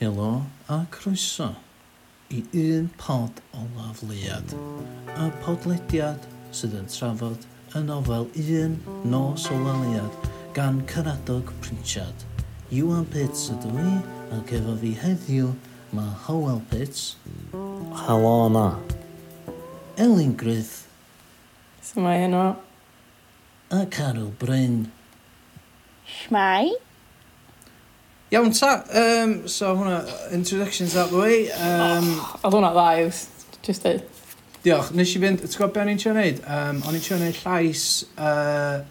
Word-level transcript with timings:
Helo 0.00 0.46
a 0.66 0.86
croeso 0.90 1.54
i 2.30 2.42
un 2.54 2.88
pod 2.96 3.42
o 3.52 3.66
lafliad 3.76 4.54
a 5.12 5.26
podlediad 5.42 6.24
sydd 6.56 6.78
yn 6.78 6.88
trafod 6.88 7.44
y 7.76 7.82
nofel 7.84 8.24
Un 8.40 8.78
Nos 9.12 9.44
o 9.52 9.58
Laliad 9.60 10.30
gan 10.56 10.80
Cyradog 10.88 11.52
Prinsiad. 11.60 12.24
Iwan 12.72 13.04
Pits 13.12 13.50
ydw 13.52 13.76
i 13.76 13.94
ac 14.38 14.56
efo 14.56 14.80
fi 14.80 14.96
heddiw 15.04 15.52
mae 15.92 16.16
Howell 16.24 16.64
Pits. 16.72 17.18
Helo 18.06 18.34
yna. 18.48 18.68
Elin 20.00 20.32
Gryth 20.32 20.86
So 21.84 22.00
mae 22.00 22.22
heno? 22.24 22.56
A 23.68 23.84
Carol 23.84 24.32
Bryn. 24.40 24.86
Shmai? 26.08 26.72
Iawn 28.30 28.52
ta, 28.54 28.84
um, 28.94 29.48
so 29.48 29.72
hwnna, 29.74 30.04
introductions 30.30 30.96
out 30.96 31.10
the 31.10 31.16
way. 31.18 31.50
Um, 31.50 32.12
oh, 32.14 32.38
Oedd 32.44 32.54
hwnna 32.54 32.68
dda, 32.76 32.84
yw, 33.02 33.08
just 33.66 33.82
dweud. 33.82 34.04
Diolch, 34.62 34.92
nes 34.94 35.14
i 35.16 35.22
fynd, 35.24 35.42
ti'n 35.42 35.56
gwybod 35.56 35.72
beth 35.74 35.82
o'n 35.82 35.90
i'n 35.90 35.98
trio 35.98 36.12
wneud? 36.14 36.38
Um, 36.46 36.78
o'n 36.86 36.98
i'n 36.98 37.02
trio 37.02 37.18
wneud 37.18 37.40
llais 37.42 37.84
uh, 38.14 38.84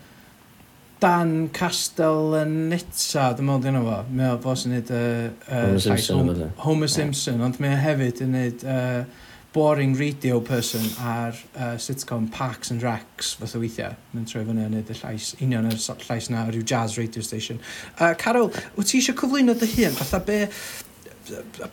Dan 0.99 1.31
Castell 1.55 2.35
yn 2.41 2.53
Nitsa, 2.73 3.29
dwi'n 3.37 3.47
meddwl 3.47 3.63
dyn 3.63 3.77
nhw 3.79 3.85
fo. 3.87 4.01
Mae 4.19 4.33
o 4.33 4.41
fos 4.43 4.65
yn 4.67 4.75
neud 4.75 4.91
uh, 4.91 5.29
uh, 5.47 5.63
Homer 5.63 5.85
Simpson, 5.85 6.43
Homer 6.65 6.91
Simpson, 6.97 7.39
ond 7.47 7.63
mae 7.63 7.77
o 7.77 7.81
hefyd 7.85 8.19
yn 8.25 8.35
neud 8.35 8.67
uh, 8.67 9.28
boring 9.53 9.95
radio 9.97 10.39
person 10.39 10.81
ar 11.01 11.33
uh, 11.55 11.77
sitcom 11.81 12.27
Parks 12.31 12.71
and 12.71 12.81
Recs 12.85 13.33
fath 13.39 13.55
o 13.57 13.61
weithiau. 13.63 13.95
Mae'n 14.13 14.27
troi 14.29 14.43
fyny 14.45 14.65
yn 14.67 14.75
y 14.77 14.83
llais, 15.01 15.31
union 15.41 15.69
yr 15.69 15.79
llais 15.79 16.29
na, 16.29 16.43
rhyw 16.49 16.65
jazz 16.65 16.99
radio 16.99 17.23
station. 17.25 17.61
Uh, 17.97 18.13
Carol, 18.13 18.51
wyt 18.77 18.91
ti 18.91 18.99
eisiau 19.01 19.17
cyflwyno 19.17 19.57
dy 19.57 19.71
hun? 19.73 19.97
Fatha 19.97 20.21
be, 20.25 20.43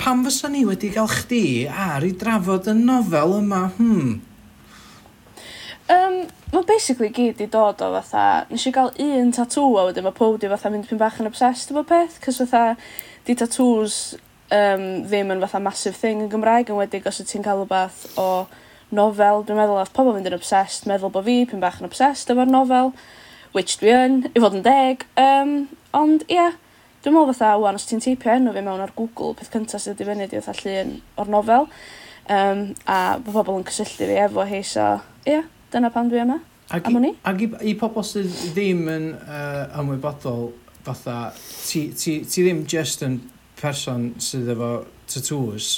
pam 0.01 0.25
fysa 0.25 0.49
ni 0.53 0.65
wedi 0.69 0.93
cael 0.95 1.11
chdi 1.13 1.45
ar 1.69 2.07
i 2.07 2.15
drafod 2.17 2.73
y 2.73 2.77
nofel 2.81 3.39
yma? 3.43 3.67
Hmm. 3.77 4.17
Um, 5.93 6.19
Mae 6.55 6.63
basically 6.63 7.11
gyd 7.11 7.41
i 7.43 7.47
dod 7.51 7.83
o 7.83 7.89
fatha, 7.99 8.47
nes 8.49 8.65
i 8.69 8.71
gael 8.73 8.93
un 9.03 9.33
tatŵ 9.35 9.65
a 9.77 9.83
wedyn 9.89 10.07
mae 10.07 10.15
pob 10.15 10.39
di 10.41 10.49
fatha 10.49 10.71
mynd 10.73 10.87
pyn 10.89 11.01
bach 11.01 11.19
yn 11.21 11.29
obsessed 11.29 11.73
efo 11.75 11.83
peth, 11.85 12.21
cos 12.23 12.39
fatha, 12.39 12.77
di 13.27 13.35
tatŵs 13.37 13.97
um, 14.55 14.85
ddim 15.07 15.33
yn 15.35 15.43
fatha 15.45 15.61
massive 15.63 15.97
thing 15.99 16.23
yn 16.25 16.31
Gymraeg 16.33 16.71
yn 16.71 16.79
wedi 16.79 17.03
os 17.07 17.21
wt 17.23 17.33
ti'n 17.33 17.45
cael 17.47 17.63
rhywbeth 17.63 18.19
o 18.21 18.29
nofel 18.95 19.43
dwi'n 19.47 19.59
meddwl 19.59 19.81
oedd 19.81 19.95
pobl 19.97 20.15
fynd 20.15 20.31
yn 20.31 20.37
obsessed 20.39 20.87
meddwl 20.91 21.13
bod 21.15 21.27
fi 21.27 21.41
pyn 21.51 21.63
bach 21.63 21.81
yn 21.81 21.89
obsessed 21.89 22.31
efo'r 22.31 22.51
nofel 22.51 22.93
which 23.57 23.79
dwi 23.81 23.95
yn 23.95 24.21
i 24.33 24.43
fod 24.43 24.59
yn 24.59 24.67
deg 24.67 25.07
Um, 25.19 25.57
ond 25.97 26.27
ie, 26.29 26.37
yeah, 26.39 26.57
dwi'n 27.03 27.17
meddwl 27.17 27.33
fatha 27.33 27.57
wan, 27.63 27.79
os 27.79 27.87
ti'n 27.89 28.03
teipio 28.05 28.35
enw 28.37 28.55
fi 28.55 28.65
mewn 28.65 28.83
ar 28.85 28.95
Google 28.97 29.35
peth 29.39 29.53
cyntaf 29.55 29.83
sydd 29.83 30.03
i 30.03 30.09
fyny 30.09 30.29
'di 30.29 30.43
fatha 30.45 30.61
llun 30.63 30.99
o'r 31.23 31.33
nofel 31.33 31.71
um, 32.31 32.67
a 32.87 32.99
bod 33.19 33.39
pobl 33.41 33.61
yn 33.61 33.67
cysylltu 33.69 34.11
fi 34.11 34.21
efo 34.27 34.47
hi 34.47 34.63
so 34.67 34.87
ie, 35.25 35.39
yeah, 35.39 35.49
dyna 35.73 35.91
pan 35.95 36.11
dwi 36.11 36.23
yma. 36.23 36.39
Ag 36.75 36.87
i, 36.87 36.91
am 36.91 36.99
wn 36.99 37.09
i. 37.09 37.13
Ag 37.31 37.43
i, 37.43 37.49
i 37.71 37.75
pobl 37.79 38.05
sydd 38.07 38.31
ddim 38.53 38.87
yn 38.91 39.09
uh, 39.19 39.81
ymwybodol 39.81 40.51
fatha 40.87 41.33
ti, 41.37 41.89
ti, 41.99 42.21
ti 42.27 42.45
ddim 42.47 42.65
just 42.71 43.03
yn 43.07 43.21
person 43.61 44.11
sydd 44.23 44.53
efo 44.57 44.73
tattoos, 45.09 45.71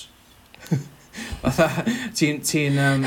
fatha, 1.42 1.70
ti'n... 2.16 2.42
Ti 2.42 2.66
um, 2.74 3.06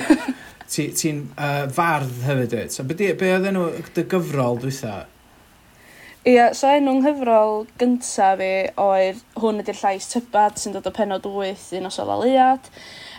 ti, 0.71 0.87
ti 0.95 1.11
uh, 1.11 1.65
fardd 1.75 2.21
hefyd 2.25 2.55
wyt. 2.55 2.75
So, 2.75 2.85
be, 2.87 2.95
di, 2.97 3.11
be 3.19 3.33
oedd 3.35 3.49
enw 3.51 3.65
dy 3.95 4.05
gyfrol 4.11 4.59
dwytha? 4.61 5.01
Ie, 6.21 6.35
yeah, 6.35 6.51
so 6.53 6.69
enw'n 6.69 7.01
nghyfrol 7.01 7.65
gyntaf 7.81 8.37
fi 8.39 8.51
oedd 8.79 9.21
hwn 9.41 9.63
ydy'r 9.63 9.79
llais 9.81 10.05
tybad 10.11 10.59
sy'n 10.61 10.75
dod 10.75 10.87
o 10.87 10.93
penod 10.93 11.25
8 11.25 11.71
un 11.79 11.89
o 11.89 12.05
laliad. 12.11 12.69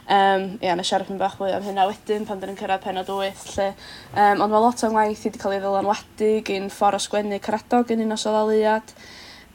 Um, 0.02 0.46
Ie, 0.60 0.68
yeah, 0.68 0.78
na 0.78 0.86
siarad 0.86 1.10
yn 1.12 1.18
bach 1.20 1.34
fwy 1.38 1.50
am 1.54 1.66
hynna 1.66 1.88
wedyn 1.90 2.24
pan 2.28 2.40
dyn 2.40 2.54
yn 2.54 2.60
cyrraedd 2.60 2.84
penod 2.86 3.10
8 3.10 3.44
lle. 3.56 3.68
Um, 4.14 4.44
ond 4.46 4.48
mae 4.54 4.62
lot 4.62 4.86
o'n 4.86 4.96
waith 4.96 5.26
i 5.26 5.28
wedi 5.28 5.42
cael 5.42 5.56
ei 5.56 5.62
ddylanwadu 5.62 6.32
gyn 6.46 6.70
ffordd 6.72 7.00
o 7.00 7.02
sgwennu 7.02 7.42
caradog 7.42 7.90
yn 7.92 8.06
un 8.06 8.16
o 8.16 8.36
laliad. 8.38 8.94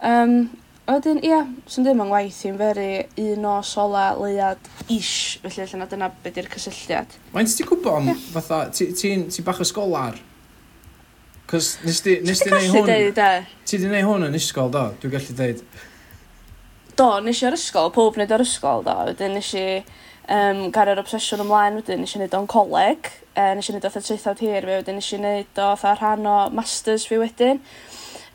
Um, 0.06 0.38
A 0.88 0.96
wedyn 0.96 1.18
ia 1.20 1.42
swn 1.68 1.82
i'n 1.82 1.86
deud 1.90 1.98
ma' 2.00 2.06
ngwaith 2.08 2.38
i'n 2.48 2.56
very 2.56 2.92
un 3.20 3.46
o 3.50 3.58
sola 3.68 4.06
leiad 4.16 4.70
ish 4.94 5.36
felly 5.42 5.66
ella 5.66 5.82
na 5.82 5.88
dyna 5.92 6.08
beth 6.24 6.38
'di'r 6.38 6.48
cysylltiad. 6.54 7.18
Mae'n 7.34 7.50
ti'n 7.52 7.68
gwybod 7.68 7.98
am 7.98 8.22
fatha 8.32 8.60
ti 8.72 8.88
ti'n 8.96 9.26
ti 9.28 9.44
bach 9.44 9.60
o 9.60 9.68
sgolar? 9.68 10.16
'C'os 11.48 11.74
nes 11.84 12.00
di 12.06 12.16
nes 12.24 12.40
di 12.40 12.54
neud 12.54 12.72
hwn... 12.72 12.88
deud 12.88 13.20
'de? 13.20 13.30
Ti 13.68 13.82
'di 13.82 13.92
neud 13.92 14.08
hwn 14.08 14.30
yn 14.30 14.40
ysgol 14.40 14.72
do? 14.72 14.86
Dwi'n 15.04 15.16
gallu 15.18 15.36
deud. 15.42 15.66
Do 16.96 17.10
nes 17.26 17.44
i 17.44 17.50
ar 17.52 17.60
ysgol 17.60 17.92
pob 18.00 18.16
wneud 18.16 18.32
ar 18.38 18.48
ysgol 18.48 18.88
do 18.88 18.96
wedyn 19.12 19.36
nes 19.36 19.52
i 19.60 19.68
um, 19.76 20.64
yym 20.72 20.82
yr 20.94 21.04
obsesiwn 21.04 21.44
ymlaen 21.44 21.82
wedyn 21.82 22.04
nes 22.06 22.16
i 22.16 22.22
wneud 22.22 22.40
o'n 22.40 22.48
coleg 22.56 23.12
yy 23.36 23.54
nes 23.60 23.68
i 23.68 23.76
wneud 23.76 23.84
o 23.84 23.92
fatha 23.92 24.08
traethawd 24.08 24.48
hir 24.48 24.64
fi 24.64 24.80
wedyn 24.80 25.02
nes 25.02 25.12
i 25.12 25.20
wneud 25.20 25.64
o 25.68 25.70
fatha 25.84 26.00
rhan 26.00 26.32
o 26.32 26.38
masters 26.56 27.12
fi 27.12 27.20
wedyn 27.20 27.60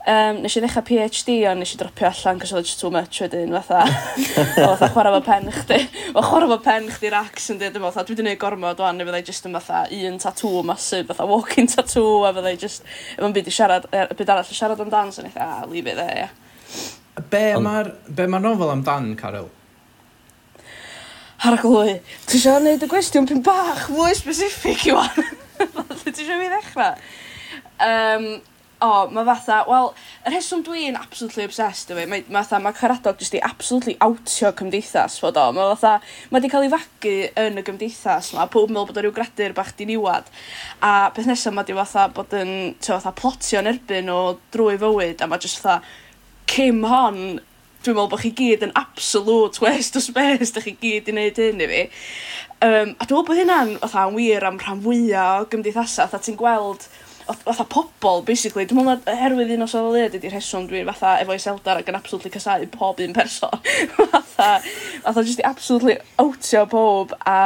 um, 0.07 0.39
nes 0.43 0.55
i 0.57 0.63
ddechrau 0.63 0.83
PhD 0.87 1.35
ond 1.49 1.63
nes 1.63 1.73
i 1.75 1.79
dropio 1.79 2.09
allan 2.09 2.41
'c'os 2.41 2.53
oedd 2.53 2.63
o 2.63 2.67
jys 2.67 2.79
too 2.79 2.91
much 2.91 3.21
wedyn 3.23 3.55
fatha 3.55 3.83
o 3.85 4.67
fatha 4.75 4.89
chwarae 4.95 5.13
'fo 5.15 5.21
pen 5.27 5.49
chdi 5.55 5.79
o 6.13 6.23
chwarae 6.25 6.49
'fo 6.51 6.59
pen 6.65 6.89
chdi'r 6.91 7.17
ax 7.21 7.49
yn 7.53 7.61
dweud 7.61 7.79
fatha 7.85 8.05
dwi 8.07 8.19
'di 8.19 8.27
neud 8.27 8.41
gormod 8.43 8.83
ŵan 8.83 8.99
ne' 8.99 9.07
fyddai 9.07 9.23
just 9.31 9.47
yn 9.49 9.57
fatha 9.57 9.85
un 9.99 10.19
tattoo 10.25 10.63
massive 10.67 11.07
fatha 11.11 11.27
walking 11.29 11.71
tattoo 11.75 12.23
a 12.27 12.33
fyddai 12.35 12.55
just 12.59 12.87
efo'n 13.17 13.35
byd 13.35 13.49
i 13.49 13.57
siarad 13.59 13.89
yy 13.91 14.05
byd 14.11 14.35
arall 14.35 14.53
i 14.55 14.59
siarad 14.59 14.85
amdan 14.85 15.11
so 15.15 15.23
o'n 15.23 15.31
i 15.31 15.33
fatha 15.33 15.49
e, 15.49 15.59
ah 15.63 15.71
leave 15.71 15.91
it 15.91 15.99
there 15.99 16.23
yeah. 16.25 16.39
Be' 17.29 17.59
mae'r 17.61 17.91
be' 18.09 18.25
ma'r 18.27 18.41
nofel 18.41 18.71
amdan 18.73 19.11
Carol? 19.19 19.51
Ar 21.43 21.59
y. 21.59 21.97
Ti 22.25 22.39
eisiau 22.39 22.61
gwneud 22.61 22.85
y 22.85 22.87
gwestiwn 22.89 23.27
pyn 23.29 23.43
bach 23.45 23.89
fwy 23.91 24.13
specific 24.15 24.87
i 24.87 24.95
wan 24.95 25.11
ti 26.03 26.13
eisiau 26.13 26.39
fi 26.39 26.47
ddechrau? 26.49 26.95
Um, 27.83 28.27
o, 28.83 28.89
mae 29.15 29.25
fatha, 29.27 29.61
wel, 29.69 29.91
y 30.25 30.31
rheswm 30.33 30.63
dwi'n 30.65 30.97
absolutely 30.99 31.45
obsessed 31.47 31.91
efo 31.93 32.03
'i 32.03 32.09
mae 32.09 32.23
ma' 32.27 32.41
fatha 32.43 32.59
mae 32.63 32.75
caradog 32.75 33.21
jyst 33.21 33.37
i 33.37 33.41
absolutely 33.47 33.95
outio 34.03 34.51
cymdeithas 34.59 35.15
fod 35.23 35.39
o. 35.39 35.45
Mae 35.55 35.71
fatha 35.75 35.93
mae 36.33 36.43
'di 36.43 36.51
cael 36.51 36.67
ei 36.67 36.73
fagu 36.73 37.15
yn 37.45 37.61
y 37.61 37.65
gymdeithas 37.69 38.33
'ma 38.33 38.49
pob 38.51 38.67
yn 38.67 38.77
me'wl 38.77 38.89
bod 38.89 38.99
o 38.99 39.05
ryw 39.05 39.15
gradur 39.15 39.55
bach 39.55 39.71
di 39.77 39.87
niwad, 39.87 40.27
a 40.83 40.93
peth 41.15 41.29
nesaf 41.31 41.55
mae 41.55 41.67
'di 41.67 41.77
fatha 41.79 42.09
bod 42.17 42.35
yn 42.39 42.53
t'o' 42.83 42.99
fatha 42.99 43.15
plotio 43.21 43.63
yn 43.63 43.71
erbyn 43.71 44.11
o 44.11 44.19
drwy 44.55 44.75
fywyd 44.83 45.23
a 45.23 45.29
mae 45.31 45.43
jyst 45.43 45.63
fatha 45.63 45.79
cym 46.53 46.83
hon 46.89 47.23
dwi'n 47.83 47.97
meddwl 47.97 48.11
bod 48.11 48.21
chi 48.23 48.31
gyd 48.35 48.67
yn 48.67 48.75
absolute 48.79 49.59
waste 49.63 49.99
o 49.99 50.03
space 50.03 50.53
da 50.55 50.63
chi 50.63 50.75
gyd 50.79 51.09
i 51.11 51.15
wneud 51.15 51.39
hyn 51.39 51.63
i 51.63 51.67
fi. 51.71 51.81
Um, 52.63 52.93
a 52.95 53.07
dwi'n 53.07 53.15
meddwl 53.15 53.25
bod 53.27 53.39
hynna'n 53.39 53.73
fatha 53.81 54.05
yn 54.07 54.19
wir 54.19 54.45
am 54.47 54.59
rhan 54.59 54.83
fwyaf 54.83 55.43
o 55.43 55.49
gymdeithasau, 55.51 56.07
'tha 56.11 56.21
ti'n 56.23 56.39
gweld 56.39 56.87
oth- 57.31 57.43
fatha 57.47 57.65
pobl, 57.69 58.21
basically. 58.25 58.65
Dwi'n 58.69 58.83
meddwl 58.83 59.01
na 59.07 59.17
herwydd 59.23 59.53
un 59.55 59.65
o 59.65 59.69
safleoedd 59.69 60.17
ydy'r 60.19 60.35
rheswm 60.37 60.67
dwi'n 60.69 60.89
fatha 60.91 61.15
efo'i 61.23 61.41
seldar 61.41 61.81
ac 61.81 61.91
yn 61.91 61.97
absolutely 61.99 62.31
casau 62.33 62.67
pob 62.73 63.01
un 63.03 63.15
person. 63.15 63.57
fatha, 63.97 64.51
fatha 65.05 65.25
just 65.25 65.43
i 65.43 65.47
absolutely 65.49 65.97
outio 66.21 66.65
pob 66.69 67.15
a... 67.25 67.39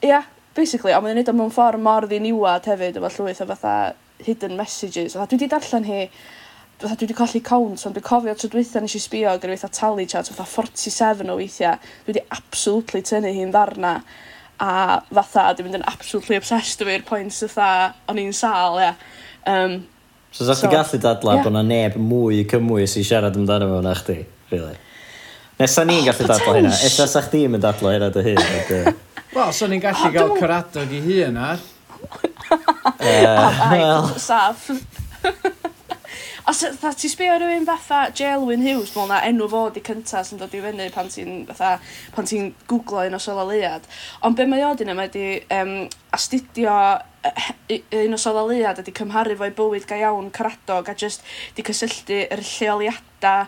Ia, 0.00 0.08
yeah, 0.08 0.28
basically, 0.56 0.94
ond 0.96 1.04
mae'n 1.04 1.20
neud 1.20 1.30
o 1.30 1.36
mewn 1.36 1.52
ffordd 1.54 1.82
mor 1.84 2.06
ddiniwad 2.08 2.68
hefyd 2.70 2.98
efo 3.00 3.10
llwyth 3.16 3.42
o 3.44 3.48
fatha 3.50 3.74
hidden 4.24 4.56
messages. 4.58 5.16
Fatha, 5.16 5.28
dwi 5.30 5.40
wedi 5.40 5.50
darllen 5.52 5.88
hi 5.88 6.00
fatha 6.80 6.96
dwi 6.96 7.06
wedi 7.06 7.16
colli 7.18 7.42
count, 7.44 7.84
ond 7.86 7.96
dwi'n 7.96 8.06
cofio 8.06 8.34
tro 8.38 8.50
dwytha 8.54 8.80
nes 8.80 8.96
i 8.96 9.02
sbio 9.02 9.36
gyda 9.36 9.58
fatha 9.60 9.80
tally 9.80 10.06
chart, 10.08 10.30
fatha 10.32 10.48
47 10.48 11.28
o 11.28 11.36
weithiau. 11.40 11.78
Dwi 12.06 12.14
wedi 12.14 12.24
absolutely 12.36 13.04
tynnu 13.06 13.32
hi'n 13.36 13.52
ddarna 13.54 13.94
a 14.60 15.00
fatha 15.14 15.54
'di 15.54 15.64
mynd 15.66 15.80
yn 15.80 15.86
absolutely 15.88 16.36
obsessed 16.40 16.82
efo 16.84 16.98
pwynt 17.08 17.38
i'r 17.46 17.52
fatha 17.54 17.94
o'n 18.10 18.20
i'n 18.20 18.36
sâl 18.36 18.80
ia. 18.82 18.92
Um, 19.48 19.80
So 20.30 20.44
sa'ch 20.46 20.60
so, 20.60 20.68
chi 20.68 20.76
gallu 20.76 20.98
dadla 21.02 21.40
bo' 21.42 21.50
'na 21.50 21.62
neb 21.66 21.96
mwy 21.98 22.44
cymwys 22.50 22.92
i 23.00 23.02
siarad 23.02 23.34
amdano 23.34 23.66
fo 23.72 23.80
na 23.82 23.96
chdi 23.98 24.20
really? 24.52 24.76
Nesa 25.58 25.82
ni'n 25.84 26.04
gallu 26.06 26.28
dadla 26.28 26.54
hynna? 26.54 26.74
Ella 26.86 27.06
sa'ch 27.10 27.30
chdi'm 27.32 27.58
yn 27.58 27.64
dadla 27.64 27.96
hynna 27.96 28.10
dy 28.14 28.22
hun 28.28 28.38
ond 28.44 28.70
yy... 28.76 28.94
Wel 29.34 29.52
so 29.56 29.66
ni'n 29.70 29.82
gallu 29.82 30.12
ga'l 30.14 30.36
cyradog 30.38 30.94
i 30.94 31.02
hun 31.08 31.40
ar. 31.48 31.58
Yy 33.00 33.26
wel. 33.74 34.08
Saff. 34.22 34.70
Os 36.50 36.64
fatha 36.66 36.98
ti 36.98 37.08
sbio 37.08 37.36
rhywun 37.38 37.66
fatha 37.66 38.10
Jelwyn 38.10 38.64
Hughes, 38.64 38.90
dwi'n 38.90 39.06
na 39.12 39.20
enw 39.28 39.46
fo 39.52 39.60
di 39.70 39.82
cynta 39.86 40.24
sy'n 40.26 40.40
dod 40.40 40.54
i 40.58 40.62
fyny 40.64 40.88
pan 40.90 41.06
ti'n 41.06 41.44
fatha, 41.46 41.76
pan 42.10 42.26
ti'n 42.26 42.48
googlo 42.66 43.04
un 43.06 43.14
o 43.14 43.20
sola 43.22 43.44
leiad. 43.46 43.86
Ond 44.26 44.34
be 44.34 44.48
mae 44.50 44.64
o 44.66 44.72
di 44.74 44.88
mae 44.90 45.12
di 45.14 45.22
um, 45.54 45.76
astudio 46.10 46.74
un 48.00 48.16
o 48.16 48.18
sola 48.18 48.42
leiad 48.48 48.82
ydi 48.82 48.96
cymharu 48.98 49.36
fo'i 49.38 49.54
bywyd 49.60 49.86
ga 49.86 50.00
iawn 50.00 50.32
caradog 50.34 50.90
a 50.90 50.96
jyst 51.04 51.22
di 51.54 51.62
cysylltu 51.70 52.18
yr 52.26 52.42
lleoliadau 52.42 53.46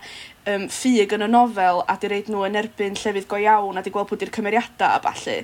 um, 0.53 0.69
ffug 0.71 1.17
yn 1.19 1.27
y 1.27 1.31
nofel 1.33 1.83
a 1.83 1.99
di 1.99 2.13
reid 2.13 2.31
nhw 2.31 2.47
yn 2.47 2.61
erbyn 2.63 3.03
llefydd 3.03 3.27
go 3.33 3.43
iawn 3.43 3.81
a 3.81 3.83
di 3.83 3.91
gweld 3.91 4.13
pwy 4.13 4.23
di'r 4.23 4.37
cymeriadau 4.39 4.95
a 4.95 5.03
balli 5.03 5.41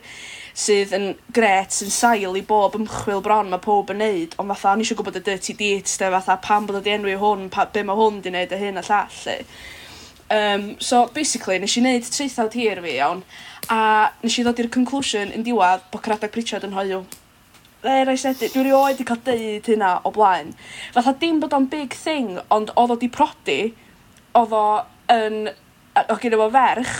sydd 0.58 0.92
yn 0.96 1.08
gret, 1.34 1.70
sy'n 1.74 1.92
sail 1.94 2.36
i 2.38 2.42
bob 2.46 2.74
ymchwil 2.74 3.22
bron 3.22 3.50
mae 3.52 3.62
pob 3.62 3.92
yn 3.94 4.00
neud, 4.02 4.34
ond 4.42 4.50
fatha, 4.50 4.72
o'n 4.72 4.82
eisiau 4.82 4.98
gwybod 4.98 5.20
y 5.20 5.22
dirty 5.28 5.54
deeds, 5.58 5.98
de, 6.00 6.08
fatha, 6.16 6.38
pam 6.42 6.66
bod 6.66 6.80
o 6.80 6.82
di 6.82 6.94
enwi 6.96 7.14
hwn, 7.20 7.46
pa, 7.54 7.68
be 7.70 7.84
mae 7.86 7.98
hwn 7.98 8.18
di 8.24 8.32
wneud 8.32 8.54
y 8.54 8.58
hyn 8.64 8.80
a 8.80 8.82
llall, 8.88 9.20
lli. 9.22 9.36
Um, 10.34 10.64
so, 10.82 11.06
basically, 11.14 11.60
nes 11.62 11.76
i 11.78 11.82
wneud 11.84 12.10
treithawd 12.10 12.56
hir 12.58 12.82
fi, 12.84 12.96
iawn, 12.98 13.22
a 13.70 13.80
nes 14.24 14.38
i 14.40 14.44
ddod 14.44 14.58
i'r 14.64 14.70
conclusion 14.74 15.30
yn 15.36 15.46
diwedd 15.46 15.86
bod 15.92 16.02
Cradag 16.04 16.34
Pritchard 16.34 16.66
yn 16.66 16.74
hoiw. 16.74 17.04
There, 17.84 18.10
I 18.10 18.16
said 18.16 18.42
it. 18.42 18.56
dwi 18.56 18.64
rioed 18.66 18.98
i 18.98 19.06
cael 19.06 19.20
deud 19.22 19.70
hynna 19.70 19.92
o 20.02 20.10
blaen. 20.10 20.50
Fatha 20.96 21.14
dim 21.20 21.38
bod 21.38 21.54
o'n 21.54 21.68
big 21.70 21.94
thing, 21.94 22.40
ond 22.50 22.74
oedd 22.74 22.96
o 22.96 22.98
di 22.98 23.06
prodi, 23.14 23.60
oedd 24.34 24.56
o 24.58 24.64
yn, 25.14 25.52
o 26.02 26.18
gyda 26.18 26.42
fo 26.42 26.50
ferch, 26.58 26.96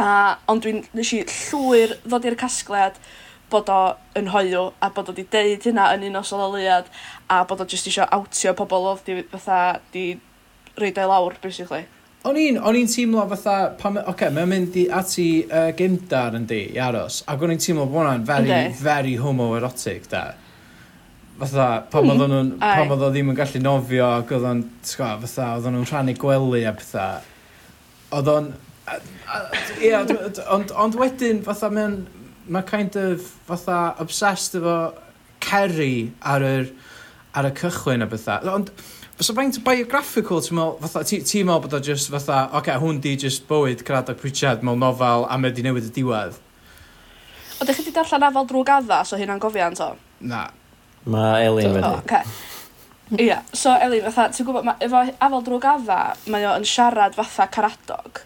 A, 0.00 0.08
ond 0.50 0.64
dwi'n, 0.64 0.82
nes 0.96 1.12
i 1.14 1.22
llwyr 1.22 1.96
ddod 2.02 2.26
i'r 2.26 2.38
casgliad 2.38 2.98
bod 3.52 3.68
o 3.70 3.80
yn 4.18 4.30
hoiw 4.32 4.70
a 4.82 4.90
bod 4.94 5.10
o 5.12 5.14
'di 5.14 5.26
deud 5.30 5.66
hynna 5.68 5.90
yn 5.94 6.08
un 6.08 6.18
o 6.18 6.22
sololiad 6.26 6.88
a 7.30 7.42
bod 7.48 7.62
o 7.62 7.66
jyst 7.70 7.90
eisiau 7.90 8.08
awtio 8.16 8.54
pobl 8.58 8.88
oedd 8.90 9.04
'di 9.06 9.26
fatha 9.34 9.80
'di 9.92 10.06
reid 10.80 10.98
o'i 10.98 11.10
lawr 11.10 11.36
basically. 11.42 11.84
O'n 12.24 12.38
i'n, 12.40 12.56
o'n 12.56 12.76
i'n 12.78 12.88
teimlo 12.88 13.26
fatha, 13.28 13.54
pan, 13.76 13.98
oce, 14.00 14.08
okay, 14.14 14.30
mae'n 14.32 14.48
mynd 14.48 14.76
i 14.80 14.86
ati 14.98 15.26
uh, 15.44 15.66
gymdar 15.76 16.38
yn 16.38 16.46
di, 16.48 16.62
i 16.72 16.78
aros, 16.80 17.18
ac 17.28 17.42
o'n 17.44 17.52
i'n 17.52 17.60
teimlo 17.60 17.84
bod 17.84 18.00
hwnna'n 18.00 18.24
very, 18.24 18.48
Ynddi. 18.48 18.78
very 18.80 19.12
homoerotic, 19.20 20.06
da. 20.08 20.22
Fatha, 21.42 21.66
pan 21.92 22.08
mm. 22.08 22.22
nhw'n, 22.22 22.48
pan 22.62 22.94
oedd 22.94 23.04
o 23.04 23.10
ddim 23.12 23.34
yn 23.34 23.36
gallu 23.36 23.60
nofio, 23.60 24.08
ac 24.22 24.32
oedd 24.38 24.48
o'n, 24.54 24.64
fatha, 24.88 25.50
oedd 25.58 25.68
nhw'n 25.68 25.84
rhannu 25.90 26.16
gwely 26.22 26.64
a 26.64 26.72
pethau. 26.78 27.28
Oedd 28.16 28.32
o'n, 28.38 28.48
Ia, 29.84 30.02
ond, 30.52 30.72
ond 30.72 30.98
wedyn, 31.00 31.42
fatha, 31.46 31.70
mae'n 31.72 32.02
mae 32.48 32.66
kind 32.68 32.96
of 33.00 33.24
fatha 33.48 33.94
obsessed 34.02 34.58
efo 34.58 34.76
Kerry 35.44 36.12
ar 36.24 36.44
yr 36.44 36.68
ar 37.34 37.48
y 37.48 37.52
cychwyn 37.58 38.04
a 38.04 38.08
bethau. 38.08 38.46
Ond 38.52 38.70
fysa 39.18 39.34
faint 39.36 39.58
biographical, 39.66 40.42
ti'n 40.44 40.58
meddwl, 40.58 40.78
fatha, 40.84 41.04
ti'n 41.10 41.48
meddwl 41.48 41.62
bod 41.64 41.76
o 41.78 41.80
just 41.84 42.10
fatha, 42.12 42.44
oce, 42.50 42.60
okay, 42.60 42.80
hwn 42.82 43.00
di 43.02 43.14
just 43.20 43.46
bywyd 43.50 43.84
Cradoc 43.86 44.20
Pritchard 44.20 44.64
mewn 44.66 44.82
nofel 44.82 45.26
a 45.28 45.38
mae 45.40 45.54
di 45.54 45.64
newid 45.66 45.88
y 45.88 45.92
diwedd. 45.98 46.40
O, 47.58 47.64
ddech 47.64 47.78
chi 47.78 47.86
wedi 47.86 47.94
darllen 47.96 48.28
afel 48.28 48.48
drwy 48.50 48.64
gaddas 48.68 49.14
o 49.14 49.20
hynna'n 49.20 49.42
gofian, 49.42 49.76
to? 49.78 49.94
Na. 50.20 50.46
Mae 51.10 51.48
Elin 51.48 51.78
wedi. 51.78 51.94
Oce. 51.94 52.22
Ia, 53.20 53.40
so 53.52 53.74
Elin, 53.76 54.06
fatha, 54.08 54.30
ti'n 54.34 54.48
gwybod, 54.48 54.68
ma, 54.68 54.76
efo 54.84 55.02
afel 55.12 55.44
drwy 55.48 55.60
gadda, 55.62 55.98
mae 56.32 56.46
o 56.48 56.54
yn 56.60 56.68
siarad 56.68 57.16
fatha 57.18 57.48
Caradog. 57.52 58.24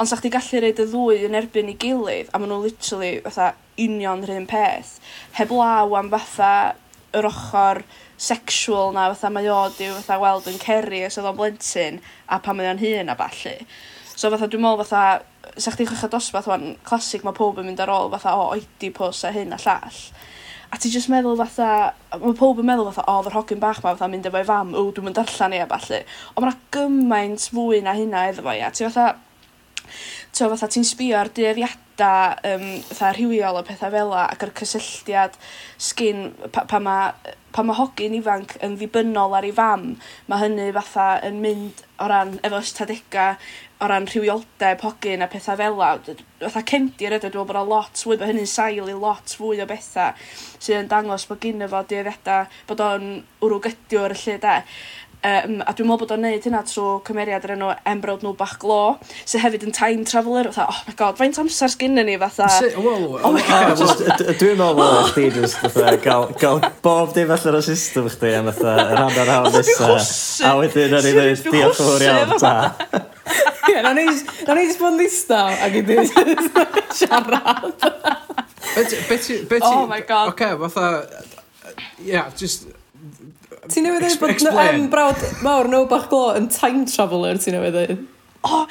Ond 0.00 0.08
'sach 0.08 0.22
chdi 0.22 0.30
gallu 0.32 0.60
roid 0.64 0.78
y 0.80 0.84
ddwy 0.88 1.24
yn 1.26 1.34
erbyn 1.36 1.66
'i 1.68 1.74
gilydd 1.76 2.30
a 2.32 2.38
maen 2.40 2.48
nhw 2.48 2.62
literally 2.62 3.18
fatha 3.26 3.50
union 3.84 4.22
'run 4.24 4.46
peth. 4.48 4.94
Heb 5.36 5.50
law 5.52 5.92
am 5.98 6.08
fatha 6.14 6.52
yr 7.18 7.28
ochr 7.28 7.82
sexual 8.16 8.94
'na 8.96 9.10
fatha 9.12 9.28
mae 9.34 9.50
o 9.52 9.58
'di 9.74 9.90
fatha 9.98 10.16
weld 10.22 10.48
yn 10.48 10.56
Ceri 10.62 11.02
os 11.04 11.20
oedd 11.20 11.28
o'n 11.28 11.36
blentyn 11.42 12.00
a 12.32 12.40
pan 12.40 12.56
mae 12.56 12.70
o'n 12.70 12.80
hun 12.80 13.12
a 13.12 13.18
ballu. 13.20 13.52
So 14.16 14.32
fatha 14.32 14.48
dwi'n 14.48 14.64
meddwl 14.64 14.88
fatha 14.88 15.52
'sach 15.60 15.76
chdi'n 15.76 15.92
chwechad 15.92 16.16
dosbarth 16.16 16.48
ŵan 16.48 16.66
clasig, 16.88 17.28
mae 17.28 17.36
pob 17.36 17.60
yn 17.60 17.68
mynd 17.68 17.84
ar 17.84 17.92
ôl 17.92 18.08
fatha 18.16 18.36
o 18.40 18.50
Oedipus 18.56 19.24
a 19.28 19.36
hyn 19.36 19.52
a 19.52 19.60
llall. 19.60 20.02
A 20.72 20.80
ti 20.80 20.88
just 20.88 21.12
meddwl 21.12 21.36
fatha 21.44 21.92
mae 22.16 22.38
pob 22.40 22.64
yn 22.64 22.72
meddwl 22.72 22.88
fatha 22.88 23.04
o 23.04 23.20
odd 23.20 23.34
yr 23.34 23.42
hogyn 23.42 23.60
bach 23.60 23.84
'ma 23.84 23.92
fatha'n 23.92 24.16
mynd 24.16 24.32
efo'i 24.32 24.48
fam 24.48 24.72
o, 24.72 24.88
dwi'n 24.88 25.10
mynd 25.10 25.20
darllan 25.20 25.60
'i 25.60 25.60
a 25.60 25.68
ballu. 25.68 26.06
Ond 26.32 26.46
mae'na 26.46 26.60
gymaint 26.72 27.50
fwy 27.52 27.84
na 27.84 28.00
hynna 28.00 28.30
iddo 28.30 28.48
fo 28.48 28.56
ia. 28.56 28.72
Ti 28.72 28.88
fatha 28.88 29.18
t'o' 30.36 30.50
fatha 30.54 30.68
ti'n 30.72 30.86
sbio 30.88 31.18
ar 31.20 31.30
dueddiada 31.36 32.12
um, 32.54 32.66
fatha 32.90 33.12
rhywiol 33.16 33.60
o 33.60 33.64
pethau 33.66 33.92
fel 33.96 34.14
'a 34.16 34.26
ac 34.34 34.46
yr 34.48 34.54
cysylltiad 34.62 35.38
sgyn 35.90 36.26
pa- 36.54 36.66
pa 36.70 36.78
mae 36.80 37.12
pa 37.50 37.56
pan 37.58 37.66
ma' 37.66 37.74
hogyn 37.80 38.14
ifanc 38.14 38.52
yn 38.62 38.76
ddibynnol 38.78 39.32
ar 39.34 39.46
ei 39.48 39.50
fam 39.56 39.88
mae 40.30 40.38
hynny 40.44 40.68
fatha 40.76 41.06
yn 41.26 41.40
mynd 41.42 41.80
o 42.00 42.06
ran 42.12 42.36
efo 42.46 42.60
ystadega 42.62 43.24
o 43.82 43.88
ran 43.90 44.06
rhywioldeb 44.06 44.84
hogyn 44.86 45.24
a 45.24 45.28
pethau 45.32 45.58
fel 45.58 45.80
'a 45.82 45.88
d- 46.06 46.14
fatha 46.44 46.62
cefndir 46.70 47.16
ydi 47.16 47.26
o 47.26 47.32
dwi 47.34 47.40
me'wl 47.42 47.48
bo' 47.50 47.64
lot 47.72 48.04
fwy 48.04 48.20
bod 48.20 48.30
hynny'n 48.30 48.46
sail 48.54 48.86
i 48.92 48.94
lot 48.94 49.34
fwy 49.40 49.58
o 49.64 49.66
bethau 49.72 50.14
sydd 50.62 50.78
yn 50.84 50.92
dangos 50.94 51.26
bod 51.32 51.42
ginno 51.42 51.66
fo 51.72 51.82
dueddiada 51.90 52.38
bod 52.70 52.84
o'n 52.86 53.08
wrw 53.42 53.58
gydiwr 53.66 54.14
y 54.14 54.20
lle 54.22 54.38
'de? 54.46 54.54
Um, 55.20 55.58
a 55.68 55.74
dwi'n 55.76 55.84
meddwl 55.84 55.98
bod 56.00 56.12
o'n 56.14 56.22
neud 56.24 56.46
hynna 56.46 56.62
trwy 56.64 56.94
cymeriad 57.04 57.44
yr 57.44 57.50
enw 57.52 57.66
Embrod 57.90 58.22
nhw 58.24 58.30
bach 58.38 58.54
glo, 58.62 58.94
sydd 59.28 59.42
hefyd 59.42 59.66
yn 59.66 59.74
time 59.76 60.06
traveller, 60.08 60.48
fatha, 60.48 60.72
oh 60.72 60.78
my 60.86 60.94
god, 60.96 61.18
faint 61.18 61.36
amser 61.42 61.68
sgynny 61.68 62.06
ni, 62.08 62.14
fatha. 62.22 62.46
Wow, 62.80 63.18
oh 63.28 63.32
my 63.34 63.42
god. 63.44 63.82
Dwi'n 64.40 64.56
meddwl 64.56 64.78
bod 64.78 65.10
chdi 65.10 65.26
just 65.34 65.60
fatha, 65.60 65.92
gael, 66.00 66.24
gael 66.40 66.64
bob 66.80 67.12
dim 67.18 67.34
allan 67.36 67.60
o'r 67.60 67.66
system 67.68 68.08
chdi, 68.14 68.32
am 68.38 68.48
fatha, 68.48 68.78
rhan 68.94 69.20
o'r 69.20 69.34
hawn 69.34 69.52
nesa. 69.58 69.92
A 70.48 70.54
wedyn, 70.62 70.96
ar 70.96 71.10
i 71.12 71.14
ddweud, 71.18 71.44
diolch 71.50 71.84
yn 71.84 71.92
fawr 71.92 72.08
iawn, 72.08 72.34
ta. 72.40 73.04
Ie, 73.68 73.78
na 73.84 73.92
ni 74.00 74.08
just 74.08 74.80
bod 74.80 74.94
yn 74.94 75.00
ddistaw, 75.02 75.52
ac 75.68 75.80
i 75.82 75.84
ddweud 75.84 76.16
siarad. 77.02 77.88
Beth 78.72 79.28
ti... 79.28 79.42
Oh 79.60 79.84
my 79.84 80.00
god. 80.00 80.32
Oce, 80.32 80.54
fatha... 80.64 81.26
Ia, 82.08 82.30
just 82.40 82.70
Ti'n 83.70 83.86
newydd 83.86 84.06
dweud 84.06 84.22
bod 84.22 84.46
no, 84.46 84.54
um, 84.62 84.88
brawd 84.90 85.20
mawr 85.44 85.68
no 85.70 85.84
bach 85.90 86.08
glo 86.10 86.30
yn 86.38 86.48
time 86.50 86.86
traveller, 86.90 87.38
ti'n 87.38 87.56
newydd 87.58 87.76
dweud? 87.76 88.08
Oh, 88.42 88.66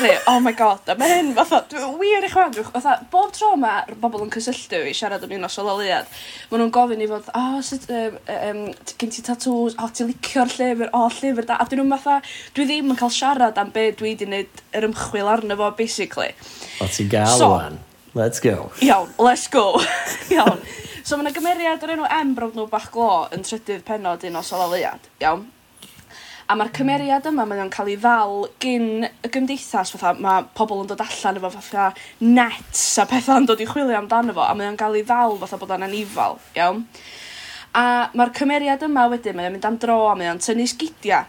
ne, 0.00 0.18
oh 0.28 0.38
my 0.38 0.52
god, 0.54 0.86
a 0.86 0.94
mae 0.94 1.10
hyn 1.10 1.32
fatha, 1.34 1.58
dwi'n 1.72 1.96
wir 1.98 2.22
i 2.22 2.28
chwan, 2.30 2.52
fatha, 2.54 2.92
bob 3.10 3.32
tro 3.34 3.48
mae 3.58 3.96
bobl 3.98 4.22
yn 4.22 4.30
cysylltu 4.30 4.78
i 4.86 4.92
siarad 4.94 5.24
am 5.26 5.34
un 5.34 5.48
o 5.48 5.50
sololiad, 5.50 6.06
maen 6.52 6.62
nhw'n 6.62 6.70
gofyn 6.76 7.02
i 7.02 7.08
fod, 7.10 7.26
o, 7.32 7.40
oh, 7.40 7.56
sut, 7.66 7.88
um, 7.90 8.20
um, 8.36 8.60
gen 8.94 9.10
ti 9.16 9.24
tatws, 9.26 9.74
o, 9.74 9.88
oh, 9.88 9.90
ti'n 9.90 10.12
licio'r 10.12 10.54
llyfr, 10.54 10.92
o, 10.92 11.02
oh, 11.08 11.18
llyfr 11.18 11.50
da, 11.50 11.58
a 11.58 11.66
dyn 11.66 11.82
nhw'n 11.82 11.96
fatha, 11.96 12.20
dwi 12.54 12.68
ddim 12.70 12.94
yn 12.94 13.00
cael 13.02 13.12
siarad 13.16 13.58
am 13.58 13.74
be 13.74 13.88
dwi 13.98 14.12
wedi 14.12 14.30
wneud 14.30 14.62
yr 14.78 14.86
ymchwil 14.92 15.34
arno 15.34 15.58
fo, 15.58 15.74
basically. 15.82 16.30
O, 16.78 16.86
ti'n 16.86 17.10
gael 17.10 17.42
so, 17.42 17.50
wan. 17.56 17.82
Let's 18.14 18.40
go. 18.40 18.70
Iawn, 18.80 19.10
let's 19.18 19.48
go. 19.48 19.80
Iawn. 20.32 20.60
So 21.04 21.16
mae 21.16 21.28
yna 21.28 21.34
gymeriad 21.36 21.84
o'r 21.84 21.94
enw 21.94 22.08
M 22.18 22.34
brawd 22.36 22.56
nhw 22.56 22.66
bach 22.68 22.88
glo 22.92 23.28
yn 23.32 23.44
trydydd 23.44 23.84
penod 23.86 24.24
un 24.28 24.40
o 24.40 24.42
sololiad. 24.44 25.08
Iawn. 25.22 25.46
A 26.48 26.56
mae'r 26.56 26.70
cymeriad 26.72 27.26
yma, 27.28 27.44
mae 27.44 27.60
o'n 27.60 27.70
cael 27.72 27.90
ei 27.92 27.98
ddal 28.00 28.46
gyn 28.64 29.04
y 29.04 29.30
gymdeithas, 29.32 29.92
fatha 29.92 30.14
mae 30.16 30.46
pobl 30.56 30.80
yn 30.80 30.88
dod 30.88 31.02
allan 31.04 31.40
efo 31.40 31.50
fatha 31.52 31.90
nets 32.24 32.84
a 32.96 33.04
pethau 33.08 33.42
yn 33.42 33.48
dod 33.50 33.60
i 33.60 33.66
chwilio 33.68 33.98
amdano 33.98 34.32
fo, 34.32 34.46
a 34.46 34.54
mae 34.56 34.70
o'n 34.70 34.78
cael 34.80 34.96
ei 34.96 35.04
ddal 35.04 35.36
fatha 35.42 35.58
bod 35.60 35.74
o'n 35.76 35.84
anifal, 35.84 36.38
iawn. 36.56 36.86
A 37.76 37.84
mae'r 38.16 38.32
cymeriad 38.40 38.86
yma 38.88 39.04
wedyn, 39.12 39.36
mae 39.36 39.50
o'n 39.50 39.58
mynd 39.58 39.68
am 39.68 39.76
dro 39.82 39.98
a 40.08 40.16
mae 40.16 40.32
o'n 40.32 40.40
tynnu 40.40 40.64
sgidiau. 40.72 41.28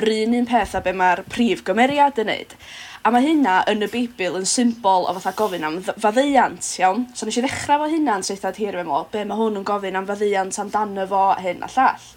Yr 0.00 0.08
un 0.14 0.40
un 0.40 0.48
peth 0.48 0.78
a 0.78 0.80
be 0.80 0.96
mae'r 0.96 1.26
prif 1.28 1.60
gymeriad 1.68 2.24
yn 2.24 2.32
neud. 2.32 2.56
A 3.06 3.10
mae 3.14 3.22
hynna 3.22 3.60
yn 3.70 3.84
y 3.84 3.86
Beibl 3.86 4.34
yn 4.34 4.48
symbol 4.50 5.04
o 5.06 5.12
fatha 5.14 5.30
gofyn 5.38 5.62
am 5.62 5.76
dd- 5.78 5.92
faddeuant, 6.02 6.70
iawn? 6.80 7.04
So 7.14 7.28
nes 7.28 7.36
i 7.38 7.42
ddechrau 7.44 7.78
fo 7.78 7.86
hynna'n 7.92 8.24
seithad 8.26 8.56
hir 8.58 8.74
efo 8.80 9.04
be 9.12 9.20
mae 9.22 9.38
hwn 9.38 9.60
yn 9.60 9.66
gofyn 9.68 9.98
am 10.00 10.08
faddeuant 10.08 10.58
amdano 10.58 11.04
fo 11.12 11.20
a 11.28 11.36
hyn 11.44 11.62
a 11.62 11.68
llall. 11.70 12.08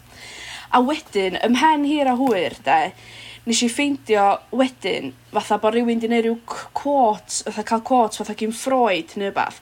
A 0.73 0.81
wedyn, 0.87 1.37
ymhen 1.45 1.85
hir 1.85 2.09
a 2.09 2.15
hwyr, 2.17 2.55
de, 2.65 2.79
nes 3.45 3.61
i 3.61 3.69
ffeindio 3.69 4.23
wedyn, 4.49 5.13
fatha 5.35 5.59
bod 5.61 5.77
rhywun 5.77 6.01
di 6.01 6.09
neud 6.09 6.25
rhyw 6.25 6.39
quote, 6.81 7.43
fatha 7.45 7.67
cael 7.69 7.85
quote 7.85 8.17
fatha 8.17 8.33
gyn 8.39 8.57
Freud 8.57 9.13
neu 9.21 9.29
beth. 9.35 9.61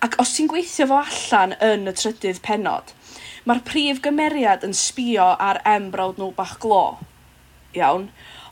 Ac 0.00 0.16
os 0.24 0.32
ti'n 0.32 0.48
gweithio 0.48 0.88
fo 0.88 1.02
allan 1.02 1.58
yn 1.60 1.92
y 1.92 1.98
trydydd 2.00 2.40
penod, 2.46 2.96
mae'r 3.44 3.60
prif 3.68 4.00
gymeriad 4.08 4.64
yn 4.64 4.72
sbio 4.72 5.28
ar 5.36 5.60
embrawd 5.76 6.16
nhw 6.16 6.32
bach 6.40 6.56
glo. 6.64 6.86
Iawn? 7.76 8.08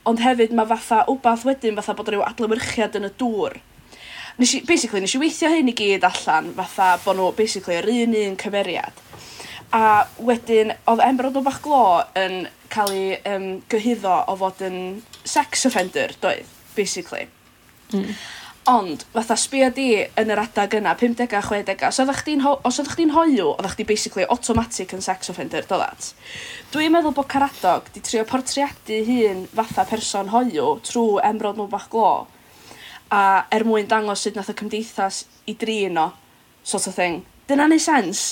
ond 0.09 0.23
hefyd 0.23 0.54
mae 0.56 0.68
fatha 0.71 1.02
wbath 1.11 1.44
wedyn 1.49 1.78
fatha 1.78 1.94
bod 1.99 2.11
rhyw 2.11 2.25
adlewyrchiad 2.26 2.99
yn 2.99 3.09
y 3.09 3.12
dŵr. 3.21 3.59
Nes 4.40 4.54
i, 4.56 4.62
basically, 4.66 5.02
nes 5.04 5.14
i 5.14 5.21
weithio 5.21 5.50
hyn 5.52 5.71
i 5.71 5.76
gyd 5.76 6.04
allan 6.09 6.52
fatha 6.56 6.97
bod 7.04 7.18
nhw 7.18 7.30
basically 7.38 7.78
yr 7.78 7.90
un 7.92 8.16
un 8.23 8.38
cymeriad. 8.40 9.02
A 9.73 10.04
wedyn, 10.21 10.75
oedd 10.90 11.04
Emerald 11.04 11.38
o 11.40 11.44
bach 11.44 11.61
glo 11.64 12.02
yn 12.18 12.47
cael 12.73 12.92
ei 12.97 13.16
um, 13.28 13.47
gyhyddo 13.73 14.18
o 14.28 14.37
fod 14.40 14.61
yn 14.66 14.78
sex 15.25 15.66
offender, 15.68 16.12
doedd, 16.21 16.49
basically. 16.76 17.28
Mm. 17.92 18.16
Ond, 18.64 19.00
fatha 19.11 19.35
sbio 19.35 19.73
di 19.75 19.88
yn 19.99 20.31
yr 20.31 20.38
adag 20.38 20.76
yna, 20.78 20.92
50 20.95 21.33
a 21.35 21.40
60 21.42 21.81
os 21.88 21.97
oeddech 21.99 22.21
chdi'n 22.23 22.45
ho 22.45 22.52
os 22.62 22.76
oeddech 22.78 22.95
chdi'n 22.95 23.11
hoiw, 23.11 23.49
oeddech 23.57 23.75
chdi 23.75 23.87
basically 23.88 24.26
automatic 24.31 24.95
yn 24.95 25.02
sex 25.02 25.33
offender, 25.33 25.66
do 25.66 25.81
that. 25.81 26.12
Dwi'n 26.71 26.95
meddwl 26.95 27.16
bod 27.16 27.26
Caradog 27.33 27.90
di 27.90 28.04
trio 28.07 28.23
portreadu 28.28 29.00
hun 29.09 29.42
fatha 29.50 29.83
person 29.90 30.31
hoiw 30.31 30.76
trwy 30.87 31.19
emrod 31.26 31.59
nhw 31.59 31.66
bach 31.73 31.88
glo, 31.90 32.28
a 33.11 33.25
er 33.50 33.66
mwyn 33.66 33.90
dangos 33.90 34.23
sut 34.23 34.38
nath 34.38 34.54
y 34.54 34.59
cymdeithas 34.62 35.25
i 35.50 35.59
drin 35.59 35.99
o, 35.99 36.12
sort 36.62 36.87
of 36.87 36.95
thing. 36.95 37.25
Dyna 37.50 37.66
ni 37.66 37.83
sens? 37.83 38.26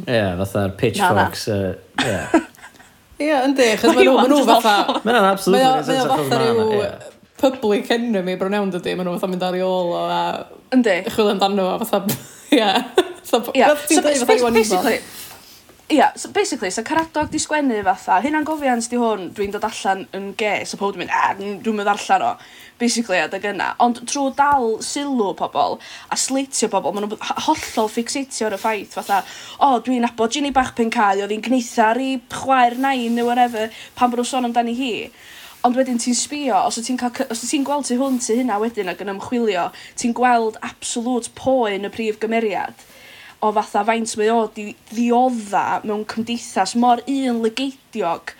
Ie, 0.00 0.08
yeah, 0.08 0.32
fatha'r 0.40 0.78
pitchforks, 0.80 1.50
ie. 1.52 2.16
Ie, 3.24 3.34
yndi, 3.36 3.68
chos 3.78 3.92
maen 3.92 4.32
nhw 4.32 4.46
fatha... 4.48 5.02
Mae'n 5.04 5.26
absolutely. 5.28 5.92
Mae 5.92 6.00
o 6.00 6.14
fatha 6.16 6.40
rhyw 6.40 7.12
public 7.44 7.90
enemy 7.92 8.38
bron 8.40 8.56
iawn 8.56 8.72
dydy, 8.72 8.94
maen 8.96 9.10
nhw 9.10 9.18
fatha 9.18 9.32
mynd 9.32 9.44
ar 9.44 9.58
ei 9.58 9.64
ôl 9.66 9.92
o 9.92 10.04
a... 10.08 10.22
Yndi. 10.74 11.00
Chwil 11.12 11.34
amdano 11.34 11.74
fo, 11.82 11.90
fatha... 11.90 12.22
Ia. 12.56 12.70
Ia, 13.54 13.74
so 13.76 14.26
basically... 14.30 14.98
Ia, 15.92 16.12
so 16.16 16.30
basically, 16.32 16.70
so 16.70 16.82
caradog 16.82 17.28
di 17.28 17.36
sgwennu 17.36 17.82
fatha, 17.84 18.16
hynna'n 18.24 18.46
gofians 18.48 18.86
di 18.88 18.96
hwn, 18.96 19.26
dwi'n 19.36 19.52
dod 19.52 19.66
allan 19.68 20.06
yn 20.16 20.30
ge, 20.40 20.54
so 20.64 20.78
pob 20.80 20.94
ah, 20.94 20.96
dwi'n 20.96 21.02
mynd, 21.02 21.12
a, 21.12 21.58
dwi'n 21.60 21.76
mynd 21.76 21.90
allan 21.92 22.24
o, 22.24 22.30
basically, 22.80 23.18
adeg 23.20 23.44
yna. 23.50 23.66
Ond 23.84 24.00
trwy 24.08 24.32
dal 24.38 24.78
sylw 24.80 25.34
pobl, 25.36 25.76
a 26.08 26.16
sleitio 26.16 26.70
pobl, 26.72 26.96
maen 26.96 27.04
nhw'n 27.04 27.44
hollol 27.50 27.92
fixatio 27.92 28.48
ar 28.48 28.56
y 28.56 28.62
ffaith, 28.64 28.96
fatha, 28.96 29.20
o, 29.58 29.74
oh, 29.74 29.76
dwi'n 29.84 30.08
abod 30.08 30.32
Ginny 30.32 30.54
bach 30.56 30.72
pencau, 30.78 31.20
oedd 31.20 31.36
hi'n 31.36 31.44
gneitha 31.44 31.90
ar 31.90 32.00
ei 32.00 32.16
chwaer 32.32 32.80
nain, 32.80 33.12
neu 33.12 33.28
whatever, 33.28 33.68
pan 33.98 34.08
bod 34.08 34.24
nhw'n 34.24 34.32
sôn 34.32 34.48
amdani 34.48 34.78
hi. 34.80 34.92
Ond 35.64 35.78
wedyn 35.80 36.00
ti'n 36.00 36.16
sbio, 36.16 36.58
os 36.68 36.76
ti'n 36.76 36.98
ti 37.00 37.60
gweld 37.64 37.86
ti 37.88 37.96
hwn 37.96 38.18
ti 38.20 38.36
hynna 38.40 38.58
wedyn 38.60 38.90
ac 38.92 39.00
yn 39.00 39.14
ymchwilio, 39.14 39.70
ti'n 39.96 40.12
gweld 40.16 40.58
absolwt 40.60 41.30
poen 41.38 41.88
y 41.88 41.92
prif 41.92 42.20
gymeriad 42.20 42.84
o 43.44 43.50
fatha 43.52 43.82
faint 43.84 44.12
mae 44.16 44.30
o 44.32 44.44
di, 44.56 44.70
ddiodda 44.90 45.64
mewn 45.84 46.04
cymdeithas 46.08 46.72
mor 46.80 47.02
un 47.10 47.42
legeidiog 47.44 48.32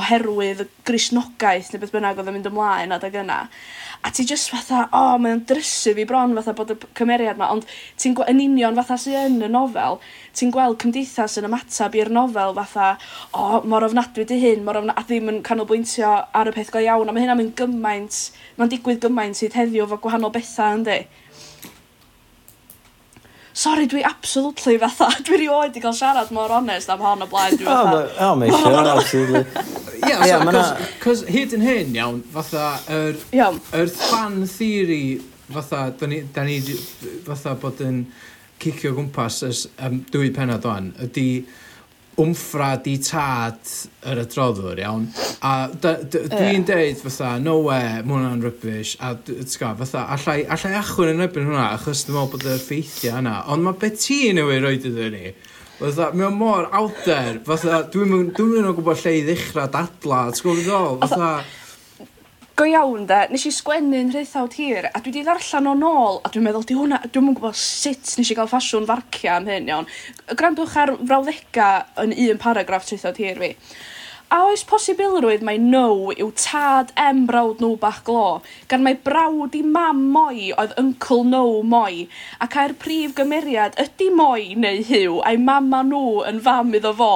oherwydd 0.00 0.62
y 0.64 0.68
Gristnogaeth 0.86 1.72
ne' 1.72 1.80
beth 1.82 1.94
bynnag 1.94 2.20
oedd 2.20 2.30
yn 2.30 2.38
mynd 2.38 2.50
ymlaen 2.50 2.94
adeg 2.96 3.18
yna 3.22 3.44
a 4.06 4.10
ti 4.14 4.24
jyst 4.28 4.50
fatha 4.52 4.84
o 4.86 5.00
oh, 5.00 5.14
mae'n 5.22 5.42
drysu 5.48 5.94
fi 5.96 6.04
bron 6.08 6.34
fatha 6.36 6.54
bod 6.58 6.72
y 6.74 6.76
cymeriad 6.98 7.38
'ma 7.40 7.48
ond 7.54 7.66
ti'n 8.00 8.14
gw- 8.18 8.28
yn 8.30 8.42
union 8.44 8.76
fatha 8.78 8.98
sy'n 9.02 9.38
yn 9.38 9.46
y 9.48 9.50
nofel 9.50 9.98
ti'n 10.38 10.52
gweld 10.54 10.78
cymdeithas 10.82 11.38
yn 11.40 11.48
ymatab 11.48 11.96
i'r 11.98 12.12
nofel 12.18 12.54
fatha 12.60 12.88
o 13.32 13.44
oh, 13.44 13.58
mor 13.72 13.86
ofnadwy 13.88 14.26
'di 14.28 14.40
hyn 14.42 14.64
mor 14.68 14.80
ofnadwy, 14.80 15.02
a 15.02 15.08
ddim 15.08 15.32
yn 15.32 15.42
canolbwyntio 15.48 16.12
ar 16.40 16.52
y 16.52 16.54
peth 16.56 16.72
go 16.74 16.82
iawn 16.84 17.10
a 17.10 17.16
mae 17.16 17.24
hynna'n 17.24 17.40
mynd 17.42 17.54
gymaint 17.58 18.20
mae'n 18.58 18.72
digwydd 18.74 19.02
gymaint 19.06 19.40
sydd 19.40 19.58
heddiw 19.58 19.88
fo 19.90 20.00
gwahanol 20.04 20.34
bethau, 20.36 20.78
yndi? 20.78 21.00
sorry, 23.56 23.86
dwi 23.88 24.04
absolutely 24.04 24.76
fatha, 24.78 25.08
dwi 25.26 25.40
rioed 25.44 25.76
i 25.78 25.82
gael 25.82 25.96
siarad 25.96 26.32
mor 26.36 26.52
onest 26.58 26.92
am 26.92 27.02
hon 27.04 27.24
o 27.24 27.28
blaen, 27.30 27.56
dwi 27.56 27.66
fatha. 27.66 28.02
O, 28.04 28.28
o, 28.28 28.36
meisio, 28.40 28.72
absolutely. 28.92 29.44
Ie, 30.06 30.90
cos 31.02 31.24
hyd 31.32 31.56
yn 31.56 31.64
hyn, 31.64 31.94
iawn, 31.96 32.22
fatha, 32.34 32.68
yr 32.92 33.16
er, 33.32 33.60
er 33.80 33.92
fan 33.96 34.42
theory, 34.50 35.02
fatha, 35.48 35.86
da 35.98 36.10
ni, 36.10 36.20
da 36.36 36.44
ni 36.46 36.60
fatha 37.26 37.56
bod 37.62 37.80
yn 37.86 38.04
cicio 38.62 38.92
gwmpas 38.96 39.40
ys, 39.48 39.66
um, 39.84 40.02
dwy 40.12 40.32
penod 40.36 40.68
o'n, 40.68 40.92
ydy 41.08 41.28
wmffra 42.16 42.70
di 42.84 42.96
tad 43.04 43.60
yr 44.08 44.22
adroddwr, 44.22 44.80
iawn. 44.80 45.04
A 45.44 45.68
dwi'n 45.72 46.64
deud 46.68 47.02
fatha, 47.02 47.34
no 47.42 47.58
we, 47.66 47.76
mae 47.76 48.14
hwnna'n 48.14 48.44
rybys, 48.44 48.94
a 49.04 49.12
ti'n 49.26 49.42
gwybod, 49.44 49.82
fatha, 49.82 50.06
allai, 50.16 50.38
allai 50.56 50.72
achwn 50.80 51.12
yn 51.12 51.26
erbyn 51.26 51.50
hwnna, 51.50 51.66
achos 51.74 52.06
dwi'n 52.06 52.16
meddwl 52.16 52.32
bod 52.32 52.48
yr 52.54 52.62
ffeithiau 52.62 53.20
yna. 53.20 53.36
Ond 53.52 53.66
mae 53.66 53.78
beth 53.82 54.00
ti 54.06 54.22
newid 54.36 54.64
roed 54.64 54.88
iddyn 54.88 55.14
ni? 55.16 55.34
Fatha, 55.76 56.08
mae 56.16 56.30
o'n 56.30 56.40
mor 56.40 56.70
out 56.72 57.04
there, 57.04 57.36
fatha, 57.44 57.82
dwi'n 57.92 58.12
mynd 58.14 58.40
o'n 58.40 58.72
gwybod 58.78 59.04
lle 59.04 59.14
i 59.18 59.22
ddechrau 59.28 59.68
dadla, 59.76 60.26
ti'n 60.32 60.48
gwybod 60.48 60.64
beth 60.64 60.74
o? 60.80 60.82
Fatha 61.04 61.30
go 62.56 62.64
iawn 62.64 63.04
de, 63.08 63.18
nes 63.28 63.42
i 63.44 63.50
sgwennu'n 63.52 64.12
rheithawd 64.14 64.54
hir, 64.56 64.86
a 64.88 65.00
dwi 65.04 65.12
di 65.12 65.24
ddarllen 65.26 65.68
o'n 65.74 65.82
ôl, 65.84 66.20
a 66.24 66.30
dwi'n 66.32 66.46
meddwl, 66.46 66.64
di 66.64 66.76
hwnna, 66.78 67.02
dwi'n 67.12 67.26
mwyn 67.26 67.36
gwybod 67.36 67.58
sut 67.60 68.14
nes 68.16 68.30
i 68.32 68.36
gael 68.38 68.48
ffasiwn 68.48 68.86
farcia 68.88 69.34
am 69.36 69.50
hyn, 69.50 69.68
iawn. 69.68 69.90
Grandwch 70.40 70.78
ar 70.80 70.94
frawddega 71.02 71.68
yn 72.00 72.14
un 72.16 72.40
paragraff 72.40 72.88
treithawd 72.88 73.20
hir 73.20 73.42
fi. 73.42 73.50
A 74.26 74.40
oes 74.42 74.64
posibilrwydd 74.66 75.44
mai 75.46 75.54
no 75.62 76.10
yw 76.10 76.32
tad 76.42 76.88
em 76.98 77.20
brawd 77.28 77.60
nhw 77.62 77.76
bach 77.78 78.00
glo, 78.08 78.40
gan 78.66 78.82
mai 78.82 78.96
brawd 79.04 79.54
i 79.54 79.60
mam 79.62 80.00
Moi 80.10 80.48
oedd 80.58 80.72
Uncle 80.82 81.22
no 81.28 81.42
Moi, 81.62 82.08
ac 82.42 82.56
ai'r 82.58 82.74
prif 82.82 83.14
gymeriad 83.20 83.78
ydy 83.84 84.08
Moi 84.20 84.56
neu 84.64 84.80
Huw 84.88 85.20
a'i 85.30 85.38
mama 85.42 85.84
nhw 85.86 86.24
yn 86.32 86.40
fam 86.48 86.74
iddo 86.74 86.90
fo, 86.98 87.12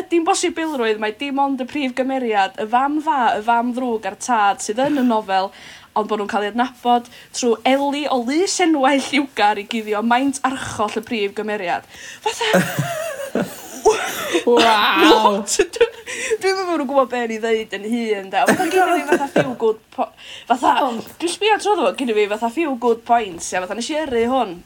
ydy'n 0.00 0.26
bosibilrwydd 0.26 0.98
mai 1.04 1.12
dim 1.20 1.38
ond 1.44 1.62
y 1.62 1.68
prif 1.74 1.94
gymeriad, 2.00 2.58
y 2.58 2.66
fam 2.74 2.98
fa, 3.06 3.20
y 3.38 3.46
fam 3.46 3.70
ddrwg 3.78 4.10
a'r 4.10 4.18
tad 4.26 4.66
sydd 4.66 4.82
yn 4.88 5.04
y 5.04 5.06
nofel, 5.12 5.52
ond 5.94 6.10
bod 6.10 6.18
nhw'n 6.18 6.32
cael 6.34 6.48
ei 6.48 6.52
adnabod 6.56 7.06
trwy 7.38 7.54
Eli 7.76 8.02
o 8.10 8.18
lys 8.24 8.58
enwau 8.66 8.98
lliwgar 9.06 9.62
i 9.62 9.68
guddio 9.70 10.02
maint 10.02 10.42
archoll 10.50 10.98
y 10.98 11.06
prif 11.06 11.38
gymeriad. 11.38 11.86
Fatha... 12.26 12.66
Waw! 14.48 15.42
Dwi'n 16.38 16.54
meddwl 16.56 16.78
nhw'n 16.78 16.88
gwybod 16.88 17.10
beth 17.12 17.26
ni 17.30 17.36
ddeud 17.42 17.74
yn 17.78 17.84
hun, 17.90 18.30
da. 18.32 18.44
Oh 18.44 18.52
fatha 18.52 18.64
oh. 18.64 18.72
gyda 18.72 18.94
fi 18.94 19.04
fatha 19.10 19.28
few 19.34 19.54
good 19.60 19.80
points. 19.94 20.32
Fatha, 20.48 20.72
dwi'n 21.20 21.32
sbio 21.34 21.58
tro 21.60 21.76
ddo, 21.76 21.92
gyda 21.98 22.16
fi 22.16 22.26
fatha 22.32 22.50
few 22.54 22.74
good 22.80 23.04
points. 23.06 23.52
Ia, 23.52 23.62
fatha 23.64 23.76
nes 23.78 23.90
i 23.92 23.98
yrru 24.00 24.24
hwn 24.32 24.56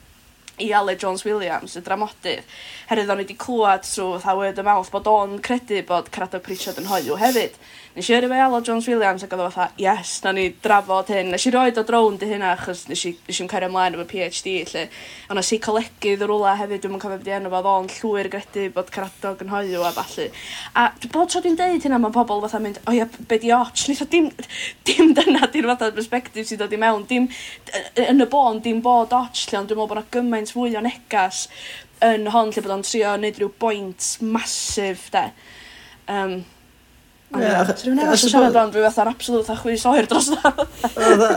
i 0.63 0.73
Ale 0.73 0.97
Jones 0.97 1.25
Williams, 1.25 1.77
y 1.77 1.83
dramodydd. 1.85 2.45
Herwydd 2.91 3.13
o'n 3.13 3.23
i 3.23 3.25
wedi 3.25 3.37
clywed 3.41 3.87
trwy 3.89 4.19
fatha 4.21 4.37
word 4.39 4.61
of 4.61 4.69
mouth 4.69 4.91
bod 4.93 5.09
o'n 5.11 5.39
credu 5.45 5.81
bod 5.89 6.11
Caradog 6.15 6.45
Pritchard 6.47 6.79
yn 6.83 6.91
hoiw 6.91 7.19
hefyd. 7.21 7.57
Nes 7.93 8.07
i 8.09 8.15
yrru 8.17 8.29
fe 8.31 8.37
Elo 8.41 8.59
Jones 8.65 8.87
Williams 8.89 9.21
ac 9.27 9.35
oedd 9.37 9.43
o 9.45 9.47
fatha, 9.53 9.75
yes, 9.77 10.15
na 10.25 10.31
ni 10.33 10.47
drafod 10.65 11.11
hyn. 11.13 11.29
Nes 11.29 11.45
i 11.45 11.51
roed 11.53 11.77
o 11.77 11.83
drown 11.85 12.15
di 12.17 12.25
hynna 12.31 12.55
achos 12.55 12.87
nes 12.89 13.03
i, 13.05 13.11
nes 13.27 13.41
i'n 13.43 13.51
cario 13.51 13.69
ymlaen 13.69 13.99
efo 13.99 14.07
PhD 14.09 14.55
lle. 14.71 14.85
Ond 15.29 15.37
nes 15.37 15.51
i 15.53 15.59
colegydd 15.61 16.25
y 16.25 16.29
rwla 16.31 16.55
hefyd, 16.57 16.81
dwi'n 16.87 17.03
cofio 17.03 17.19
beth 17.21 17.37
enw 17.37 17.51
fo, 17.53 17.61
o'n 17.75 17.91
llwyr 17.93 18.31
gredu 18.33 18.65
bod 18.73 18.89
caradog 18.95 19.43
yn 19.45 19.53
hoiw 19.53 19.85
a 19.85 19.91
falle. 19.99 20.31
A 20.73 20.87
bod 21.13 21.35
tro 21.35 21.43
dwi'n 21.45 21.59
deud 21.61 21.85
hynna, 21.85 21.99
mae 22.01 22.15
pobl 22.17 22.41
fatha 22.47 22.63
mynd, 22.65 22.81
o 22.89 22.95
ia, 22.97 23.05
be 23.29 23.41
di 23.43 23.53
och? 23.53 23.85
Nes 23.93 24.01
o 24.01 24.09
dim, 24.17 24.31
dim 24.89 25.13
dyna 25.19 25.51
di'r 25.53 25.69
fatha 25.75 25.91
perspektif 25.93 26.49
sydd 26.49 26.65
dod 26.65 26.73
i 26.73 26.81
mewn. 26.81 27.05
Dim, 27.13 27.29
yn 28.07 28.25
y 28.25 28.29
bôn, 28.33 28.63
dim 28.65 28.81
bod 28.81 29.13
och 29.19 29.37
lle, 29.37 29.61
ond 29.61 29.69
dwi'n 29.69 29.83
meddwl 29.83 29.93
bod 29.93 30.01
yna 30.01 30.07
gymaint 30.17 30.55
fwy 30.57 30.81
o 30.81 30.85
negas 30.89 31.45
yn 32.09 32.33
hon 32.33 32.57
lle 32.57 32.65
bod 32.65 32.79
o'n 32.79 32.89
trio 32.89 33.13
wneud 33.19 33.37
rhyw 33.37 33.53
boint 33.61 34.11
masif, 34.25 35.11
de. 35.13 35.29
Um, 36.09 36.41
Achos 37.33 37.85
rhywun 37.87 38.01
arall 38.03 38.19
yn 38.19 38.31
siarad 38.31 38.57
o'n 38.61 38.73
rhyw 38.75 38.85
fatha'r 38.91 39.11
absolut 39.13 39.49
a 39.49 39.55
chwys 39.57 39.85
oer 39.89 40.09
dros 40.11 40.29
na. 40.33 40.53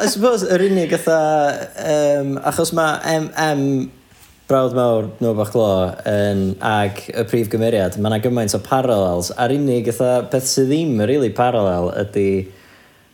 I 0.04 0.10
suppose, 0.12 0.44
yr 0.52 0.66
unig 0.68 0.92
fatha, 0.98 1.70
um, 1.92 2.34
achos 2.52 2.74
mae 2.76 2.98
M, 3.16 3.30
M 3.40 3.64
brawd 4.50 4.76
mawr 4.78 5.08
nhw 5.24 5.32
bach 5.40 5.54
glo 5.56 5.70
yn, 6.10 6.44
ag 6.60 7.00
y 7.08 7.24
prif 7.30 7.50
gymeriad, 7.54 7.96
mae 7.98 8.12
yna 8.12 8.20
gymaint 8.26 8.58
o 8.58 8.62
parallels. 8.66 9.32
A'r 9.40 9.56
unig 9.56 9.88
fatha 9.94 10.28
beth 10.34 10.52
sydd 10.52 10.70
ddim 10.74 11.00
yn 11.00 11.10
really 11.10 11.32
parallel 11.34 11.90
ydy 12.04 12.28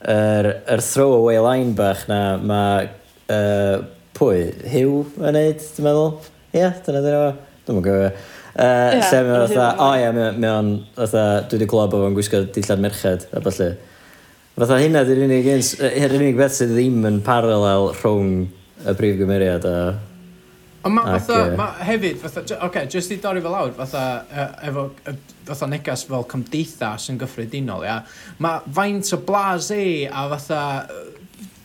yr, 0.02 0.52
yr 0.66 0.86
throwaway 0.90 1.40
line 1.46 1.78
bach 1.78 2.08
na 2.10 2.22
mae 2.42 2.90
uh, 3.30 3.86
pwy, 4.18 4.50
Hugh 4.74 5.22
yn 5.22 5.38
neud, 5.38 5.66
dwi'n 5.78 5.92
meddwl. 5.92 6.14
Ie, 6.52 6.60
yeah, 6.64 6.78
dyna 6.84 7.06
dyna 7.06 7.26
fo. 7.28 7.50
Dwi'n 7.68 7.84
meddwl 7.84 8.14
Uh, 8.52 8.98
yeah, 8.98 9.08
lle 9.08 9.20
mae'n 9.24 9.48
fatha, 9.48 9.66
o 9.80 9.90
ia, 9.96 10.12
o'n, 10.52 10.72
fatha, 10.98 11.24
dwi 11.48 11.56
wedi 11.56 11.68
clywed 11.72 11.92
bod 11.94 12.02
o'n 12.04 12.16
gwisgo 12.18 12.42
dillad 12.52 12.82
merched, 12.84 13.30
a 13.32 13.40
falle. 13.46 13.68
Fatha 14.60 14.80
hynna 14.82 15.06
di'r 15.08 15.22
unig, 15.24 15.48
yr 15.88 16.16
unig 16.18 16.36
beth 16.36 16.58
sydd 16.58 16.74
ddim 16.76 17.06
yn 17.08 17.22
paralel 17.24 17.94
rhwng 18.02 18.34
y 18.84 18.96
brif 18.98 19.16
gymeriad 19.22 19.68
a... 19.70 19.76
Ond 20.84 20.98
ma, 20.98 21.06
fatha, 21.14 21.38
ac, 21.46 21.56
ma, 21.62 21.68
hefyd, 21.88 22.18
fatha, 22.20 22.44
oce, 22.44 22.58
okay, 22.68 22.90
jyst 22.92 23.14
i 23.16 23.20
dorri 23.24 23.44
fel 23.46 23.56
awr, 23.56 23.72
fatha, 23.78 24.04
uh, 24.28 24.68
efo, 24.68 24.86
fatha 25.48 25.72
negas 25.72 26.04
fel 26.10 26.28
cymdeithas 26.36 27.08
yn 27.14 27.22
gyffredinol, 27.22 27.88
ia. 27.88 28.02
Mae 28.44 28.60
faint 28.76 29.14
o 29.16 29.22
blas 29.32 29.72
e, 29.72 29.86
a 30.12 30.26
fatha, 30.34 30.62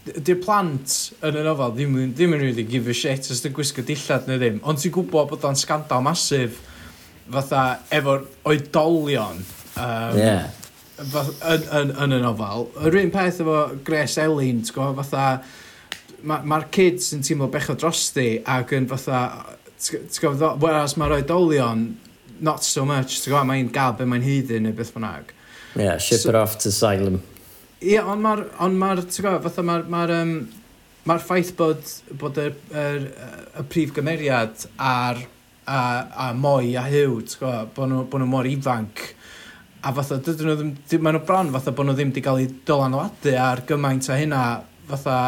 di'r 0.07 0.39
plant 0.45 0.95
yn 1.27 1.41
y 1.41 1.45
nofel 1.49 1.75
ddim, 1.75 1.99
ddim 2.15 2.39
yn 2.39 2.47
really 2.47 2.69
give 2.69 2.87
a 2.87 2.95
shit 2.95 3.27
os 3.33 3.43
ti'n 3.43 3.57
gwisgo 3.57 3.83
dillad 3.83 4.31
neu 4.31 4.39
ddim, 4.39 4.63
ond 4.63 4.79
ti'n 4.79 4.95
gwybod 4.95 5.33
bod 5.33 5.51
o'n 5.51 5.59
scandal 5.59 6.05
masif 6.07 6.63
fatha 7.33 7.63
efo'r 7.95 8.25
oedolion 8.47 9.41
um, 9.41 10.19
yeah. 10.19 10.49
yn, 11.01 11.67
yn, 11.81 11.93
yn 12.05 12.17
y 12.17 12.23
nofel. 12.23 12.69
Yr 12.87 12.99
un 13.03 13.13
peth 13.15 13.43
efo 13.45 13.61
Grace 13.87 14.23
Elin, 14.23 14.63
ti'n 14.65 14.77
gwybod, 14.77 15.05
fatha, 15.05 15.27
mae'r 16.27 16.49
ma 16.49 16.61
kids 16.73 17.13
yn 17.17 17.25
teimlo 17.27 17.51
bech 17.53 17.71
o 17.75 17.79
drosti 17.79 18.29
ac 18.57 18.75
yn 18.77 18.89
fatha, 18.91 19.23
ti'n 19.83 20.11
gwybod, 20.11 20.61
whereas 20.65 20.97
mae'r 21.01 21.19
oedolion, 21.21 21.89
not 22.41 22.65
so 22.67 22.87
much, 22.89 23.21
ti'n 23.21 23.33
gwybod, 23.33 23.51
mae'n 23.53 23.73
gael 23.75 23.97
be 23.99 24.09
mae'n 24.09 24.27
hyddi 24.27 24.61
neu 24.63 24.77
beth 24.77 24.95
bynnag. 24.97 25.33
Yeah, 25.77 25.99
ship 25.99 26.23
so, 26.23 26.31
it 26.31 26.39
off 26.39 26.59
to 26.63 26.71
asylum. 26.73 27.21
Ie, 27.83 27.97
yeah, 27.97 28.07
ond 28.09 28.25
mae'r, 28.25 28.47
on 28.65 28.79
ma 28.81 28.95
ti'n 29.01 29.11
gwybod, 29.19 29.43
fatha 29.49 29.67
mae'r, 29.67 29.89
mae'r 29.93 30.17
um, 30.23 30.37
mae'r 31.07 31.23
ffaith 31.23 31.55
bod, 31.59 31.83
bod 32.19 32.39
y, 32.43 32.51
y, 32.73 32.85
y 33.61 33.65
prif 33.71 33.93
gymeriad 33.97 34.67
a'r 34.83 35.27
a, 35.67 35.81
a 36.27 36.33
moi 36.35 36.75
a 36.79 36.87
hyw, 36.87 37.21
ti'n 37.27 37.41
gwybod, 37.43 37.75
bod 37.77 37.91
nhw, 37.91 38.05
bo 38.11 38.21
nhw 38.21 38.31
mor 38.31 38.49
ifanc. 38.49 39.03
A 39.87 39.93
fatha, 39.95 40.19
dydyn 40.23 40.51
nhw 40.51 40.57
ddim, 40.61 41.03
maen 41.03 41.19
nhw 41.19 41.25
bron 41.27 41.53
fatha 41.55 41.75
bod 41.75 41.89
nhw 41.89 41.97
ddim 41.99 42.13
wedi 42.13 42.25
cael 42.25 42.43
eu 42.45 42.55
dylanwadu 42.69 43.35
ar 43.41 43.63
gymaint 43.69 44.09
a 44.11 44.19
hynna, 44.21 44.43
fatha, 44.91 45.19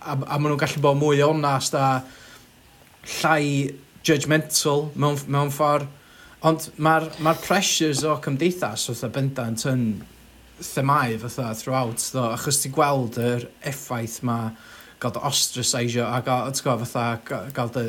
a, 0.00 0.16
a 0.16 0.38
maen 0.38 0.50
nhw'n 0.52 0.62
gallu 0.64 0.82
bod 0.84 1.00
mwy 1.00 1.22
onast 1.26 1.76
a 1.78 1.88
llai 3.18 3.74
judgmental 4.04 4.88
mewn, 4.98 5.20
mewn 5.28 5.52
ffordd. 5.54 5.88
Ond 6.44 6.66
mae'r 6.76 7.08
ma 7.24 7.32
pressures 7.40 8.02
o 8.04 8.18
cymdeithas 8.24 8.90
fatha 8.90 9.08
bendant 9.14 9.64
yn 9.70 9.86
themau 10.60 11.16
fatha 11.22 11.54
throughout, 11.56 12.02
ddo, 12.12 12.28
achos 12.34 12.60
ti 12.60 12.70
gweld 12.74 13.16
yr 13.22 13.48
effaith 13.64 14.20
mae 14.28 14.52
gael 15.00 15.14
dy 15.16 15.22
ostracisio 15.28 16.04
a 16.04 16.20
gael, 16.24 16.52
ti'n 16.52 16.66
gwybod, 16.66 16.84
fatha, 16.92 17.48
gael 17.56 17.72
dy 17.74 17.88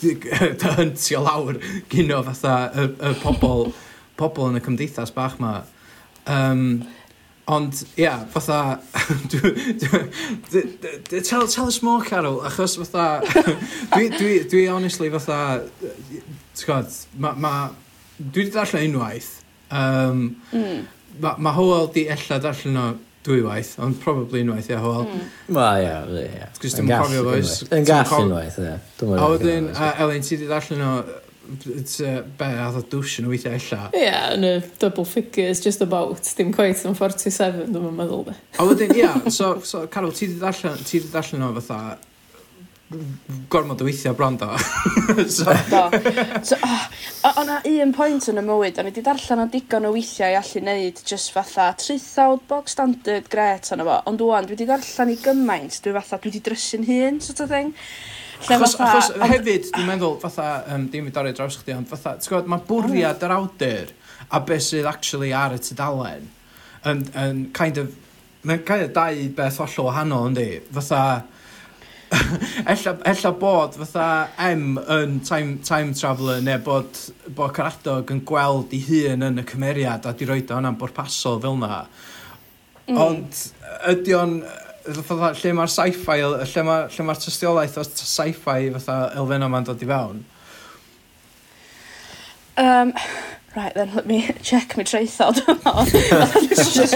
dy 0.00 0.16
hyntio 0.78 1.22
lawr 1.24 1.60
gyno 1.92 2.22
fatha 2.26 2.56
y, 2.74 2.90
y 2.92 3.14
pobl, 3.22 3.70
pobl 4.20 4.50
yn 4.50 4.60
y 4.60 4.64
cymdeithas 4.64 5.14
bach 5.14 5.38
ma. 5.42 5.54
Um, 6.26 6.84
ond, 7.46 7.84
ia, 7.94 8.02
yeah, 8.02 8.24
fatha... 8.26 8.80
tell, 11.22 11.46
tell 11.46 11.66
us 11.66 11.82
more, 11.82 12.04
Carol, 12.04 12.40
achos 12.42 12.76
fatha... 12.80 13.22
dwi, 13.94 14.10
dwi, 14.18 14.34
dwi 14.50 14.66
honestly 14.72 15.10
fatha... 15.14 15.62
T'god, 16.56 16.90
ma, 17.16 17.32
ma... 17.32 17.54
Dwi 18.18 18.46
wedi 18.46 18.54
darllen 18.54 18.90
unwaith. 18.90 19.32
Um, 19.70 20.36
mm. 20.52 20.84
Mae 21.20 21.40
ma 21.40 21.52
Howell 21.56 21.90
di 21.94 22.06
ella 22.12 22.40
darllen 22.42 22.80
o 22.80 22.86
dwy 23.26 23.42
waith, 23.44 23.74
ond 23.82 23.98
probably 24.02 24.42
unwaith, 24.44 24.70
ia, 24.70 24.80
wel. 24.82 25.06
Hmm. 25.10 25.28
Wel, 25.56 25.84
ia, 25.84 26.00
ia. 26.22 26.48
Gwrs 26.62 26.78
dwi'n 26.78 26.90
cofio 26.94 27.26
boes. 27.26 27.54
Yn 27.74 27.86
gall 27.88 28.16
unwaith, 28.22 28.58
ia. 28.62 28.80
A 29.18 29.30
wedyn, 29.34 29.70
Elin, 29.76 30.26
ti 30.26 30.36
wedi 30.36 30.50
darllen 30.50 30.84
o, 30.86 30.92
be, 32.38 32.48
a 32.48 32.70
ddo 32.74 32.82
dwys 32.96 33.18
yn 33.22 33.30
weithiau 33.30 33.58
illa. 33.58 33.80
Ia, 33.98 34.20
yn 34.36 34.46
y 34.46 34.52
double 34.82 35.06
figures, 35.08 35.62
just 35.64 35.84
about, 35.84 36.32
dim 36.38 36.52
quite 36.54 36.86
yn 36.88 36.98
47, 36.98 37.70
dwi'n 37.74 37.96
meddwl, 38.00 38.26
de. 38.30 38.36
A 38.58 38.66
wedyn, 38.68 38.94
ia, 38.98 39.14
so, 39.30 39.56
so 39.66 39.86
Carol, 39.92 40.14
ti 40.16 40.30
wedi 40.30 41.10
darllen 41.12 41.46
o 41.46 41.52
fatha, 41.60 41.96
gormod 43.50 43.80
o 43.80 43.84
weithio 43.84 44.14
brando. 44.14 44.58
so... 45.28 45.44
Do. 45.44 45.82
So, 46.42 46.56
oh, 46.62 46.88
o, 47.36 47.44
na 47.44 47.58
un 47.66 47.94
pwynt 47.96 48.28
yn 48.30 48.38
y 48.38 48.44
mywyd, 48.46 48.78
o'n 48.78 48.86
i 48.86 48.92
wedi 48.92 49.02
darllen 49.06 49.42
o 49.42 49.46
digon 49.50 49.88
o 49.88 49.90
weithiau 49.96 50.36
i 50.36 50.38
allu 50.38 50.62
wneud 50.62 51.02
just 51.08 51.32
fatha 51.34 51.72
trithawd 51.80 52.44
bog 52.50 52.70
standard 52.70 53.26
gret 53.32 53.72
o'n 53.74 53.82
efo, 53.82 53.98
ond 54.06 54.22
dwan, 54.22 54.46
dwi 54.46 54.54
wedi 54.54 54.68
darllen 54.70 55.12
i 55.16 55.18
gymaint, 55.24 55.80
dwi 55.82 55.96
fatha, 55.98 56.20
dwi 56.22 56.30
wedi 56.30 56.44
drysu'n 56.46 56.86
hun, 56.86 57.20
sort 57.26 57.42
of 57.42 57.50
thing. 57.50 57.74
Lle 58.46 58.58
achos, 58.60 58.78
fatha, 58.78 59.02
achos 59.02 59.12
ond... 59.16 59.28
hefyd, 59.34 59.70
dwi'n 59.74 59.90
meddwl, 59.90 60.18
fatha, 60.22 60.48
um, 60.76 60.88
dim 60.92 61.10
i 61.10 61.14
dorri 61.14 61.34
draws 61.34 61.58
chdi, 61.58 61.74
ond 61.74 61.90
fatha, 61.90 62.14
ti'n 62.20 62.30
gwybod, 62.30 62.50
mae 62.54 62.66
bwriad 62.70 63.26
yr 63.26 63.38
awdur 63.40 63.94
a 64.30 64.42
beth 64.46 64.66
sydd 64.70 64.86
actually 64.86 65.34
ar 65.34 65.56
y 65.56 65.62
tudalen 65.62 66.26
yn, 66.86 67.06
yn 67.18 67.46
kind 67.56 67.80
of, 67.82 67.94
mae'n 68.46 68.62
kind 68.68 68.86
of 68.86 68.92
dau 68.94 69.24
beth 69.40 69.64
ollol 69.64 69.90
wahanol, 69.90 70.28
yndi? 70.30 70.50
Fatha, 70.76 71.00
ella, 72.72 72.92
ella 73.04 73.32
bod 73.34 73.76
fatha 73.80 74.28
M 74.52 74.76
yn 74.78 75.18
time, 75.26 75.56
time 75.66 75.94
traveller 75.96 76.42
neu 76.44 76.60
bod, 76.62 77.00
bod 77.34 77.54
Caradog 77.56 78.12
yn 78.14 78.22
gweld 78.26 78.74
ei 78.76 78.84
hun 78.86 79.26
yn 79.26 79.42
y 79.42 79.46
cymeriad 79.48 80.06
a 80.06 80.14
di 80.14 80.28
roed 80.28 80.52
hwnna'n 80.54 80.78
bwrpasol 80.78 81.40
fel 81.42 81.58
yna. 81.58 81.82
Mm. 82.86 83.00
Ond 83.02 83.42
ydy 83.90 84.14
o'n 84.14 84.38
fatha, 84.86 85.32
lle 85.34 85.54
mae'r 85.58 85.72
sci-fi, 85.72 86.20
lle 86.22 86.64
mae'r 86.68 86.94
lle 86.94 87.08
mae 87.08 87.22
tystiolaeth 87.24 87.78
o 87.82 87.86
sci-fi 87.86 88.70
fatha 88.78 88.98
elfen 89.18 89.46
yma'n 89.48 89.66
dod 89.66 89.82
i 89.82 89.90
fewn? 89.90 90.22
Um, 92.56 92.94
right 93.56 93.74
then 93.74 93.94
let 93.94 94.06
me 94.06 94.30
check 94.42 94.76
my 94.76 94.84
traethod 94.84 95.34
traethawd 95.34 95.88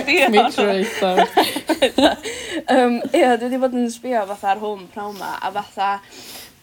yma. 0.27 0.45
traethawd. 0.53 1.27
um, 2.69 3.01
ia, 3.17 3.35
dwi 3.41 3.49
wedi 3.49 3.61
bod 3.63 3.77
yn 3.81 3.89
sbio 3.91 4.27
fatha 4.29 4.53
ar 4.53 4.63
hwn 4.63 4.87
prawn 4.93 5.17
ma, 5.19 5.33
a 5.41 5.51
fatha, 5.57 5.91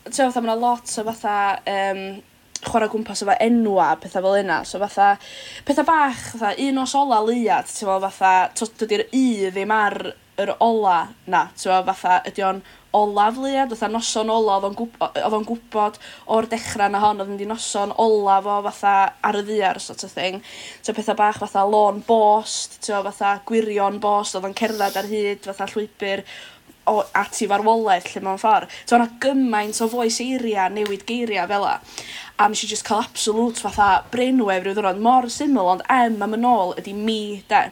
ti'n 0.05 0.29
fatha, 0.29 0.43
mae 0.45 0.59
lot 0.61 0.93
o 1.01 1.05
fatha, 1.09 1.37
um, 1.73 2.03
chwarae 2.67 2.91
gwmpas 2.93 3.23
efo 3.25 3.35
enwa, 3.43 3.89
pethau 4.01 4.25
fel 4.25 4.39
yna. 4.43 4.61
So 4.65 4.79
fatha, 4.83 5.15
pethau 5.65 5.85
bach, 5.87 6.23
fatha, 6.35 6.53
un 6.67 6.81
os 6.83 6.95
ola 6.97 7.19
liat, 7.25 7.73
ti'n 7.73 7.91
fatha, 8.05 8.33
dydy'r 8.83 9.07
i 9.17 9.27
ddim 9.49 9.73
ar 9.73 9.97
yr 10.37 10.53
ola 10.61 10.99
na, 11.25 11.47
ti'n 11.57 11.85
fatha, 11.89 12.21
ydy 12.29 12.45
o'n 12.45 12.61
olaf 12.93 13.37
Lea, 13.41 13.65
fatha 13.69 13.89
noson 13.91 14.29
ola, 14.31 14.57
oedd 14.57 14.67
o'n 14.69 14.77
gwybod, 14.77 15.21
oedd 15.21 15.37
o'n 15.37 15.47
gwybod 15.47 15.99
o'r 16.33 16.49
dechrau 16.51 16.91
na 16.91 17.01
hon, 17.03 17.21
oedd 17.21 17.33
yn 17.33 17.39
di 17.39 17.47
noson 17.49 17.93
olaf 18.01 18.47
o 18.47 18.59
fatha 18.69 18.93
ar 19.27 19.39
y 19.39 19.45
ddiar, 19.47 19.81
sort 19.83 20.05
of 20.07 20.13
thing. 20.13 20.41
So 20.81 20.95
pethau 20.95 21.17
bach 21.19 21.41
fatha 21.43 21.65
lôn 21.67 22.03
bost, 22.07 22.79
tio, 22.85 23.01
fatha 23.07 23.37
gwirion 23.47 23.99
bost, 24.03 24.37
oedd 24.37 24.47
o'n 24.49 24.57
cerdded 24.57 25.01
ar 25.01 25.09
hyd, 25.11 25.43
fatha 25.49 25.69
llwybr, 25.73 26.23
o 26.87 27.01
ati 27.19 27.47
farwolaeth 27.51 28.13
lle 28.13 28.23
mewn 28.23 28.39
ffordd. 28.41 28.71
So 28.85 28.95
o'na 28.97 29.09
gymaint 29.23 29.81
o 29.83 29.89
foes 29.91 30.21
eiria, 30.23 30.69
newid 30.71 31.03
geiria 31.09 31.47
fel 31.49 31.67
a. 31.67 31.75
A 32.39 32.47
nes 32.47 32.63
i 32.63 32.69
just 32.69 32.85
cael 32.87 33.03
absolute 33.03 33.59
fatha 33.59 34.05
brenwef 34.13 34.63
rhyw 34.63 34.77
ddwrnod 34.77 35.03
mor 35.03 35.27
syml, 35.33 35.73
ond 35.75 35.83
em 35.91 36.21
am 36.23 36.37
yn 36.37 36.47
ôl 36.47 36.75
ydy 36.79 36.95
mi, 36.95 37.21
de. 37.51 37.65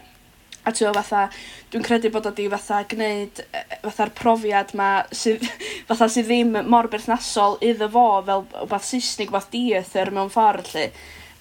A 0.65 0.73
ti'n 0.73 0.87
meddwl 0.87 1.01
fatha 1.01 1.25
dwi'n 1.73 1.85
credu 1.85 2.09
bod 2.13 2.29
o 2.29 2.31
'di 2.33 2.47
fatha 2.53 2.83
gwneud 2.89 3.43
yy 3.43 3.59
e, 3.59 3.65
e, 3.65 3.81
fatha'r 3.83 4.13
profiad 4.17 4.73
'ma 4.73 4.89
sydd 5.23 5.45
fatha 5.89 6.09
sydd 6.09 6.31
ddim 6.31 6.57
mor 6.71 6.89
berthnasol 6.89 7.59
iddo 7.61 7.91
fo 7.93 8.07
fel 8.29 8.47
wbath 8.63 8.89
Saesnig 8.89 9.29
wbath 9.33 9.51
dieithr 9.53 10.13
mewn 10.15 10.33
ffordd 10.33 10.73
'lly 10.73 10.89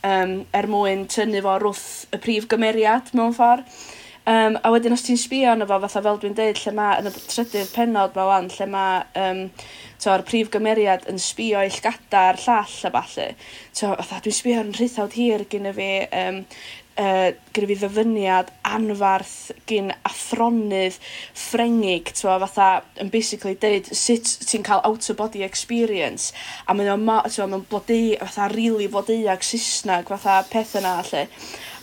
Um, 0.04 0.42
er 0.52 0.66
mwyn 0.68 1.06
tynnu 1.08 1.40
fo 1.40 1.54
wrth 1.56 1.84
y 2.12 2.18
prif 2.20 2.44
gymeriad 2.50 3.06
mewn 3.16 3.32
ffordd. 3.32 3.64
Um, 4.28 4.58
a 4.60 4.68
wedyn 4.72 4.92
os 4.96 5.02
ti'n 5.04 5.16
sbio 5.20 5.50
arno 5.52 5.64
fo 5.68 5.78
fatha 5.80 6.02
fel 6.04 6.18
dwi'n 6.20 6.36
deud 6.36 6.60
lle 6.60 6.72
mae 6.76 6.98
yn 7.00 7.08
y 7.08 7.12
trydydd 7.14 7.72
penod 7.72 8.12
'ma 8.16 8.26
'wan 8.28 8.50
lle 8.52 8.66
mae 8.72 9.02
um, 9.20 9.40
t'o'r 10.00 10.24
prif 10.28 10.48
gymeriad 10.52 11.04
yn 11.12 11.20
sbio 11.20 11.60
i 11.64 11.72
llgada'r 11.72 12.40
llall 12.40 12.76
a 12.88 12.92
ballu 12.94 13.26
t'o' 13.76 13.94
fatha 13.98 14.20
dwi'n 14.24 14.36
sbio 14.38 14.60
ar 14.60 14.68
'yn 14.68 14.76
rhithiwd 14.76 15.16
hir 15.20 15.44
gyda 15.52 15.74
fi 15.76 15.90
um, 16.20 16.40
uh, 17.00 17.30
gyda 17.54 17.68
fi 17.70 17.76
ddyfyniad 17.80 18.52
anfarth 18.68 19.52
gyn 19.70 19.90
athronydd 20.06 20.98
ffrengig, 21.38 22.12
t'wo, 22.18 22.36
fatha 22.44 22.68
yn 23.02 23.10
basically 23.14 23.56
deud 23.60 23.90
sut 23.90 24.30
ti'n 24.48 24.66
cael 24.66 24.84
out-of-body 24.86 25.44
experience, 25.46 26.32
a 26.66 26.76
mae 26.76 26.92
o 26.92 26.96
ma, 27.00 27.20
t'wo, 27.26 27.48
blodeu, 27.70 28.14
fatha 28.22 28.48
really 28.54 28.88
blodeuag 28.90 29.44
Saesneg, 29.46 30.08
fatha 30.14 30.40
peth 30.50 30.78
yna, 30.80 30.96
'lly. 31.02 31.26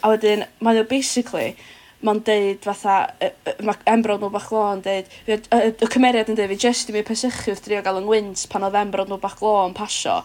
A 0.02 0.16
wedyn, 0.16 0.48
mae 0.66 0.82
o 0.82 0.88
basically, 0.90 1.54
mae'n 2.02 2.24
deud 2.26 2.64
fatha, 2.66 2.96
yy, 3.22 3.30
yy, 3.46 3.58
ma' 3.68 3.78
Efrog 3.94 4.24
Nw'n 4.24 4.34
Bach 4.34 4.50
lo 4.54 4.64
yn 4.74 4.82
deud, 4.86 5.12
yy, 5.28 5.38
yy, 5.38 5.76
y 5.76 5.90
cymeriad 5.94 6.32
yn 6.32 6.40
deud, 6.40 6.50
fi 6.56 6.64
jyst 6.66 6.90
i 6.90 6.96
mi 6.96 7.04
pesychu 7.06 7.54
wrth 7.54 7.68
drio 7.68 7.84
gael 7.86 8.02
yng 8.02 8.08
Ngwynt 8.08 8.48
pan 8.50 8.66
oedd 8.66 8.80
embrod 8.80 9.12
nhw 9.12 9.20
Bach 9.22 9.38
lo 9.46 9.60
yn 9.68 9.78
pasio. 9.78 10.22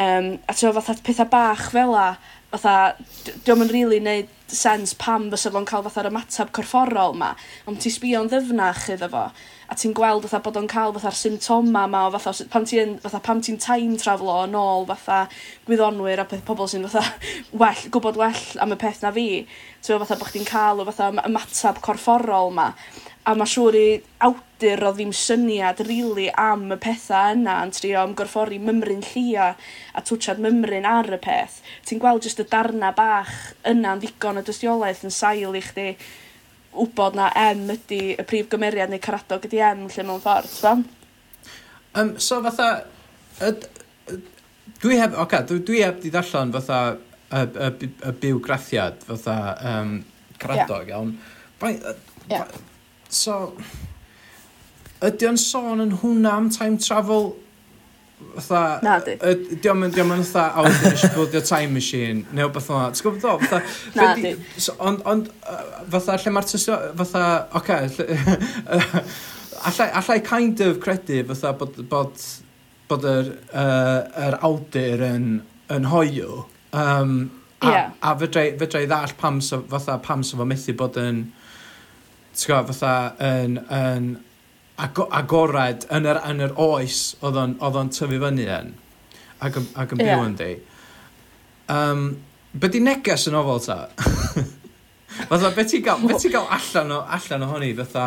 Um, 0.00 0.38
a 0.48 0.54
ti'n 0.56 0.72
fatha 0.72 0.94
pethau 1.04 1.28
bach 1.28 1.66
fel 1.74 1.92
'a 1.92 2.06
fatha 2.52 2.94
d- 3.24 3.34
'di 3.44 3.52
yn 3.52 3.70
rili 3.72 3.98
neud 4.00 4.28
sens 4.52 4.94
pam 4.96 5.26
fysa 5.32 5.50
fo'n 5.52 5.66
cael 5.68 5.84
fatha'r 5.84 6.08
ymateb 6.08 6.52
corfforol 6.56 7.12
'ma 7.16 7.34
ond 7.68 7.80
ti'n 7.80 7.92
sbio'n 7.92 8.30
ddyfnach 8.32 8.86
iddo 8.94 9.08
fo 9.12 9.24
a 9.72 9.76
ti'n 9.76 9.92
gweld 9.96 10.24
fatha 10.24 10.40
bod 10.46 10.56
o'n 10.60 10.70
cael 10.72 10.92
fatha'r 10.96 11.18
symptoma 11.20 11.84
'ma 11.88 12.06
o 12.08 12.14
fatha 12.16 12.48
pan 12.54 12.64
ti'n 12.68 12.98
fatha 13.04 13.20
pam 13.28 13.44
ti'n 13.44 13.60
time 13.60 14.00
traflo 14.00 14.38
yn 14.46 14.56
ôl 14.56 14.88
fatha 14.88 15.20
gwyddonwyr 15.68 16.24
a 16.24 16.28
peth- 16.32 16.44
pobl 16.48 16.68
sy'n 16.72 16.88
fatha 16.88 17.04
well 17.64 17.84
gwybod 17.92 18.20
well 18.20 18.44
am 18.64 18.72
y 18.76 18.80
peth 18.84 19.04
na 19.04 19.12
fi 19.16 19.28
ti'n 19.84 20.00
fatha 20.04 20.20
bod 20.20 20.32
chdi'n 20.32 20.48
cael 20.48 20.80
o 20.80 20.88
fatha 20.88 21.12
ymateb 21.28 21.84
corfforol 21.84 22.52
'ma. 22.52 22.70
A 23.22 23.36
mae 23.38 23.46
siŵr 23.46 23.76
i 23.78 23.88
awdur 24.26 24.80
o 24.88 24.90
ddim 24.96 25.12
syniad 25.14 25.78
rili 25.86 26.24
am 26.38 26.64
y 26.74 26.78
pethau 26.82 27.36
yna 27.36 27.60
yn 27.62 27.70
trio 27.74 28.00
ymgorffori 28.08 28.58
mymryn 28.58 29.04
llia 29.12 29.52
a 29.94 30.02
twtsiad 30.02 30.40
mymryn 30.42 30.88
ar 30.88 31.06
y 31.14 31.18
peth. 31.22 31.60
Ti'n 31.86 32.02
gweld 32.02 32.26
jyst 32.26 32.42
y 32.42 32.46
darna 32.50 32.90
bach 32.96 33.30
yna'n 33.68 34.02
ddigon 34.02 34.40
o 34.40 34.42
dystiolaeth 34.46 35.04
yn 35.06 35.14
sail 35.14 35.54
i 35.54 35.62
chdi 35.62 35.86
wybod 36.72 37.18
na 37.18 37.28
M 37.38 37.70
ydy 37.76 38.00
y 38.16 38.26
prif 38.26 38.48
gymeriad 38.50 38.90
neu 38.90 39.02
caradog 39.02 39.46
ydy 39.46 39.62
M 39.68 39.86
lle 39.86 40.06
mewn 40.08 40.24
ffordd, 40.24 40.50
t'fam? 40.56 40.82
Um, 41.94 42.14
so 42.16 42.40
fatha, 42.42 42.68
yd, 43.44 43.68
yd, 44.10 44.26
dwi 44.82 44.98
heb, 44.98 45.14
oce, 45.14 45.22
okay, 45.26 45.46
dwi, 45.50 45.60
dwi 45.68 45.84
heb 45.84 46.02
di 46.02 46.10
darllen 46.10 46.56
fatha 46.56 46.80
y, 46.96 47.44
y, 47.44 47.70
y 47.70 47.92
y 48.08 48.16
bywgraffiad 48.24 49.06
fatha 49.06 49.38
um, 49.70 49.96
caradog, 50.42 50.88
yeah. 50.88 50.96
iawn. 50.96 51.16
Fain, 51.60 51.80
yeah. 52.30 52.48
So, 53.12 53.52
ydy 55.04 55.28
o'n 55.28 55.38
sôn 55.40 55.84
yn 55.84 55.96
hwnna 56.00 56.36
am 56.38 56.50
time 56.52 56.78
travel? 56.80 57.34
Fytha, 58.22 58.62
na 58.86 58.94
di. 59.04 59.18
Ydy 59.18 59.68
o'n 59.68 59.80
mynd 59.82 59.98
yn 59.98 60.12
fatha, 60.22 60.46
a 60.56 60.64
wedyn 60.64 60.94
eisiau 60.94 61.12
bwldio 61.18 61.42
time 61.44 61.74
machine, 61.76 62.22
neu 62.32 62.48
beth 62.54 62.70
o'n 62.72 62.94
Ti'n 62.96 63.04
gwybod 63.04 63.26
o? 63.28 63.60
Na 63.98 64.14
di. 64.16 64.32
Ond, 64.78 65.02
ond, 65.12 65.28
fatha, 65.92 66.16
lle 66.22 66.32
mae'r 66.32 66.48
tysio, 66.48 66.78
fatha, 67.02 67.26
oce, 67.60 67.76
okay, 67.90 68.30
allai, 69.68 69.90
allai 70.00 70.18
kind 70.24 70.64
of 70.64 70.80
credu 70.80 71.20
fatha 71.28 71.52
bod, 71.58 71.76
bod, 71.92 72.24
bod 72.88 73.06
yr, 73.12 73.30
uh, 73.52 74.24
yr 74.24 74.38
awdur 74.48 75.04
yn, 75.10 75.28
yn 75.76 75.92
hoiw. 75.92 76.46
Um, 76.72 77.16
a, 77.60 77.68
yeah. 77.68 77.92
a 78.00 78.16
fedrai, 78.16 78.48
fedrai 78.58 78.86
ddall 78.88 79.12
pam 79.20 79.44
so, 79.44 79.60
fatha 79.70 80.00
pam 80.00 80.24
so 80.24 80.40
fo 80.40 80.48
methu 80.48 80.78
bod 80.78 80.96
yn 81.02 81.26
ti'n 82.32 82.52
gwybod, 82.52 82.72
fatha 82.72 83.32
yn, 83.32 83.58
yn 83.72 84.12
agored 84.82 85.86
yn 85.92 86.08
yr, 86.08 86.22
yn 86.30 86.46
yr 86.48 86.54
oes 86.60 87.02
oedd 87.22 87.38
o'n 87.38 87.92
tyfu 87.92 88.20
fyny 88.22 88.48
yn 88.48 88.72
ac, 89.42 89.58
ac 89.74 89.94
yn 89.94 90.02
yeah. 90.02 90.16
byw 90.16 90.26
yn 90.28 90.38
di. 90.38 90.52
Um, 91.72 92.06
be 92.52 92.70
di 92.72 92.82
neges 92.84 93.26
yn 93.30 93.38
ofal 93.38 93.62
ta? 93.64 93.78
fatha, 95.30 95.52
be 95.56 95.66
ti'n 95.68 95.84
gael, 95.84 96.06
be 96.06 96.18
ti 96.20 96.32
gael 96.32 96.48
allan, 96.56 96.96
o, 96.96 97.02
allan 97.18 97.46
ohoni, 97.48 97.72
fatha, 97.78 98.06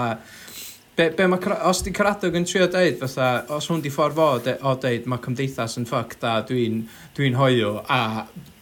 be, 0.95 1.09
be 1.17 1.29
ma, 1.31 1.39
os 1.69 1.83
di 1.85 1.93
Caradog 1.95 2.37
yn 2.39 2.47
trio 2.47 2.67
deud, 2.71 2.99
fatha, 3.03 3.29
os 3.55 3.69
hwn 3.71 3.83
di 3.83 3.93
ffordd 3.93 4.17
fo, 4.19 4.27
de, 4.47 4.57
o 4.63 4.75
deud, 4.81 5.07
mae 5.11 5.23
cymdeithas 5.25 5.79
yn 5.81 5.87
ffuck, 5.89 6.17
da, 6.21 6.39
dwi'n 6.47 6.81
dwi, 6.81 6.83
n, 6.83 7.07
dwi 7.17 7.31
n 7.31 7.39
hoiw, 7.41 7.79
a 7.85 8.01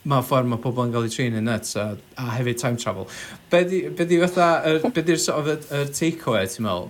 Mae 0.10 0.24
ffordd 0.26 0.50
mae 0.52 0.60
pobl 0.60 0.84
yn 0.84 0.92
cael 0.92 1.06
eu 1.08 1.12
trin 1.14 1.38
yn 1.40 1.46
nuts 1.48 1.78
a, 1.80 1.86
a 2.20 2.26
hefyd 2.36 2.60
time 2.60 2.80
travel. 2.82 3.08
Be 3.52 3.62
di, 3.70 3.86
be 3.88 4.08
di 4.08 4.20
fatha, 4.20 4.48
er, 4.68 4.82
be 4.84 5.04
di'r 5.06 5.22
sort 5.22 5.48
of, 5.48 5.70
er 5.72 5.94
takeaway 5.96 6.50
ti'n 6.52 6.68
meddwl? 6.68 6.90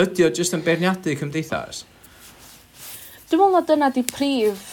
Ydy 0.00 0.24
o 0.24 0.30
jyst 0.38 0.56
yn 0.56 0.64
beirniadu 0.64 1.16
cymdeithas? 1.20 1.82
Dwi'n 3.28 3.42
meddwl 3.42 3.58
na 3.58 3.62
dyna 3.68 3.90
di 3.92 4.06
prif, 4.08 4.64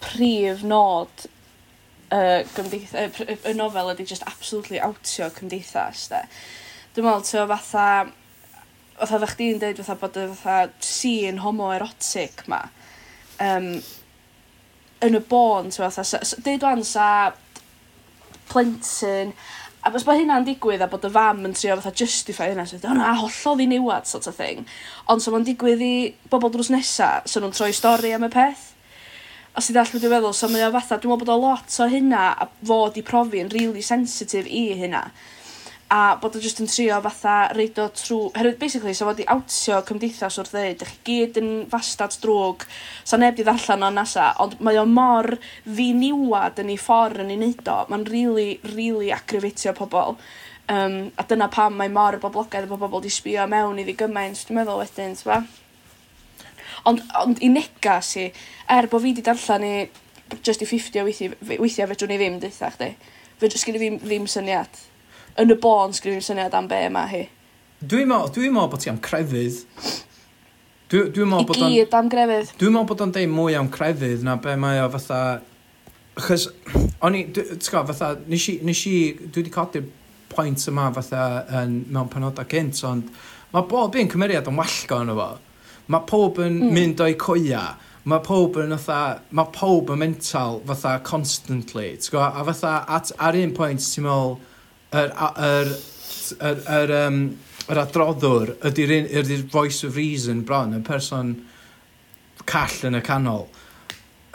prif 0.00 0.64
nod 0.64 1.28
uh, 2.14 2.40
gymdeithas, 2.56 3.20
y 3.44 3.54
nofel 3.56 3.92
ydy 3.92 4.08
just 4.08 4.24
absolutely 4.30 4.80
outio 4.84 5.28
cymdeithas, 5.36 6.08
de. 6.12 6.24
Dwi'n 6.96 7.08
meddwl, 7.10 7.26
ti'n 7.28 7.52
fatha, 7.52 7.86
fatha 8.96 9.20
fe 9.26 9.32
chdi'n 9.34 9.60
dweud 9.60 9.80
fatha 9.84 10.00
bod 10.00 10.20
y 10.20 10.28
fatha 10.32 10.72
scene 10.84 11.44
homoerotic 11.44 12.46
ma, 12.48 12.64
um, 13.44 13.74
yn 15.06 15.16
y 15.16 15.22
bôn, 15.30 15.70
ti'n 15.72 15.90
fath, 15.90 16.34
deud 16.44 16.66
wan 16.66 16.84
sa 16.84 17.06
plentyn, 18.50 19.32
a 19.80 19.92
bys 19.92 20.04
bod 20.04 20.18
hynna'n 20.20 20.44
digwydd 20.44 20.82
a 20.84 20.88
bod 20.92 21.06
y 21.08 21.10
fam 21.12 21.44
yn 21.48 21.54
trio 21.56 21.76
fatha 21.78 21.92
justify 21.96 22.50
hynna, 22.50 22.66
so, 22.68 22.76
o 22.84 22.96
na, 22.96 23.14
hollodd 23.22 23.62
i 23.64 23.68
niwad, 23.70 24.08
sort 24.10 24.28
of 24.28 24.36
thing. 24.36 24.66
Ond 25.08 25.24
so 25.24 25.32
mae'n 25.32 25.46
digwydd 25.46 25.84
i 25.84 25.94
bobl 26.32 26.52
drws 26.52 26.68
nesa, 26.74 27.12
so 27.24 27.40
nhw'n 27.40 27.56
troi 27.56 27.72
stori 27.76 28.12
am 28.16 28.26
y 28.28 28.30
peth. 28.34 28.66
Os 29.56 29.70
i 29.70 29.74
ddall 29.74 29.88
beth 29.88 30.04
dwi'n 30.04 30.14
feddwl, 30.18 30.36
so 30.36 30.50
mae 30.52 30.66
o 30.66 30.72
fatha, 30.74 31.00
dwi'n 31.00 31.14
meddwl 31.14 31.24
bod 31.24 31.32
o 31.34 31.38
lot 31.40 31.78
o 31.80 31.88
hynna 31.90 32.26
a 32.44 32.48
fod 32.68 33.00
i 33.00 33.06
profi 33.06 33.40
yn 33.42 33.52
really 33.54 33.82
sensitive 33.82 34.46
i 34.46 34.66
hynna 34.82 35.06
a 35.90 36.16
bod 36.22 36.36
o 36.38 36.40
just 36.42 36.60
yn 36.62 36.68
trio 36.70 37.00
fatha 37.02 37.36
reid 37.56 37.78
o 37.82 37.88
trw... 37.90 38.18
Herwydd 38.36 38.60
basically, 38.60 38.92
sa 38.94 39.08
fod 39.08 39.22
i 39.22 39.26
awtio 39.32 39.80
cymdeithas 39.88 40.36
wrth 40.38 40.52
ddeud, 40.54 40.84
ych 40.86 40.92
gyd 41.06 41.40
yn 41.40 41.48
fastad 41.72 42.14
drwg, 42.22 42.62
sa 43.02 43.18
neb 43.18 43.34
di 43.34 43.46
ddarllen 43.46 43.82
o'n 43.88 43.98
nasa, 43.98 44.28
ond 44.42 44.54
mae 44.62 44.78
o 44.78 44.84
mor 44.86 45.32
ddiniwad 45.66 46.60
yn 46.62 46.70
ei 46.70 46.78
ffordd 46.78 47.24
yn 47.24 47.32
ei 47.34 47.40
wneud 47.40 47.72
o, 47.72 47.80
mae'n 47.90 48.06
really, 48.06 48.52
really 48.76 49.10
acrifitio 49.16 49.74
pobl. 49.74 50.14
Um, 50.70 51.00
a 51.18 51.24
dyna 51.26 51.48
pam 51.50 51.74
mae 51.74 51.90
mor 51.90 52.20
boblogaidd 52.22 52.68
bod 52.70 52.84
pobl 52.84 53.02
di 53.02 53.10
sbio 53.10 53.48
mewn 53.50 53.82
iddi 53.82 53.96
gymaint, 53.98 54.44
dwi'n 54.46 54.60
meddwl 54.60 54.84
wedyn, 54.84 55.18
ti'n 55.18 55.48
Ond, 56.88 57.02
ond 57.20 57.42
i 57.44 57.50
negas 57.52 58.14
er 58.16 58.30
i, 58.30 58.44
er 58.72 58.86
bod 58.88 59.02
fi 59.02 59.10
wedi 59.10 59.24
darllen 59.26 59.66
i 59.66 59.74
just 60.46 60.62
i 60.62 60.68
50 60.70 61.02
o 61.02 61.04
weithiau, 61.04 61.34
weithiau 61.58 61.90
fedrwn 61.90 62.14
ni 62.14 62.20
ddim, 62.22 62.38
dweitha 62.40 62.70
chdi. 62.76 62.88
Fe, 63.42 63.50
sgyn 63.58 63.76
i 63.76 63.82
ddim, 63.82 63.98
ddim 64.06 64.30
syniad 64.30 64.80
yn 65.38 65.54
y 65.54 65.58
bôn 65.60 65.94
sgrifio'r 65.96 66.26
syniad 66.26 66.56
am 66.56 66.68
be 66.70 66.80
yma 66.88 67.04
hi. 67.10 67.26
Dwi'n 67.80 68.10
meddwl 68.10 68.32
dwi 68.34 68.50
bod 68.54 68.80
ti 68.82 68.90
am 68.92 68.98
crefydd. 69.00 69.62
Dwi'n 70.90 71.12
dwi 71.14 71.28
meddwl 71.28 71.46
bod 71.48 71.62
o'n... 71.62 71.70
I 71.70 71.78
gyd 71.80 71.94
am 71.96 72.10
grefydd. 72.12 72.50
Dwi'n 72.60 72.74
meddwl 72.74 72.88
bod 72.90 73.04
o'n 73.06 73.14
deud 73.14 73.32
mwy 73.32 73.56
am 73.56 73.70
crefydd 73.72 74.26
na 74.26 74.36
be 74.42 74.56
mae 74.60 74.82
o 74.82 74.90
fatha... 74.96 75.20
Chos, 76.20 76.48
o'n 77.00 77.16
i, 77.16 77.22
ti'n 77.32 77.54
gwybod, 77.62 77.92
fatha, 77.94 78.10
nes 78.28 78.48
i, 78.50 78.56
nes 78.66 78.80
i, 78.90 78.96
dwi 79.22 79.44
wedi 79.44 79.52
codi'r 79.54 79.86
pwynt 80.30 80.66
yma 80.68 80.88
fatha 80.94 81.22
yn, 81.62 81.78
mewn 81.88 82.10
penodau 82.12 82.48
gynt, 82.50 82.82
ond 82.84 83.08
mae 83.54 83.64
bob 83.70 83.96
un 83.96 84.10
cymeriad 84.10 84.50
yn 84.50 84.58
wallgo 84.58 84.98
yn 85.04 85.14
efo. 85.14 85.30
Mae 85.90 86.04
pob 86.10 86.42
yn 86.44 86.58
mm. 86.58 86.74
mynd 86.76 87.00
o'i 87.06 87.16
coia, 87.18 87.62
mae 88.10 88.22
pob 88.26 88.60
yn 88.60 88.76
fatha, 88.76 89.22
mae 89.36 89.54
pob 89.54 89.94
yn 89.94 90.02
mental 90.02 90.60
fatha 90.68 90.98
constantly, 91.06 91.94
ti'n 91.96 92.12
gwybod, 92.12 92.36
a 92.36 92.46
fatha 92.50 92.74
at, 92.98 93.14
ar 93.16 93.38
un 93.40 93.56
pwynt 93.56 93.86
ti'n 93.86 94.06
meddwl, 94.06 94.36
yr, 94.96 95.12
yr, 95.46 95.70
yr, 96.40 96.60
yr, 96.78 96.92
um, 97.06 97.20
yr 97.70 97.80
adroddwr 97.84 98.54
ydy'r 98.70 98.94
ydy 99.22 99.40
voice 99.52 99.86
of 99.86 99.96
reason 99.98 100.42
bron, 100.46 100.74
y 100.74 100.82
person 100.86 101.36
call 102.50 102.88
yn 102.88 102.98
y 102.98 103.02
canol, 103.06 103.46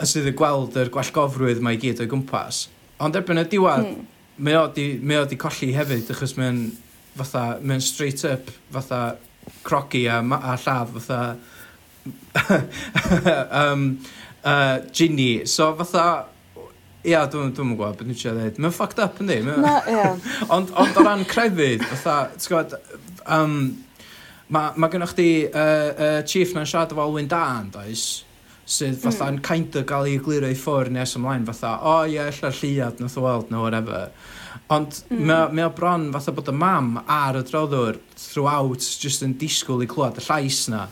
y 0.00 0.08
sydd 0.08 0.30
yn 0.32 0.38
gweld 0.38 0.76
yr 0.80 0.92
gwallgofrwydd 0.94 1.62
mae 1.64 1.76
i 1.76 1.82
gyd 1.82 2.02
o'i 2.04 2.10
gwmpas. 2.10 2.66
Ond 3.04 3.18
erbyn 3.18 3.42
y 3.42 3.46
diwedd, 3.52 3.90
mm. 3.90 4.06
mae 4.46 4.58
o 4.60 4.66
di, 4.72 4.86
mae 5.02 5.20
o 5.20 5.28
di 5.28 5.38
colli 5.40 5.74
hefyd, 5.76 6.08
achos 6.14 6.36
mae'n 6.38 6.62
fatha, 7.16 7.44
mae'n 7.60 7.84
straight 7.84 8.24
up, 8.28 8.48
fatha 8.72 9.02
crogi 9.66 10.06
a, 10.08 10.22
a 10.22 10.56
llaf, 10.62 10.96
fatha 10.96 11.36
um, 13.50 14.00
uh, 14.44 14.78
Ginny. 14.92 15.44
So 15.44 15.74
fatha, 15.74 16.26
Ia, 17.06 17.24
dwi'n 17.30 17.54
dwi 17.54 17.64
yn 17.64 17.72
gwybod 17.72 17.98
beth 18.00 18.08
ni'n 18.08 18.18
siarad 18.18 18.40
dweud. 18.42 18.60
Mae'n 18.64 18.76
fucked 18.76 19.02
up, 19.02 19.18
yndi? 19.22 19.40
Na, 19.46 19.78
ia. 19.90 20.12
ond, 20.54 20.72
ond 20.74 20.98
o 20.98 21.06
ran 21.06 21.26
crefydd, 21.30 21.84
fatha, 21.92 22.16
ti'n 22.34 22.52
gwybod, 22.52 22.94
um, 23.38 23.58
mae 24.54 24.78
ma 24.78 24.90
gennych 24.92 25.16
chi 25.18 25.28
uh, 25.46 25.58
uh, 25.62 26.20
chief 26.26 26.54
na'n 26.56 26.68
siarad 26.68 26.94
efo 26.94 27.06
Alwyn 27.06 27.30
Dan, 27.30 27.70
does? 27.74 28.06
sydd 28.66 28.98
fatha 28.98 29.28
mm. 29.28 29.30
yn 29.30 29.36
mm. 29.38 29.44
kind 29.46 29.76
of 29.78 29.84
gael 29.86 30.08
ei 30.10 30.18
glirio 30.18 30.50
i 30.50 30.58
ffwrdd 30.58 30.90
nes 30.96 31.14
ymlaen 31.18 31.46
fatha, 31.46 31.76
o 31.78 31.92
oh, 31.92 32.00
ie, 32.02 32.16
yeah, 32.16 32.30
ella'r 32.32 32.56
lliad 32.58 33.02
nath 33.02 33.14
o 33.20 33.22
weld 33.22 33.52
no, 33.54 33.62
whatever. 33.62 34.08
Ond 34.74 34.98
mm. 35.14 35.30
mae 35.54 35.66
o 35.66 35.70
bron 35.74 36.08
fatha 36.14 36.34
bod 36.34 36.50
y 36.50 36.54
mam 36.56 36.96
ar 37.04 37.38
y 37.38 37.44
droddwr 37.46 38.00
throughout 38.18 38.82
just 39.02 39.22
yn 39.22 39.36
disgwyl 39.38 39.84
i 39.84 39.90
clywed 39.90 40.18
y 40.18 40.26
llais 40.26 40.64
na 40.72 40.88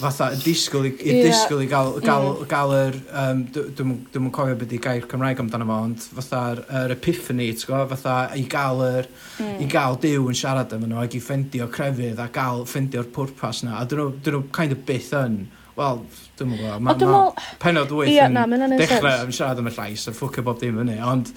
fatha 0.00 0.28
yn 0.34 0.42
disgwyl 0.42 0.88
i, 0.88 0.92
i 1.02 1.14
yeah. 1.14 1.26
disgwyl 1.28 1.62
i 1.64 1.68
gael, 1.70 1.92
gael, 2.04 2.28
mm. 2.32 2.48
gael 2.50 2.74
yr... 2.76 2.98
Um, 3.22 3.42
Dwi'n 3.52 3.94
yn 4.18 4.30
cofio 4.34 4.56
beth 4.58 4.74
i 4.76 4.80
gair 4.82 5.06
Cymraeg 5.10 5.40
amdano 5.42 5.68
fo, 5.68 5.78
ond 5.88 6.06
fatha'r 6.18 6.62
er 6.82 6.94
epiphany, 6.96 7.48
ti'n 7.56 7.70
gwybod, 7.70 7.92
fatha 7.94 8.16
i 8.38 8.44
gael, 8.50 8.84
yr, 8.86 9.08
mm. 9.38 9.56
i 9.64 9.70
gael 9.72 9.98
diw 10.02 10.28
yn 10.30 10.38
siarad 10.38 10.74
efo 10.76 10.88
nhw 10.88 11.02
ac 11.04 11.16
i 11.18 11.22
ffendio 11.22 11.70
crefydd 11.72 12.20
a 12.22 12.28
gael 12.34 12.66
ffendio'r 12.68 13.08
pwrpas 13.14 13.64
na. 13.66 13.78
A 13.80 13.88
dyn 13.88 14.02
nhw, 14.02 14.12
dyn 14.24 14.38
nhw 14.38 14.46
kind 14.54 14.76
of 14.76 14.86
byth 14.88 15.12
yn... 15.22 15.42
Wel, 15.72 16.02
dwi'n 16.36 16.50
mwyn 16.50 16.58
gwybod, 16.60 16.82
mae 16.84 16.98
ma, 17.00 17.12
ma 17.14 17.46
penod 17.62 17.94
wyth 17.96 18.10
yeah, 18.12 18.28
yn 18.28 18.36
na, 18.36 18.74
dechrau 18.76 19.22
yn 19.24 19.32
siarad 19.32 19.62
am 19.62 19.70
y 19.70 19.72
llais 19.72 20.04
a 20.04 20.12
ffwcio 20.12 20.44
bob 20.44 20.60
dim 20.60 20.76
fyny, 20.82 20.98
ond... 21.00 21.32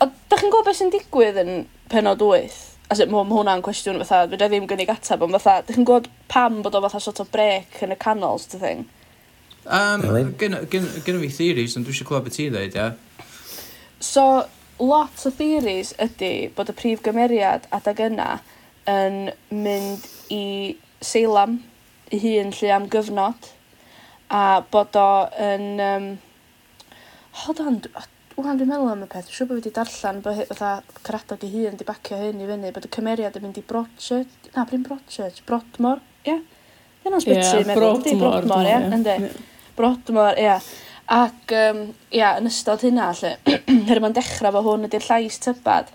o, 0.00 0.08
da 0.08 0.38
chi'n 0.40 0.48
gwybod 0.48 0.64
beth 0.70 0.78
sy'n 0.78 0.92
digwydd 0.94 1.42
yn 1.44 1.52
penod 1.92 2.24
wyth? 2.24 2.69
as 2.90 3.00
it 3.02 3.10
mae 3.10 3.24
ma' 3.26 3.36
hwnna'n 3.38 3.62
cwestiwn 3.66 4.00
fatha 4.02 4.28
fydda 4.32 4.48
ddim 4.50 4.66
gynnig 4.70 4.90
atab 4.92 5.22
ond 5.26 5.36
fatha 5.36 5.62
'dych 5.66 5.78
chi'n 5.78 5.86
gwybod 5.88 6.08
pam 6.32 6.60
bod 6.64 6.78
o 6.78 6.82
fatha 6.86 7.00
sort 7.04 7.20
of 7.22 7.30
brêc 7.34 7.82
yn 7.86 7.94
y 7.94 7.98
canol 8.04 8.40
sort 8.42 8.58
o' 8.58 8.62
thing? 8.64 8.86
Um, 9.66 10.02
gyn- 10.40 10.58
gyn- 10.72 11.20
fi 11.24 11.30
theories 11.36 11.76
ond 11.76 11.86
dwi 11.86 11.94
eisiau 11.94 12.08
clywed 12.08 12.26
beth 12.26 12.38
ti'n 12.38 12.54
ddeud 12.56 12.78
ia. 12.80 12.88
So 14.00 14.24
lot 14.80 15.26
o 15.28 15.30
theories 15.36 15.92
ydy 16.00 16.32
bod 16.56 16.72
y 16.72 16.76
prif 16.78 17.02
gymeriad 17.06 17.68
adag 17.76 18.00
yna 18.08 18.30
yn 18.90 19.20
mynd 19.52 20.08
i 20.32 20.44
Seilam 21.04 21.60
i 22.10 22.18
hun 22.24 22.50
lle 22.56 22.72
am 22.74 22.88
gyfnod 22.92 23.52
a 24.30 24.44
bod 24.72 24.96
o 24.98 25.10
yn 25.50 25.68
Um, 25.90 26.10
hold 27.32 27.60
on 27.60 27.82
ŵan 28.40 28.60
dwi'n 28.60 28.70
meddwl 28.70 28.90
am 28.92 29.02
y 29.04 29.08
peth, 29.10 29.26
dwi'n 29.28 29.36
siŵr 29.36 29.48
bod 29.48 29.58
fi 29.58 29.60
wedi 29.60 29.72
darllen 29.76 30.20
bod 30.24 30.38
fatha 30.50 31.00
Caradog 31.06 31.42
i 31.44 31.50
hun 31.52 31.74
wedi 31.74 31.86
bacio 31.88 32.18
hyn 32.20 32.40
i 32.40 32.46
fyny, 32.48 32.70
bod 32.76 32.86
y 32.86 32.90
cymeriad 32.96 33.36
yn 33.38 33.44
mynd 33.46 33.58
i 33.60 33.64
Broadchurch, 33.72 34.48
na, 34.54 34.64
bryn 34.68 34.86
Broadchurch, 34.86 35.42
Brodmor, 35.48 36.00
ie? 36.24 36.32
Yeah. 36.32 36.40
Dyna'n 37.04 37.24
sbyty, 37.24 37.42
yeah, 37.42 37.66
meddwl, 37.68 38.00
di 38.04 38.14
Brodmor, 38.20 38.68
ie, 38.68 38.78
ynddi? 38.96 39.18
Brodmor, 39.76 40.40
ie. 40.40 40.56
Ac, 41.10 41.54
um, 41.58 41.84
ia, 42.14 42.32
yn 42.40 42.48
ystod 42.48 42.86
hynna, 42.86 43.10
lle, 43.20 43.36
her 43.90 44.00
yma'n 44.00 44.16
dechrau 44.16 44.56
fo 44.56 44.64
hwn 44.68 44.88
ydy'r 44.88 45.06
llais 45.08 45.40
tybad, 45.44 45.92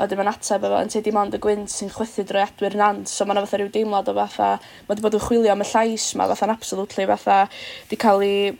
a 0.00 0.08
dim 0.08 0.22
yn 0.22 0.32
ateb 0.32 0.64
efo, 0.66 0.80
yn 0.80 0.92
teud 0.92 1.06
dim 1.06 1.18
ond 1.20 1.36
y 1.36 1.40
gwynt 1.42 1.72
sy'n 1.72 1.90
chwythu 1.92 2.24
drwy 2.26 2.46
adwy'r 2.46 2.76
nant, 2.80 3.10
so 3.10 3.26
mae'n 3.28 3.42
fatha 3.44 3.60
rhyw 3.60 3.72
deimlad 3.74 4.08
o 4.08 4.14
fatha, 4.16 4.52
mae 4.86 4.94
wedi 4.94 5.04
bod 5.04 5.16
yn 5.18 5.24
chwilio 5.26 5.52
am 5.52 5.64
y 5.64 5.68
llais 5.68 6.06
ma, 6.18 6.28
fatha'n 6.30 6.54
absolutely 6.54 7.06
fatha, 7.10 7.42
di 7.90 7.98
cael 8.00 8.24
ei 8.26 8.52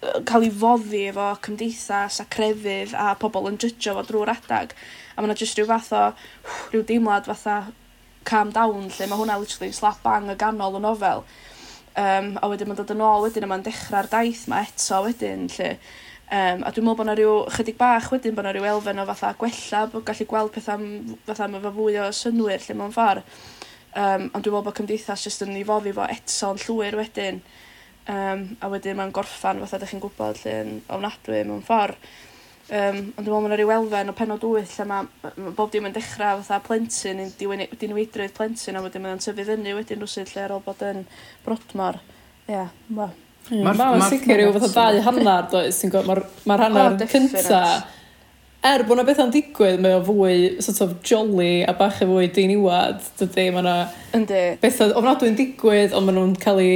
cael 0.00 0.46
ei 0.46 0.54
foddi 0.54 1.02
efo 1.10 1.26
cymdeithas 1.42 2.20
a 2.22 2.26
crefydd 2.30 2.94
a 2.94 3.10
pobl 3.18 3.48
yn 3.50 3.58
jydgio 3.58 3.96
fo 3.96 4.04
drwy'r 4.06 4.32
adag. 4.36 4.74
A 5.16 5.24
mae 5.24 5.38
jyst 5.38 5.58
rhyw 5.58 5.68
fath 5.70 5.92
o 5.96 6.02
rhyw 6.70 6.84
deimlad 6.86 7.26
fatha 7.26 7.58
calm 8.28 8.52
down 8.54 8.86
lle 8.92 9.08
mae 9.08 9.18
hwnna 9.18 9.38
literally 9.40 9.72
slap 9.74 10.02
bang 10.04 10.30
y 10.30 10.36
ganol 10.38 10.78
y 10.78 10.82
nofel. 10.84 11.24
Um, 11.98 12.36
a 12.38 12.50
wedyn 12.50 12.70
mae'n 12.70 12.78
dod 12.78 12.92
yn 12.94 13.02
ôl 13.02 13.24
wedyn 13.26 13.46
a 13.46 13.50
mae'n 13.50 13.64
dechrau'r 13.66 14.10
daith 14.12 14.44
mae 14.50 14.68
eto 14.68 15.02
wedyn 15.08 15.48
lle. 15.56 15.72
Um, 16.28 16.62
a 16.62 16.70
dwi'n 16.70 16.84
meddwl 16.84 16.98
bod 17.00 17.06
yna 17.08 17.14
rhyw 17.18 17.36
chydig 17.56 17.78
bach 17.80 18.10
wedyn 18.12 18.36
bod 18.36 18.44
yna 18.44 18.52
rhyw 18.54 18.68
elfen 18.70 19.02
o 19.02 19.06
fatha 19.08 19.32
gwella 19.40 19.86
bod 19.90 20.04
gallu 20.06 20.26
gweld 20.30 20.52
pethau 20.54 20.76
am, 20.76 21.16
fatha 21.26 21.48
mae 21.50 21.64
fe 21.64 21.72
fwy 21.78 21.96
o 22.04 22.10
synwyr 22.14 22.62
lle 22.66 22.76
mae'n 22.78 22.94
ffordd. 22.94 23.38
Um, 23.98 24.28
ond 24.28 24.44
dwi'n 24.44 24.52
meddwl 24.52 24.66
bod 24.68 24.76
cymdeithas 24.78 25.24
jyst 25.26 25.42
yn 25.46 25.56
ei 25.56 25.66
foddi 25.66 25.94
fo 25.96 26.06
eto'n 26.12 26.60
llwyr 26.66 26.98
wedyn. 27.00 27.40
Um, 28.08 28.46
a 28.64 28.70
wedyn 28.72 28.96
mae'n 28.96 29.12
gorffan 29.12 29.60
fatha 29.60 29.76
ydych 29.76 29.90
chi'n 29.92 30.00
gwybod, 30.00 30.38
lle 30.40 30.52
yn 30.62 30.70
ofnadwy 30.96 31.42
mewn 31.44 31.60
ffordd. 31.66 31.98
Um, 32.68 32.98
ond 33.16 33.24
dwi'n 33.24 33.32
meddwl 33.32 33.44
mae'n 33.46 33.56
rhyw 33.56 33.70
elfen 33.72 34.12
o 34.12 34.14
penod 34.16 34.42
wyth 34.44 34.74
lle 34.76 34.84
mae 34.88 35.06
ma' 35.40 35.52
bob 35.56 35.70
dim 35.72 35.86
yn 35.88 35.94
dechrau 35.94 36.42
fatha 36.42 36.58
plentyn 36.66 37.22
yn 37.24 37.30
diwyni- 37.40 37.68
diniweidrwydd 37.80 38.34
plentyn 38.36 38.76
a 38.76 38.82
wedyn 38.84 39.04
mae'n 39.04 39.22
tyfu 39.24 39.44
fyny 39.48 39.72
wedyn 39.76 40.02
rywsut 40.02 40.34
lle 40.34 40.42
ar 40.44 40.52
ôl 40.56 40.60
bod 40.66 40.84
yn 40.84 41.00
brodmor. 41.46 41.96
Ia 42.48 42.66
ma'... 42.92 43.08
Hmm 43.48 43.64
ma' 43.64 43.90
yn 43.96 44.04
sicir 44.10 44.40
ryw 44.42 44.52
fatha 44.58 44.68
dau 44.74 45.00
hannar 45.08 45.48
does 45.52 45.80
ti'n 45.80 45.94
gw'o' 45.94 46.04
ma'r 46.10 46.20
ma'r 46.50 46.64
hannar 46.66 46.98
cynta 47.08 47.62
er 48.68 48.84
bo' 48.84 48.96
'na 48.98 49.08
betha'n 49.08 49.32
digwydd 49.32 49.80
mae 49.80 49.96
o 49.96 50.04
fwy 50.04 50.38
sort 50.64 50.80
of 50.84 50.96
jolly 51.00 51.62
a 51.64 51.72
bach 51.76 52.02
yn 52.04 52.12
fwy 52.12 52.28
diniwad 52.36 53.00
dydy, 53.20 53.50
mae 53.52 53.64
yna... 53.64 53.76
Yndi. 54.16 54.46
...betha 54.60 54.90
ofnadwy'n 54.92 55.36
digwydd 55.38 55.96
ond 55.96 56.08
maen 56.08 56.18
nhw'n 56.20 56.40
cael 56.42 56.60
'u 56.64 56.72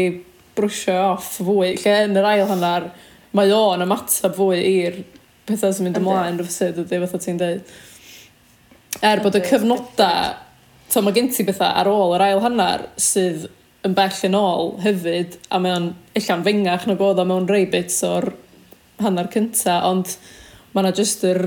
brwsio 0.56 0.98
off 1.12 1.38
fwy, 1.40 1.72
lle 1.80 1.96
yn 2.06 2.18
yr 2.18 2.28
ail 2.28 2.44
hannar, 2.50 2.90
mae 3.36 3.52
o'n 3.56 3.84
ymateb 3.84 4.36
fwy 4.36 4.60
i'r 4.68 5.00
pethau 5.48 5.72
sy'n 5.72 5.88
mynd 5.88 6.00
ymlaen 6.00 6.38
rhywbeth 6.40 6.82
ydy, 6.84 7.00
fatha 7.04 7.20
ti'n 7.22 7.40
dweud. 7.40 7.72
Er 9.08 9.22
bod 9.24 9.38
y 9.38 9.42
cyfnodau, 9.46 10.36
to 10.92 11.02
mae 11.02 11.16
gen 11.16 11.32
ti 11.32 11.46
bethau 11.48 11.72
ar 11.80 11.90
ôl 11.90 12.14
yr 12.18 12.26
ail 12.28 12.42
hannar 12.44 12.86
sydd 13.00 13.48
yn 13.86 13.96
bell 13.98 14.20
yn 14.28 14.38
ôl 14.38 14.76
hefyd, 14.84 15.38
a 15.50 15.58
mae 15.62 15.74
o'n 15.74 15.90
ella'n 16.18 16.46
fengach 16.46 16.86
na 16.86 16.96
bod 17.00 17.18
o 17.18 17.26
mewn 17.26 17.48
rei 17.50 17.66
bits 17.70 18.02
o'r 18.06 18.28
hannar 19.02 19.30
cynta, 19.32 19.80
ond 19.88 20.16
mae 20.72 20.84
yna 20.84 20.94
jyst 20.96 21.24
yr... 21.28 21.42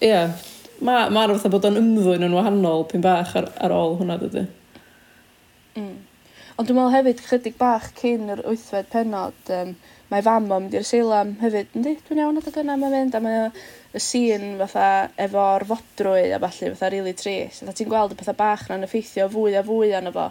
Ie, 0.00 0.08
yeah, 0.08 0.34
mae 0.80 1.08
ma, 1.12 1.26
ma 1.28 1.50
bod 1.52 1.66
o'n 1.68 1.78
ymddwyn 1.80 2.24
yn 2.24 2.34
wahanol 2.36 2.86
pyn 2.88 3.02
bach 3.04 3.34
ar, 3.36 3.50
ar 3.60 3.74
ôl 3.76 3.98
hwnna 4.00 4.16
dydy. 4.20 4.46
Mm. 5.78 5.96
Ond 6.60 6.68
dwi'n 6.68 6.76
meddwl 6.76 6.92
hefyd 6.92 7.20
chydig 7.24 7.54
bach 7.56 7.86
cyn 7.96 8.26
yr 8.34 8.40
wythfed 8.44 8.90
penod, 8.92 9.36
um, 9.56 9.70
mae 10.12 10.20
fam 10.26 10.50
o'n 10.52 10.66
mynd 10.66 10.74
i'r 10.76 10.84
seilam 10.84 11.30
hefyd. 11.40 11.70
Yndi? 11.78 11.94
Dwi'n 12.04 12.18
iawn 12.20 12.36
adeg 12.36 12.58
yna 12.60 12.74
mae'n 12.76 12.92
mynd 12.92 13.14
a 13.16 13.22
mae 13.24 13.38
o 13.46 13.46
y 13.96 14.02
sîn 14.04 14.44
fatha 14.60 14.88
efo'r 15.24 15.64
fodrwy 15.70 16.26
a 16.36 16.40
falle 16.42 16.68
fatha 16.74 16.90
rili 16.92 17.06
really 17.06 17.14
tris, 17.16 17.62
fatha 17.62 17.72
ti'n 17.78 17.88
gweld 17.88 18.12
y 18.12 18.18
pethau 18.20 18.36
bach 18.42 18.66
'na'n 18.68 18.84
effeithio 18.84 19.30
fwy 19.32 19.56
a 19.56 19.62
fwy 19.70 19.94
arno 19.96 20.12
fo. 20.18 20.26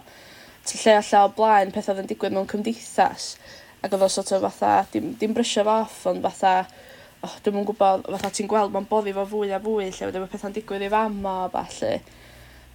Ti'n 0.70 0.84
lle 0.84 0.94
alla 1.00 1.24
o 1.24 1.32
blaen 1.40 1.74
pethau 1.74 1.96
oedd 1.96 2.04
yn 2.04 2.12
digwydd 2.12 2.38
mewn 2.38 2.48
cymdeithas 2.54 3.26
ac 3.82 3.90
oedd 3.90 4.06
o 4.06 4.12
sort 4.14 4.30
o' 4.38 4.40
fatha 4.46 4.72
dim 4.94 5.10
dim 5.18 5.34
brysio 5.34 5.66
fo 5.66 5.76
off 5.82 5.98
ond 6.12 6.22
fatha 6.28 6.54
oh, 7.26 7.34
dwi'n 7.42 7.58
yn 7.64 7.68
gwbo 7.72 7.90
fatha 8.06 8.30
ti'n 8.38 8.54
gweld 8.54 8.78
mae'n 8.78 8.86
boddi 8.94 9.18
fo 9.18 9.26
fwy 9.34 9.50
a 9.50 9.60
fwy 9.66 9.90
lle 9.90 10.12
wedyn 10.12 10.28
ma' 10.28 10.32
pethau'n 10.36 10.54
digwydd 10.60 10.86
i 10.86 10.94
fam 10.94 11.18
o 11.26 11.36
a 11.42 11.52
ballu. 11.58 11.96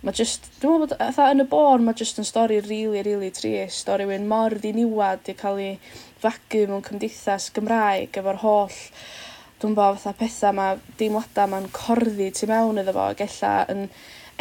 Mae 0.03 0.17
jyst, 0.17 0.49
dwi'n 0.61 0.81
meddwl 0.81 0.97
bod 0.97 0.97
fatha 0.99 1.29
yn 1.33 1.45
y 1.45 1.47
bôn 1.49 1.85
mae 1.85 1.97
jyst 1.97 2.19
yn 2.21 2.27
stori 2.27 2.59
rili 2.65 3.03
rili 3.05 3.31
trist 3.33 3.87
o 3.89 3.95
rywun 3.97 4.27
mor 4.29 4.57
ddiniwad 4.59 5.31
i 5.31 5.37
cael 5.39 5.61
ei 5.63 5.77
fagu 6.21 6.65
mewn 6.69 6.83
cymdeithas 6.85 7.51
Gymraeg 7.55 8.19
efo'r 8.21 8.43
holl 8.43 8.81
Dwi'n 9.55 9.71
'bo 9.71 9.85
fatha 9.95 10.11
petha 10.19 10.49
'ma 10.51 10.65
deimlada 10.99 11.45
mae'n 11.47 11.69
corddi 11.73 12.27
tu 12.35 12.47
mewn 12.49 12.81
iddo 12.81 12.93
fo 12.97 13.05
ag 13.11 13.21
ella 13.23 13.51
yn 13.71 13.85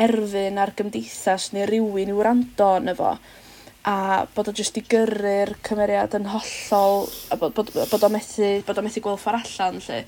erfyn 0.05 0.59
ar 0.59 0.73
gymdeithas 0.81 1.47
neu 1.55 1.69
rhywun 1.71 2.11
i'w 2.11 2.23
rando 2.27 2.71
yn 2.81 2.91
efo. 2.93 3.13
a 3.93 3.95
bod 4.35 4.49
o 4.51 4.53
jyst 4.59 4.79
i 4.81 4.83
gyrru'r 4.93 5.51
cymeriad 5.69 6.17
yn 6.19 6.27
hollol 6.33 7.07
a 7.31 7.39
bod 7.41 7.55
bod 7.57 7.71
bod 7.93 8.07
o 8.07 8.11
methu 8.13 8.51
bod 8.67 8.81
o 8.81 8.85
methu 8.85 9.03
gweld 9.05 9.23
ffordd 9.23 9.45
allan 9.45 9.81
lle. 9.87 9.99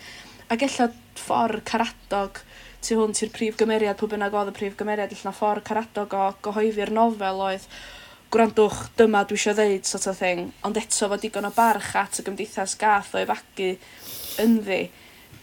ag 0.51 0.67
ella 0.69 0.89
ffordd 1.23 1.65
caradog 1.71 2.43
tu 2.85 2.99
hwnt 2.99 3.23
i'r 3.25 3.33
prif 3.35 3.57
gymeriad, 3.61 3.97
pwy 3.99 4.13
bynnag 4.15 4.35
oedd 4.37 4.53
y 4.53 4.57
prif 4.57 4.77
gymeriad, 4.79 5.15
illa 5.15 5.33
ffordd 5.35 5.65
caradog 5.67 6.17
o 6.17 6.27
gyhoeddi'r 6.45 6.93
nofel 6.95 7.43
oedd 7.47 7.67
gwrandwch, 8.35 8.83
dyma 8.99 9.23
dwi 9.29 9.39
eisiau 9.39 9.57
ddeud 9.57 9.89
sort 9.89 10.09
of 10.11 10.19
thing, 10.21 10.51
ond 10.67 10.79
eto 10.81 11.09
fod 11.11 11.23
digon 11.23 11.49
o 11.49 11.53
barch 11.55 11.95
at 11.99 12.21
y 12.21 12.27
gymdeithas 12.27 12.75
gath 12.81 13.15
o 13.15 13.23
efagu 13.23 13.73
ynddi 14.43 14.81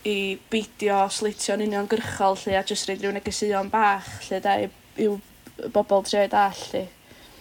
i 0.10 0.17
beidio 0.52 1.06
sleitio'n 1.08 1.63
union 1.63 1.88
gyrchol, 1.89 2.36
lle 2.43 2.58
a 2.60 2.63
jyst 2.67 2.89
reid 2.89 3.04
rhyw 3.04 3.13
negesuon 3.15 3.72
bach 3.72 4.10
lle 4.28 4.41
da 4.43 4.58
i'w 4.60 5.15
bobl 5.72 6.04
tre 6.08 6.28
da 6.32 6.50
lle. 6.58 6.84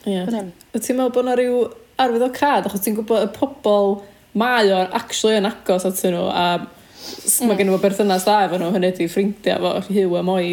Ie. 0.07 0.15
Yeah. 0.15 0.31
Ti'n 0.75 0.99
meddwl 0.99 1.15
bod 1.15 1.27
yna 1.27 1.37
rhyw 1.39 1.59
arwydd 2.03 2.27
o 2.27 2.31
cad 2.35 2.69
achos 2.69 2.85
ti'n 2.85 2.97
gwybod 2.99 3.27
y 3.27 3.33
pobl 3.35 3.99
mae 4.39 4.71
o'n 4.73 4.95
actually 4.97 5.41
yn 5.41 5.49
agos 5.51 5.87
at 5.89 6.01
nhw 6.07 6.29
a 6.31 6.47
mm. 7.03 7.51
mae 7.51 7.59
gen 7.59 7.71
nhw 7.71 7.79
berthynas 7.83 8.27
da 8.29 8.39
efo 8.47 8.61
nhw, 8.61 8.73
hynny 8.77 8.93
di 8.97 9.11
ffrindiau 9.11 9.63
fo, 9.63 9.93
hiw 9.93 10.17
a 10.17 10.23
e 10.23 10.27
moi, 10.27 10.49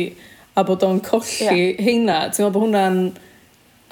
a 0.57 0.65
bod 0.67 0.85
o'n 0.87 1.01
colli 1.05 1.47
yeah. 1.47 1.81
heina. 1.85 2.19
Ti'n 2.29 2.45
meddwl 2.45 2.55
bod 2.55 2.65
hwnna'n 2.67 3.01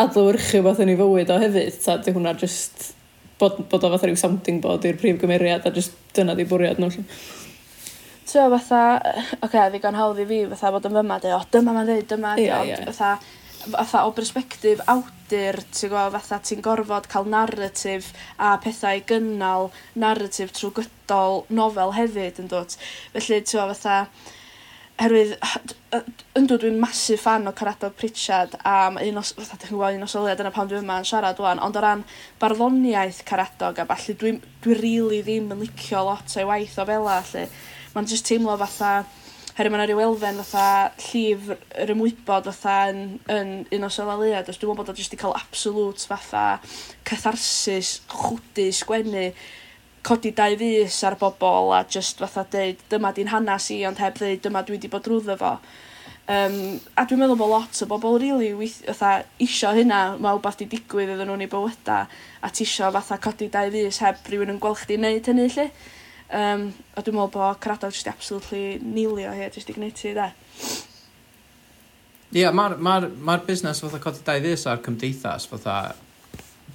adlywyrchu 0.04 0.62
beth 0.66 0.84
yn 0.84 0.94
ei 0.94 1.00
fywyd 1.00 1.34
o 1.34 1.40
hefyd, 1.42 1.82
ta 1.84 1.98
di 2.04 2.14
hwnna 2.16 2.36
just 2.38 2.92
bod, 3.40 3.64
bod 3.72 3.86
o 3.86 3.92
fatha 3.94 4.10
rhyw 4.10 4.20
sounding 4.20 4.62
board 4.62 4.86
i'r 4.86 5.00
prif 5.00 5.20
gymeriad 5.22 5.66
a 5.66 5.74
just 5.74 5.98
dyna 6.18 6.36
di 6.38 6.46
bwriad 6.50 6.82
nhw. 6.82 7.06
Tio 8.28 8.46
fatha, 8.52 8.82
oce, 9.00 9.38
okay, 9.48 9.70
fi 9.72 9.82
gan 9.84 9.98
hawdd 9.98 10.20
i 10.20 10.28
fi 10.28 10.44
fatha 10.52 10.74
bod 10.76 10.88
yn 10.90 10.98
fyma, 11.00 11.20
de, 11.24 11.34
o, 11.36 11.42
dyma 11.54 11.76
ma'n 11.78 11.88
dweud, 11.88 12.08
dyma, 12.10 12.36
yeah, 12.42 12.66
yeah. 12.68 12.84
fatha, 12.90 13.16
fatha 13.74 14.06
o 14.08 14.14
perspektif 14.16 14.82
awdur, 14.92 15.60
ti'n 15.74 15.92
gwybod, 15.92 16.16
fatha 16.16 16.40
ti'n 16.44 16.64
gorfod 16.66 17.10
cael 17.12 17.28
narratif 17.32 18.14
a 18.38 18.56
pethau 18.64 19.04
gynnal 19.10 19.70
narratif 20.00 20.54
trwy 20.56 20.74
gydol 20.80 21.46
nofel 21.54 21.94
hefyd 21.98 22.42
yn 22.44 22.50
dod. 22.52 22.76
Felly, 23.14 23.42
ti'n 23.42 23.60
gwybod, 23.60 23.76
fatha, 23.76 24.00
herwydd, 24.98 25.36
yndw 26.38 26.58
dwi'n 26.62 26.80
masif 26.82 27.22
fan 27.28 27.46
o 27.50 27.54
Caradog 27.58 27.94
Pritchard 28.00 28.56
a 28.66 28.90
un 28.90 29.22
os, 29.22 29.34
fatha, 29.38 29.60
dwi'n 29.62 29.76
gwybod 29.76 30.00
un 30.00 30.08
o 30.08 30.10
syliad 30.10 30.42
yna 30.42 30.54
pan 30.56 30.72
dwi'n 30.72 30.86
yma 30.86 31.02
yn 31.04 31.10
siarad 31.10 31.42
wan, 31.44 31.62
ond 31.64 31.78
o 31.78 31.84
ran 31.84 32.04
barddoniaeth 32.42 33.22
Caradog 33.28 33.78
a 33.84 33.86
falle 33.92 34.18
dwi'n 34.18 34.42
dwi 34.64 34.80
rili 34.80 34.82
really 34.82 35.22
ddim 35.26 35.54
yn 35.54 35.64
licio 35.66 36.02
lot 36.08 36.38
o'i 36.40 36.48
waith 36.50 36.80
o 36.82 36.88
fela, 36.90 37.22
lle. 37.30 37.46
Mae'n 37.94 38.10
just 38.10 38.26
teimlo 38.30 38.58
fatha, 38.62 39.06
Herwydd 39.58 39.74
ma' 39.74 39.78
'na 39.82 39.86
ryw 39.90 40.00
elfen 40.04 40.36
fatha 40.46 40.92
llif 41.02 41.48
yr 41.82 41.90
ymwybod 41.90 42.46
fatha 42.46 42.74
yn 42.92 43.00
yn 43.34 43.48
un 43.74 43.88
o 43.88 43.90
safle 43.90 44.28
Os 44.38 44.60
dwi'n 44.62 44.70
meddwl 44.70 44.78
bod 44.78 44.92
o 44.92 44.94
jyst 45.00 45.16
i 45.16 45.18
cael 45.18 45.34
absolute 45.34 46.06
fatha 46.06 46.44
catharsis 47.10 47.96
chwydu 48.12 48.68
sgwennu 48.80 49.24
codi 50.06 50.34
dau 50.38 50.60
fus 50.62 51.00
ar 51.10 51.18
bobl 51.24 51.74
a 51.74 51.82
jyst 51.96 52.22
fatha 52.22 52.46
deud 52.54 52.86
dyma 52.94 53.16
'di'n 53.18 53.34
hanas 53.34 53.72
i 53.74 53.80
ond 53.90 54.04
heb 54.04 54.22
ddeud 54.22 54.46
dyma 54.46 54.62
dwi 54.68 54.78
wedi 54.78 54.94
bod 54.94 55.08
drwyddo 55.10 55.40
fo. 55.42 55.56
Um, 56.38 56.62
a 56.94 57.08
dwi'n 57.10 57.26
meddwl 57.26 57.42
bod 57.42 57.54
lot 57.56 57.82
o 57.82 57.90
bobl 57.90 58.22
rili 58.22 58.54
weith- 58.62 58.86
fatha 58.94 59.26
isio 59.42 59.74
hynna 59.74 60.04
mae 60.22 60.38
wbeth 60.38 60.62
'di 60.62 60.70
digwydd 60.78 61.18
iddyn 61.18 61.34
nhw'n 61.34 61.48
ei 61.48 61.54
bywyda 61.58 62.04
a 62.46 62.54
tisio 62.54 62.94
fatha 62.94 63.18
codi 63.26 63.50
dau 63.50 63.74
fus 63.74 64.04
heb 64.06 64.22
rhywun 64.30 64.54
yn 64.54 64.62
gweld 64.62 64.86
chdi 64.86 65.02
wneud 65.02 65.34
hynny 65.34 65.50
lle. 65.58 65.72
Um, 66.28 66.74
a 66.92 67.00
dwi'n 67.00 67.16
meddwl 67.16 67.32
bod 67.32 67.60
caradog 67.64 67.94
jyst 67.96 68.04
'di 68.04 68.12
absolutely 68.12 68.64
nilio 68.84 69.32
hi 69.32 69.46
a 69.46 69.52
jyst 69.54 69.70
ignitu 69.72 70.12
'de? 70.12 70.26
Ia 72.36 72.52
ma'r 72.52 72.76
ma 72.84 72.98
ma'r 73.30 73.46
busnes 73.48 73.80
fatha 73.80 74.02
Codi 74.04 74.26
Dau 74.28 74.42
Fus 74.44 74.66
a'r 74.68 74.82
Cymdeithas 74.84 75.48
fatha 75.48 75.78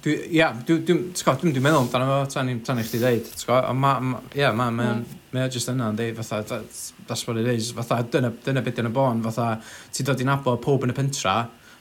dwi 0.03 0.15
dwi'n 0.33 0.63
dwi 0.65 0.77
dwi 0.87 0.95
t'go' 1.13 1.35
dwi'm 1.43 1.59
meddwl 1.61 1.83
amdano 1.83 2.07
fo 2.09 2.31
tan 2.33 2.49
i 2.49 2.55
tan 2.65 2.81
i 2.81 2.85
chdi 2.87 3.01
ddeud 3.03 3.29
t'go' 3.29 3.59
on' 3.69 3.77
ma' 3.79 3.99
ma, 4.03 4.21
ia 4.35 4.49
ma' 4.51 4.71
mae 4.73 4.89
o'n 4.89 5.03
mm. 5.03 5.19
mae 5.35 5.45
o 5.45 5.51
jyst 5.53 5.69
yna 5.71 5.91
yndi 5.93 6.09
fatha 6.17 6.41
that's 6.49 6.81
that's 7.07 7.27
what 7.27 7.37
it 7.37 7.47
is 7.53 7.69
fatha 7.77 8.01
dyna 8.15 8.33
dyna 8.47 8.65
beth 8.65 8.79
'di 8.79 8.83
yn 8.83 8.89
y 8.89 8.93
bôn 8.97 9.21
fatha 9.27 9.51
ti'n 9.93 10.09
dod 10.09 10.23
i 10.25 10.27
nabod 10.27 10.59
pob 10.65 10.87
yn 10.87 10.95
y 10.95 10.97
pentra 10.97 11.35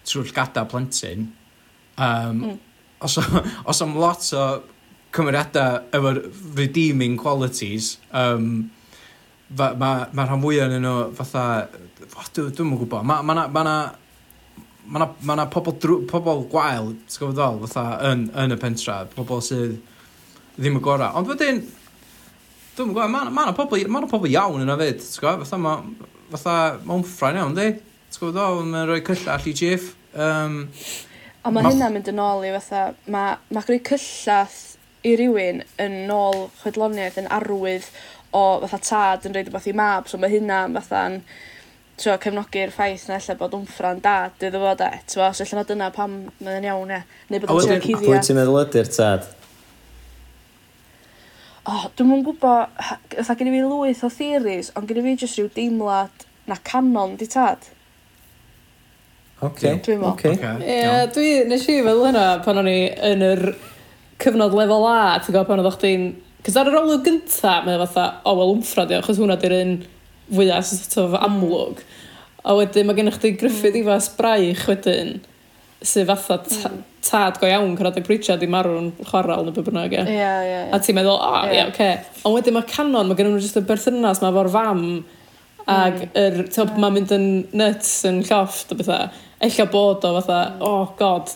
trwy'r 0.05 0.37
gada 0.37 0.67
plentyn 0.69 1.25
um, 1.97 2.45
mm. 2.45 2.61
os 3.09 3.19
o- 3.19 3.43
os 3.73 3.83
am 3.83 3.97
lot 3.97 4.29
o 4.37 4.45
cymeriadau 5.13 5.83
efo'r 5.93 6.21
redeeming 6.57 7.19
qualities, 7.21 7.97
um, 8.17 8.71
mae 9.59 9.77
ma, 9.77 9.91
ma 10.17 10.25
rhan 10.25 10.41
fwyaf 10.43 10.73
yn 10.73 10.85
nhw 10.85 10.95
fatha, 11.19 11.45
oh, 12.09 12.31
dwi'n 12.33 12.55
dwi 12.57 12.79
gwybod, 12.81 13.05
mae 13.09 13.27
ma 13.27 13.37
na, 13.37 13.47
ma 13.53 13.65
na, 13.67 13.77
ma 14.87 15.03
na, 15.03 15.09
ma 15.29 15.37
na 15.39 15.47
pobl, 15.53 15.77
drw, 15.83 16.01
pobl 16.09 16.47
gwael, 16.53 16.95
ti'n 17.05 17.21
gwybod 17.21 17.37
ddol, 17.37 17.61
fatha 17.67 18.13
yn, 18.13 18.27
yn 18.45 18.57
y 18.57 18.59
pentra, 18.63 19.03
pobl 19.13 19.45
sydd 19.45 19.77
ddim 20.57 20.81
yn 20.81 20.85
gorau. 20.85 21.13
Ond 21.21 21.29
wedyn, 21.33 21.63
dwi'n 22.79 22.95
gwybod, 22.95 23.13
mae 23.13 23.29
ma 23.29 23.47
na 23.51 23.57
pobl, 23.57 23.85
ma 23.93 24.05
na 24.05 24.11
pobl 24.11 24.33
iawn 24.33 24.65
yna 24.65 24.81
fyd, 24.81 25.05
ti'n 25.05 25.23
gwybod, 25.27 25.47
fatha, 25.47 25.61
ma, 25.61 25.77
fatha, 26.33 26.59
mae'n 26.89 27.09
ffrain 27.09 27.41
iawn, 27.43 27.57
di? 27.59 27.71
Ti'n 28.09 28.25
gwybod 28.25 28.39
ddol, 28.39 28.67
mae'n 28.73 28.89
rhoi 28.89 29.01
cyllall 29.13 29.49
i 29.53 29.57
Jeff. 29.61 29.93
Um, 30.13 30.63
Ond 31.43 31.57
mae 31.57 31.65
ma... 31.65 31.71
hynna'n 31.71 31.97
mynd 31.99 32.13
yn 32.13 32.21
ôl 32.23 32.45
i 32.49 32.53
fatha, 32.57 32.93
mae 33.09 33.35
ma, 33.35 33.59
ma 33.59 33.67
creu 33.67 33.83
cyllath 33.85 34.72
i 35.09 35.15
rywun 35.19 35.63
yn 35.83 35.97
ôl 36.15 36.47
chwedloniaeth 36.63 37.19
yn 37.23 37.31
arwydd 37.39 37.89
o 38.33 38.45
fatha 38.65 38.81
tad 38.89 39.27
yn 39.29 39.35
roid 39.37 39.49
rhywbeth 39.49 39.69
i 39.71 39.75
mab 39.77 40.09
so 40.11 40.21
mae 40.21 40.33
hynna 40.33 40.65
fatha'n 40.77 41.19
t'wo' 42.01 42.17
cefnogi'r 42.23 42.73
ffaith 42.75 43.09
'na 43.09 43.19
ella 43.19 43.37
bod 43.41 43.57
wmffra'n 43.59 44.01
dad 44.05 44.47
iddo 44.49 44.63
fo 44.63 44.73
'de 44.79 44.91
t'mo' 45.13 45.31
so 45.37 45.45
ella 45.45 45.59
ma' 45.61 45.69
dyna 45.69 45.91
pam 45.95 46.17
mae'n 46.41 46.69
iawn 46.71 46.95
e, 46.97 47.03
Neu 47.31 47.43
bod 47.45 47.53
yn 47.53 47.83
trio. 47.83 47.99
A 47.99 48.01
wedyn 48.01 48.07
pwy 48.07 48.23
ti'n 48.27 48.39
meddwl 48.39 48.61
ydy'r 48.63 48.91
tad? 48.97 49.29
O 51.63 51.77
dwi'n 51.95 52.09
mwyn 52.11 52.25
gwybod, 52.27 52.73
ha- 52.89 53.37
gen 53.39 53.51
i 53.51 53.55
fi 53.55 53.61
lwyth 53.63 54.03
o 54.07 54.11
theories 54.11 54.73
ond 54.79 54.89
gen 54.89 55.03
i 55.03 55.05
fi 55.05 55.19
jyst 55.21 55.39
rhyw 55.39 55.53
deimlad 55.55 56.27
na 56.51 56.59
Canon 56.71 57.15
'di 57.19 57.29
tad. 57.31 57.69
Oce. 59.43 59.75
Dwi 59.85 59.99
me'wl. 59.99 60.15
Oce. 60.15 60.33
Ie 60.63 61.07
dwi 61.15 61.31
nes 61.51 61.69
i 61.69 61.81
fel 61.83 62.03
hynna 62.07 62.27
pan 62.47 62.63
o'n 62.63 62.71
i 62.71 62.79
yn 63.11 63.25
yr 63.27 63.45
cyfnod 64.23 64.55
lefel 64.57 64.87
A, 64.89 65.01
ti'n 65.19 65.35
gwybod 65.35 65.51
pan 65.51 65.63
oedd 65.65 65.75
chdi'n... 65.79 66.07
Cys 66.43 66.57
ar 66.59 66.71
yr 66.71 66.79
olwg 66.81 67.05
gynta, 67.07 67.61
mae 67.63 67.79
fatha, 67.85 68.07
o, 68.23 68.33
oh, 68.33 68.39
wel, 68.41 68.57
wmffra 68.57 68.87
di, 68.91 68.97
achos 68.99 69.21
hwnna 69.21 69.37
di'r 69.39 69.53
un 69.61 69.77
fwyaf 70.33 70.67
sort 70.67 70.97
of 71.03 71.19
amlwg. 71.23 71.83
A 72.43 72.57
wedyn 72.59 72.89
mae 72.89 72.99
gennych 72.99 73.21
chi 73.23 73.31
griffyd 73.39 73.77
mm. 73.77 73.85
ifas 73.85 74.09
braich 74.17 74.65
wedyn, 74.67 75.21
sydd 75.87 76.09
fatha 76.11 76.41
ta, 76.43 76.73
mm. 76.73 76.81
tad 77.07 77.39
go 77.39 77.47
iawn 77.47 77.77
cyrraedd 77.79 78.01
y 78.01 78.05
bridgeau 78.09 78.41
di 78.41 78.49
marw'n 78.51 78.91
chwarael 79.07 79.47
neu 79.47 79.55
be 79.55 79.63
bynnag. 79.69 79.95
Ie, 80.01 80.07
ie, 80.09 80.43
ie. 80.51 80.65
A 80.75 80.81
ti'n 80.83 80.99
meddwl, 80.99 81.15
o, 81.15 81.29
oh, 81.31 81.47
ie, 81.47 81.61
yeah. 81.61 81.71
oce. 81.71 81.77
Okay. 81.77 82.25
Ond 82.27 82.39
wedyn 82.39 82.59
mae 82.59 82.67
canon, 82.73 83.11
mae 83.11 83.19
gennym 83.19 83.37
nhw 83.37 83.45
jyst 83.45 83.61
y 83.61 83.65
berthynas, 83.69 84.23
mae 84.25 84.35
fo'r 84.35 84.51
fam, 84.57 84.83
ac 85.63 86.01
mm. 86.01 86.11
er, 86.25 86.41
yeah. 86.43 86.75
mae'n 86.75 86.99
mynd 86.99 87.15
yn 87.15 87.29
nuts 87.63 87.95
yn 88.11 88.19
llofft 88.27 88.75
o 88.75 88.81
bethau. 88.83 89.15
Ella 89.43 89.69
bod 89.71 90.11
o 90.11 90.13
fatha, 90.19 90.43
o, 90.59 90.73
oh, 90.73 90.91
god, 90.99 91.31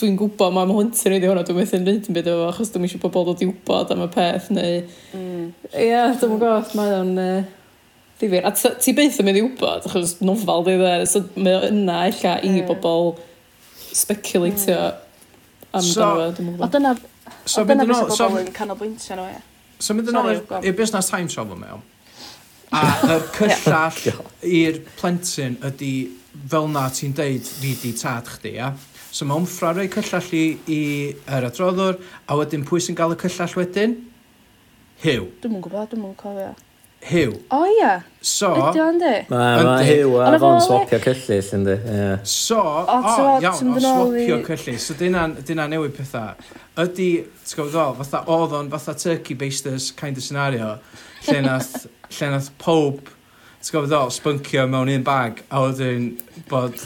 dwi'n 0.00 0.18
gwybod 0.18 0.54
mae 0.56 0.68
mhlentyn 0.68 1.12
i 1.12 1.18
wedi 1.18 1.28
hwnna, 1.28 1.44
dwi'n 1.46 1.58
methu'n 1.60 1.86
rhaid 1.86 2.08
yn 2.08 2.16
byd 2.16 2.28
efo, 2.32 2.50
achos 2.50 2.72
dwi'n 2.72 2.86
eisiau 2.88 3.02
pobl 3.02 3.26
dod 3.28 3.42
i 3.44 3.48
wybod 3.50 3.94
am 3.94 4.04
y 4.06 4.10
peth, 4.14 4.50
neu... 4.56 4.82
Mm. 5.12 5.20
Ie, 5.20 5.30
mm. 5.30 5.80
yeah, 5.84 6.14
dwi'n 6.16 6.36
gwybod, 6.36 6.76
mae 6.78 6.94
o'n... 6.98 7.16
Uh, 7.20 7.56
ddifir. 8.20 8.46
A 8.46 8.52
ti 8.52 8.94
beth 8.96 9.20
yn 9.20 9.28
mynd 9.28 9.40
i 9.40 9.44
wybod, 9.44 9.86
achos 9.88 10.16
nofal 10.24 10.64
di 10.66 10.76
dde, 10.80 10.94
so 11.08 11.22
mae 11.36 11.56
o 11.56 11.62
yna 11.70 12.00
illa 12.10 12.34
i 12.44 12.52
mm. 12.52 12.66
bobl 12.68 13.14
speculatio 13.96 14.80
mm. 14.80 15.06
am 15.78 15.86
so, 15.86 16.10
dyna, 16.10 16.28
dwi'n 16.36 16.50
gwybod. 16.50 16.74
Dyna, 16.74 16.94
so, 17.44 17.62
o 17.62 17.68
dyna 17.68 17.88
beth 17.88 18.04
y 18.04 18.10
bobl 18.12 18.42
yn 18.42 18.52
canolbwyntio 18.56 19.18
nhw, 19.20 19.30
ie. 19.30 19.40
So 19.80 19.96
mynd 19.96 20.12
yn 20.12 20.20
ôl 20.20 20.34
i'r 20.36 20.76
busnes 20.76 21.08
time 21.08 21.32
travel 21.32 21.56
mewn, 21.56 21.84
a 22.76 22.84
y 23.16 23.18
cyllall 23.38 24.24
i'r 24.46 24.80
plentyn 25.00 25.56
ydy 25.70 25.94
fel 26.50 26.68
na 26.70 26.84
ti'n 26.94 27.16
deud 27.16 27.48
fi 27.56 27.74
di 27.80 27.94
tad 27.96 28.28
chdi, 28.36 28.54
ia? 28.58 28.70
Yeah? 28.70 28.89
So 29.10 29.26
mae 29.26 29.40
Wmffra 29.40 29.74
rhoi 29.74 29.88
cyllall 29.90 30.32
i, 30.38 30.44
i 30.70 30.80
yr 31.26 31.48
adroddwr, 31.48 31.98
a 32.30 32.38
wedyn 32.38 32.62
pwy 32.66 32.82
sy'n 32.84 32.98
gael 32.98 33.16
y 33.16 33.18
cyllall 33.18 33.56
wedyn? 33.58 33.96
Hiw. 35.02 35.30
Dwi'n 35.42 35.54
mwyn 35.56 35.64
gwybod, 35.64 35.88
dwi'n 35.90 36.04
mwyn 36.04 36.18
cofio. 36.20 36.52
Hiw. 37.00 37.32
O 37.50 37.64
ia. 37.66 38.04
So... 38.20 38.52
Ydy 38.54 38.82
o'n 38.84 38.98
di? 39.00 39.12
Mae 39.32 39.62
ma 39.64 39.76
Hiw 39.82 40.14
a 40.20 40.30
fo'n 40.38 40.60
swapio 40.62 41.00
cyllill 41.02 41.52
yndi. 41.56 41.76
Yeah. 41.88 42.16
So, 42.28 42.60
o, 42.60 42.98
o 43.00 43.28
iawn, 43.40 43.70
o 43.72 43.82
swapio 43.82 44.40
cyllill. 44.46 44.80
So 44.84 44.94
dyna 45.00 45.66
newid 45.72 45.94
pethau. 45.96 46.34
Ydy, 46.78 47.08
ti'n 47.40 47.56
gwybod 47.56 47.72
ddol, 47.72 47.96
fatha 48.02 48.20
oedd 48.30 48.58
o'n 48.60 48.68
fatha 48.74 48.94
turkey 49.00 49.38
basters 49.40 49.90
kind 49.96 50.20
of 50.20 50.26
scenario, 50.26 50.74
lle 51.26 51.40
nath, 51.48 51.88
lle 52.18 52.34
nath 52.36 52.52
pob, 52.60 53.08
ti'n 53.58 53.72
gwybod 53.72 53.90
ddol, 53.90 54.12
spyncio 54.14 54.68
mewn 54.68 54.92
un 54.92 55.06
bag, 55.06 55.40
a 55.48 55.64
wedyn 55.64 56.12
bod 56.52 56.76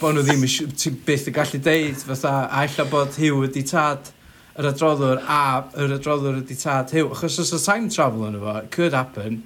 bod 0.00 0.16
nhw 0.16 0.22
ddim 0.26 0.42
yn 0.46 0.74
ti 0.78 0.90
byth 1.06 1.28
yn 1.30 1.36
gallu 1.36 1.60
deud 1.66 2.02
fatha 2.08 2.32
a 2.48 2.64
ella 2.66 2.84
bod 2.90 3.14
Hugh 3.20 3.40
wedi 3.44 3.62
tad 3.68 4.10
yr 4.58 4.68
adroddwr 4.72 5.20
a 5.32 5.40
yr 5.80 5.94
adroddwr 5.98 6.40
wedi 6.40 6.56
tad 6.60 6.90
Hugh. 6.92 7.12
Achos 7.14 7.38
os 7.44 7.52
y 7.56 7.60
time 7.64 7.88
travel 7.92 8.26
yn 8.28 8.36
efo, 8.40 8.56
it 8.62 8.70
could 8.74 8.92
happen. 8.96 9.42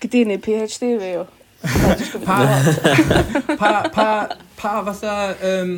Gyda 0.00 0.24
ni 0.30 0.38
PhD 0.38 0.92
fi 1.02 1.12
o. 1.20 1.26
Pa, 2.24 2.38
pa, 3.58 3.70
pa, 3.90 4.08
pa 4.56 4.72
fatha, 4.86 5.14
um, 5.48 5.72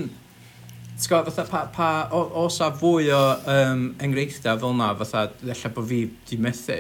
ti'n 1.01 1.25
fatha, 1.31 1.45
pa, 1.49 1.63
pa, 1.73 1.89
o- 2.13 2.45
os 2.45 2.59
a 2.61 2.69
fwy 2.77 3.09
o 3.17 3.21
um, 3.55 3.87
enghreifftiau 4.05 4.61
fel 4.61 4.77
na, 4.77 4.91
fatha, 5.01 5.23
ella 5.47 5.71
bod 5.73 5.89
fi 5.89 6.03
di 6.29 6.37
methu, 6.37 6.77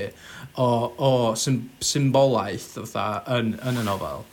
o, 0.60 0.68
o 1.00 1.10
sym, 1.40 1.62
symbolaeth, 1.80 2.74
fatha, 2.82 3.06
yn, 3.38 3.54
yn 3.70 3.80
y 3.80 3.86
nofel 3.88 4.26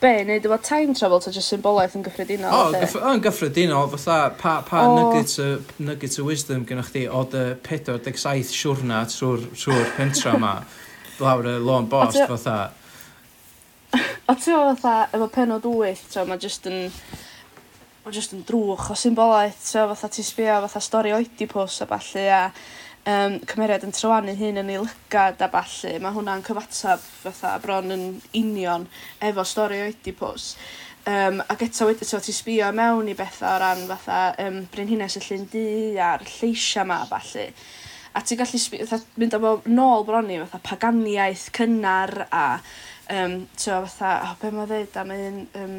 be, 0.00 0.12
neud 0.24 0.46
efo 0.48 0.58
time 0.64 0.94
travel, 0.96 1.20
ta 1.22 1.32
jyst 1.34 1.52
symbolaeth 1.52 1.96
yn 1.98 2.04
gyffredinol? 2.06 2.56
O, 2.56 2.74
gyff 2.74 2.96
yn 2.96 3.22
gyffredinol, 3.24 3.88
fatha, 3.94 4.18
pa, 4.40 4.54
pa 4.66 4.82
o... 4.88 4.96
nuggets, 4.96 5.38
of, 5.44 5.72
nuggets 5.80 6.20
o 6.20 6.26
wisdom 6.26 6.66
gynnwch 6.68 6.92
chi 6.94 7.06
o 7.06 7.22
dy 7.30 7.44
47 7.66 8.50
siwrna 8.50 9.02
trwy'r 9.12 9.46
trwy 9.54 9.86
pentra 9.96 10.34
yma, 10.38 10.54
lawr 11.20 11.50
y 11.52 11.56
lôn 11.62 11.88
bost, 11.92 12.20
o, 12.24 12.28
fatha. 12.34 12.58
O 14.30 14.36
ti 14.38 14.54
o 14.56 14.62
fatha, 14.72 14.94
efo 15.16 15.30
penod 15.32 15.68
wyth, 15.68 16.06
ta, 16.14 16.26
mae 16.28 16.40
jyst 16.40 16.70
yn... 16.70 16.86
Mae 18.00 18.14
jyst 18.16 18.32
yn 18.32 18.46
drwch 18.48 18.86
o 18.94 18.94
symbolaeth, 18.96 19.58
so 19.68 19.82
fatha 19.90 20.08
ti 20.08 20.22
sbio, 20.24 20.54
fatha 20.64 20.80
stori 20.80 21.10
oedipus 21.12 21.82
a 21.84 21.86
balli, 21.90 22.22
a 22.32 22.46
um, 23.10 23.38
cymeriad 23.50 23.86
yn 23.86 23.96
trorannu'n 23.96 24.38
hyn 24.38 24.62
yn 24.62 24.70
ei 24.74 24.82
lygad 24.82 25.42
a 25.42 25.50
ballu 25.52 25.96
Mae 26.02 26.14
hwnna'n 26.16 26.46
cyfatab 26.46 27.02
fatha 27.24 27.56
bron 27.64 27.96
yn 27.96 28.06
union 28.38 28.86
efo 29.30 29.46
stori 29.48 29.82
Oedipus 29.88 30.54
Um, 31.06 31.40
ac 31.48 31.62
eto 31.64 31.86
wed- 31.88 32.04
so, 32.04 32.18
ti 32.20 32.32
sbio 32.32 32.66
mewn 32.76 33.08
i 33.08 33.14
betha 33.16 33.54
o 33.54 33.58
ran 33.58 33.86
fatha 33.88 34.34
um, 34.44 34.66
Brynhines 34.68 35.16
y 35.16 35.22
Llyn 35.24 35.46
Du 35.48 35.62
a'r 35.96 36.20
lleisia 36.28 36.84
'ma 36.84 36.98
a 37.00 37.06
ballu. 37.08 37.46
A 38.12 38.20
ti'n 38.20 38.36
gallu 38.36 38.60
sbio, 38.60 38.84
fatha 38.86 39.06
mynd 39.16 39.32
â 39.32 39.40
fo 39.40 39.52
nôl 39.72 40.04
bron 40.04 40.28
i 40.28 40.36
fatha 40.42 40.60
paganiaeth 40.60 41.46
cynnar 41.56 42.26
a 42.28 42.60
um, 43.16 43.48
so, 43.56 43.80
fatha 43.86 44.10
oh, 44.26 44.36
be' 44.42 44.52
mae'n 44.52 44.68
dweud 44.68 45.00
am 45.00 45.14
un 45.16 45.40
um, 45.62 45.74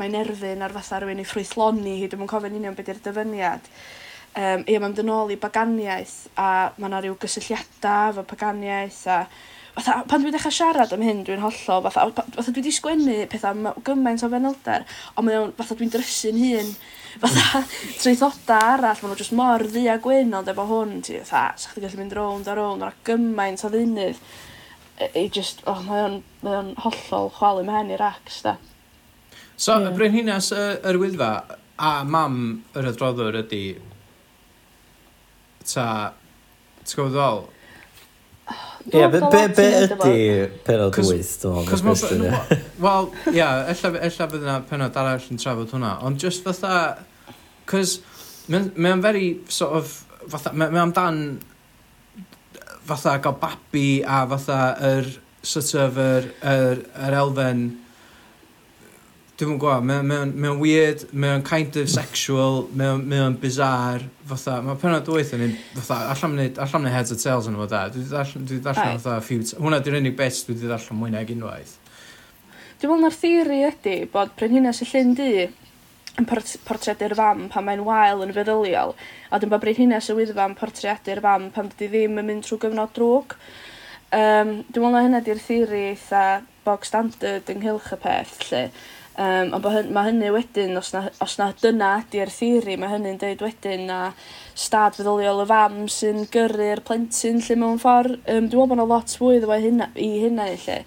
mae 0.00 0.08
Nerfyn 0.08 0.64
ar 0.64 0.72
fatha 0.78 1.02
rhywun 1.02 1.20
i 1.20 1.28
ffrwythloni 1.28 1.98
hi 2.00 2.08
dwi'm 2.08 2.24
yn 2.24 2.32
cofio'n 2.32 2.56
union 2.56 2.78
beth 2.78 2.88
yw'r 2.94 3.04
dyfyniad 3.04 3.68
um, 4.34 4.62
ie, 4.66 4.76
mae'n 4.78 4.84
mynd 4.88 5.02
yn 5.04 5.12
ôl 5.14 5.32
i 5.34 5.40
baganiaeth 5.40 6.14
a 6.40 6.48
mae 6.76 6.88
yna 6.90 7.02
rhyw 7.02 7.18
gysylltiadau 7.22 8.14
efo 8.14 8.24
paganiaeth 8.34 9.02
a 9.14 9.18
fatha 9.74 10.02
pan 10.08 10.22
dwi'n 10.22 10.34
dechrau 10.34 10.54
siarad 10.54 10.92
am 10.94 11.02
hyn 11.02 11.24
dwi'n 11.26 11.42
hollol 11.42 11.82
fatha 11.88 12.06
pa- 12.14 12.26
fatha 12.36 12.52
dwi 12.54 12.62
'di 12.62 12.74
sgwennu 12.76 13.16
petha 13.30 13.50
am 13.50 13.66
gymaint 13.86 14.22
o 14.22 14.30
fenolder, 14.30 14.84
ond 15.16 15.28
mae'n 15.28 15.54
fatha 15.58 15.78
dwi'n 15.78 15.90
drysu'n 15.94 16.38
hun 16.42 16.70
fatha 17.22 17.62
treithoda 18.00 18.58
arall 18.74 19.02
ma' 19.02 19.10
n'w 19.10 19.18
jyst 19.18 19.34
mor 19.38 19.66
ddi 19.66 19.86
a 19.90 19.98
gwyn 20.02 20.34
ond 20.38 20.50
efo 20.50 20.66
hwn 20.70 21.00
ti 21.06 21.18
fatha 21.22 21.58
sa'ch 21.58 21.74
chdi 21.74 21.86
gallu 21.86 22.02
mynd 22.02 22.16
rownd 22.18 22.50
a 22.50 22.58
rownd 22.58 22.86
ma' 22.86 22.92
gymaint 23.08 23.66
o 23.66 23.72
ddeunydd 23.72 24.22
yy 25.02 25.24
i 25.24 25.26
jyst 25.34 25.64
oh, 25.70 25.82
mae 25.88 26.04
o'n 26.04 26.20
mae 26.46 26.60
o'n 26.60 26.70
hollol 26.84 27.32
chwalu 27.38 27.64
'm 27.64 27.72
mhen 27.72 27.90
i'r 27.96 28.06
acs, 28.12 28.42
da. 28.46 28.56
So 29.56 29.80
y 29.82 29.90
Brenhinas 29.94 30.52
yy 30.54 30.78
yr 30.86 31.00
Wyddfa 31.02 31.32
a 31.82 31.90
mam 32.06 32.38
yr 32.78 32.92
adroddwr 32.92 33.42
ydy 33.42 33.64
ta... 35.70 35.88
Ti'n 36.84 36.98
gwybod 36.98 37.14
ddol? 37.14 37.44
Ie, 38.92 39.06
be 39.08 39.20
be, 39.32 39.42
be 39.56 39.66
ydy 39.86 40.16
penod 40.66 40.98
8, 41.00 41.30
dwi'n 41.40 41.70
meddwl? 41.86 42.58
Wel, 42.84 43.08
ie, 43.32 43.40
ella 43.40 44.26
bydd 44.28 44.42
yna 44.42 44.56
penod 44.68 44.98
arall 45.00 45.30
yn 45.32 45.40
trafod 45.40 45.72
hwnna, 45.72 45.96
ond 46.04 46.20
just 46.20 46.44
fatha... 46.44 46.74
Cos, 47.64 47.96
mae'n 48.52 49.00
very, 49.00 49.38
sort 49.48 49.78
of, 49.78 49.94
fatha, 50.28 50.52
mae 50.52 50.82
amdan 50.82 51.22
fatha 52.84 53.16
gael 53.24 53.38
babi 53.40 54.02
a 54.04 54.20
fatha 54.34 54.58
yr, 54.90 55.08
sort 55.40 55.72
of, 55.80 55.96
yr, 56.04 56.28
yr, 56.44 56.84
yr 57.06 57.16
elfen 57.22 57.64
Dwi'n 59.34 59.50
yn 59.50 59.58
gwybod, 59.58 59.82
mae'n 59.88 60.04
mae 60.06 60.26
mae 60.44 60.52
weird, 60.60 61.00
mae'n 61.10 61.40
kind 61.42 61.74
of 61.80 61.88
sexual, 61.90 62.60
mae'n 62.70 63.00
o'n- 63.00 63.06
mae 63.10 63.32
bizarre, 63.42 64.04
fatha, 64.30 64.60
mae 64.62 64.76
penod 64.78 65.08
wyth 65.10 65.32
yn 65.34 65.42
un, 65.48 65.56
fatha, 65.74 65.96
allan 66.12 66.36
mynd, 66.38 66.60
allan 66.62 66.84
mynd 66.84 66.94
heads 66.94 67.10
or 67.10 67.18
tails 67.18 67.48
yn 67.50 67.56
efo 67.58 67.66
da, 67.72 67.80
dwi 67.90 68.04
'di 68.04 68.12
darllen- 68.14 68.46
dwi 68.46 68.60
'di 68.60 68.62
darllen 68.68 68.92
Aye. 68.92 69.00
fatha 69.02 69.16
a 69.18 69.24
few, 69.26 69.40
t- 69.42 69.58
hwnna 69.58 69.80
di'r 69.82 69.98
unig 69.98 70.14
beth 70.20 70.38
dwi 70.46 70.54
'di 70.60 70.70
darllen 70.70 71.00
mwy 71.00 71.10
nag 71.16 71.32
unwaith. 71.34 71.74
Dwi'n 72.78 72.92
meddwl 72.94 73.04
na'r 73.08 73.18
theori 73.24 73.58
ydy 73.72 73.96
bod 74.14 74.30
Brynhinas 74.38 74.82
y 74.86 74.90
Llyn 74.92 75.14
Du 75.18 75.28
yn 76.14 76.26
port- 76.30 76.56
portreadu'r 76.68 77.16
fam 77.18 77.48
pan 77.50 77.64
mae'n 77.66 77.82
wael 77.90 78.22
yn 78.22 78.32
feddyliol, 78.38 78.94
a 79.34 79.38
dwi'n 79.42 79.50
bod 79.50 79.64
Brynhinas 79.66 80.12
y 80.14 80.18
Wyddfa 80.20 80.46
yn 80.46 80.54
portreadu'r 80.62 81.20
fam 81.26 81.50
pan 81.50 81.72
dydi 81.74 81.90
ddim 81.90 82.20
yn 82.22 82.30
mynd 82.30 82.46
trwy 82.46 82.60
gyfnod 82.68 82.94
drwg. 82.94 83.34
Um, 84.14 84.60
dwi'n 84.70 84.84
meddwl 84.84 84.92
na 84.94 85.02
hynna 85.08 85.20
di'r 85.26 85.42
theori 85.42 85.88
eitha 85.90 86.26
bog 86.64 86.84
standard 86.86 87.50
ynghylch 87.50 87.90
y 87.96 87.98
peth, 87.98 88.36
lle. 88.52 88.68
Um, 89.14 89.52
ond 89.54 89.62
bo' 89.62 89.70
hy- 89.70 89.90
ma' 89.94 90.02
hynny 90.08 90.30
wedyn 90.34 90.74
os 90.80 90.88
'na 90.90 91.04
os 91.22 91.36
na 91.38 91.52
dyna 91.62 91.90
ydy'r 92.02 92.32
theori 92.34 92.74
mae 92.76 92.90
hynny'n 92.96 93.18
deud 93.22 93.44
wedyn 93.46 93.84
na 93.86 93.98
stad 94.58 94.96
feddyliol 94.98 95.44
y 95.44 95.46
fam 95.46 95.76
sy'n 95.96 96.24
gyrru'r 96.34 96.82
plentyn 96.88 97.38
lle 97.44 97.56
mewn 97.60 97.78
ffordd. 97.78 98.16
Um, 98.26 98.48
dwi'n 98.50 98.64
meddwl 98.64 98.66
bod 98.72 98.80
'na 98.80 98.88
lot 98.90 99.14
fwy 99.20 99.36
iddo 99.38 99.54
hynna 99.54 99.86
i 99.94 100.08
hynna 100.24 100.48
i 100.50 100.58
lle. 100.66 100.80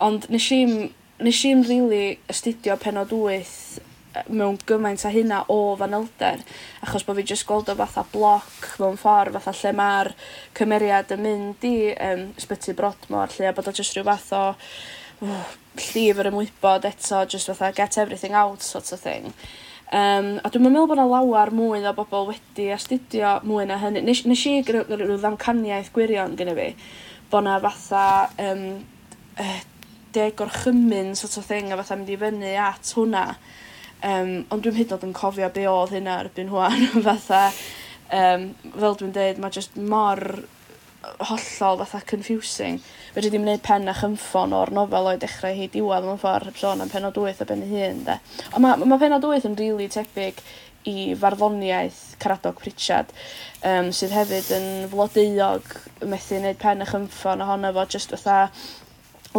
ond 0.00 0.24
nes 0.30 0.46
i'n 0.54 0.72
nes 1.20 1.44
i'n 1.44 1.64
rili 1.66 2.18
astudio 2.30 2.76
penod 2.80 3.12
wyth 3.12 3.80
yy 4.16 4.22
mewn 4.38 4.56
gymaint 4.66 5.04
a 5.04 5.10
hynna 5.12 5.42
o 5.52 5.76
fanylder 5.76 6.40
achos 6.86 7.04
bod 7.04 7.18
fi 7.18 7.24
jyst 7.32 7.46
gweld 7.48 7.68
o 7.68 7.74
fatha 7.76 8.04
bloc 8.12 8.68
mewn 8.80 8.96
ffordd, 8.96 9.36
fatha 9.36 9.52
lle 9.60 9.72
mae'r 9.76 10.12
cymeriad 10.56 11.12
yn 11.16 11.24
mynd 11.26 11.66
i 11.68 11.74
um, 11.92 12.28
sbyty 12.40 12.72
Brodmor 12.78 13.28
lle 13.36 13.50
a 13.50 13.52
bod 13.52 13.68
o 13.68 13.74
jyst 13.76 13.98
rhyw 13.98 14.06
fath 14.08 14.32
o 14.38 14.44
llif 15.82 16.20
yr 16.20 16.30
ymwybod 16.32 16.86
eto 16.88 17.24
just 17.30 17.50
fatha 17.50 17.72
get 17.76 17.98
everything 17.98 18.34
out 18.34 18.62
sort 18.62 18.92
of 18.92 19.00
thing. 19.00 19.32
Um, 19.88 20.34
a 20.44 20.50
dwi'n 20.52 20.66
meddwl 20.66 20.88
bod 20.90 20.98
yna 20.98 21.06
'na 21.06 21.12
lawar 21.14 21.50
mwy 21.54 21.86
o 21.88 21.94
bobl 21.96 22.28
wedi 22.28 22.68
astudio 22.74 23.38
mwy 23.48 23.64
na 23.66 23.78
hynny. 23.80 24.02
Nes, 24.04 24.24
nesh 24.28 24.46
i 24.50 24.58
gry- 24.66 24.84
gry- 24.84 25.08
ddamcaniaeth 25.08 25.92
gwirion 25.94 26.36
gyda 26.36 26.56
fi 26.58 26.68
bod 27.30 27.46
yna 27.46 27.56
fatha 27.64 28.04
yym 28.36 28.64
deg 30.12 30.40
o'r 30.44 30.52
chymyn 30.52 31.14
sort 31.16 31.38
of 31.40 31.46
thing 31.48 31.72
a 31.72 31.78
fatha 31.80 31.96
mynd 31.96 32.12
i 32.12 32.20
fyny 32.20 32.54
at 32.60 32.92
hwnna. 32.96 33.24
Um, 33.98 34.44
ond 34.52 34.62
dwi'n 34.62 34.76
hyd 34.78 34.92
yn 34.92 34.98
oed 34.98 35.08
yn 35.08 35.16
cofio 35.16 35.48
be' 35.54 35.66
oedd 35.70 35.96
hynna 35.96 36.20
erbyn 36.22 36.52
hŵan 36.52 36.84
fatha 37.08 37.42
um, 38.14 38.44
fel 38.76 38.96
dwi'n 39.00 39.14
dweud, 39.16 39.40
mae 39.42 39.56
jyst 39.56 39.76
mor 39.80 40.22
hollol 41.02 41.78
fatha 41.84 42.00
confusing 42.10 42.78
fedri 43.14 43.30
ddim 43.30 43.44
wneud 43.46 43.62
pen 43.66 43.90
a 43.90 43.94
chymffon 43.96 44.54
o'r 44.56 44.72
nofel 44.74 45.10
o'i 45.12 45.20
dechrau 45.22 45.54
hi 45.54 45.68
diwedd 45.72 46.06
mewn 46.06 46.18
ffor 46.22 46.48
sôn 46.58 46.82
am 46.82 46.90
penod 46.92 47.20
wyth 47.22 47.42
a 47.44 47.46
ben 47.48 47.62
ei 47.66 47.70
hun 47.74 48.02
'de. 48.06 48.18
Ond 48.52 48.64
mae 48.64 48.88
ma' 48.92 48.98
penod 49.02 49.26
wyth 49.30 49.46
yn 49.48 49.56
rili 49.58 49.70
really 49.76 49.92
tebyg 49.94 50.42
i 50.88 51.14
farddoniaeth 51.20 52.00
Caradog 52.22 52.58
Pritchard 52.62 53.12
um, 53.66 53.92
sydd 53.94 54.14
hefyd 54.14 54.50
yn 54.56 54.68
flodeuog 54.92 55.70
methu 56.10 56.38
wneud 56.40 56.60
pen 56.62 56.82
a 56.82 56.88
chymffon 56.88 57.44
ohono 57.46 57.72
fo 57.76 57.86
just 57.94 58.14
fatha 58.14 58.40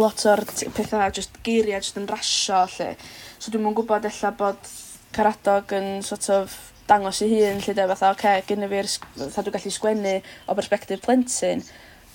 lot 0.00 0.24
o'r 0.32 0.44
t- 0.48 0.70
petha 0.76 1.08
jyst 1.16 1.40
geiria 1.44 1.80
jyst 1.80 1.98
yn 2.00 2.08
rasio 2.08 2.64
lle. 2.76 2.94
So 3.38 3.52
dwi'n 3.52 3.66
mwyn 3.66 3.76
gwybod 3.78 4.08
ella 4.08 4.32
bod 4.36 4.74
Caradog 5.12 5.72
yn 5.74 6.04
sort 6.06 6.28
of 6.30 6.56
dangos 6.90 7.22
i 7.22 7.30
hun 7.30 7.62
lle 7.62 7.74
'de 7.76 7.86
fatha 7.92 8.10
oce 8.10 8.18
okay, 8.18 8.42
gynna 8.48 8.68
fi'r 8.70 8.88
sg- 8.90 9.12
fatha 9.20 9.46
dwi'n 9.46 9.56
gallu 9.58 9.74
sgwennu 9.76 10.16
o 10.46 10.56
perspektif 10.58 11.04
plentyn 11.04 11.62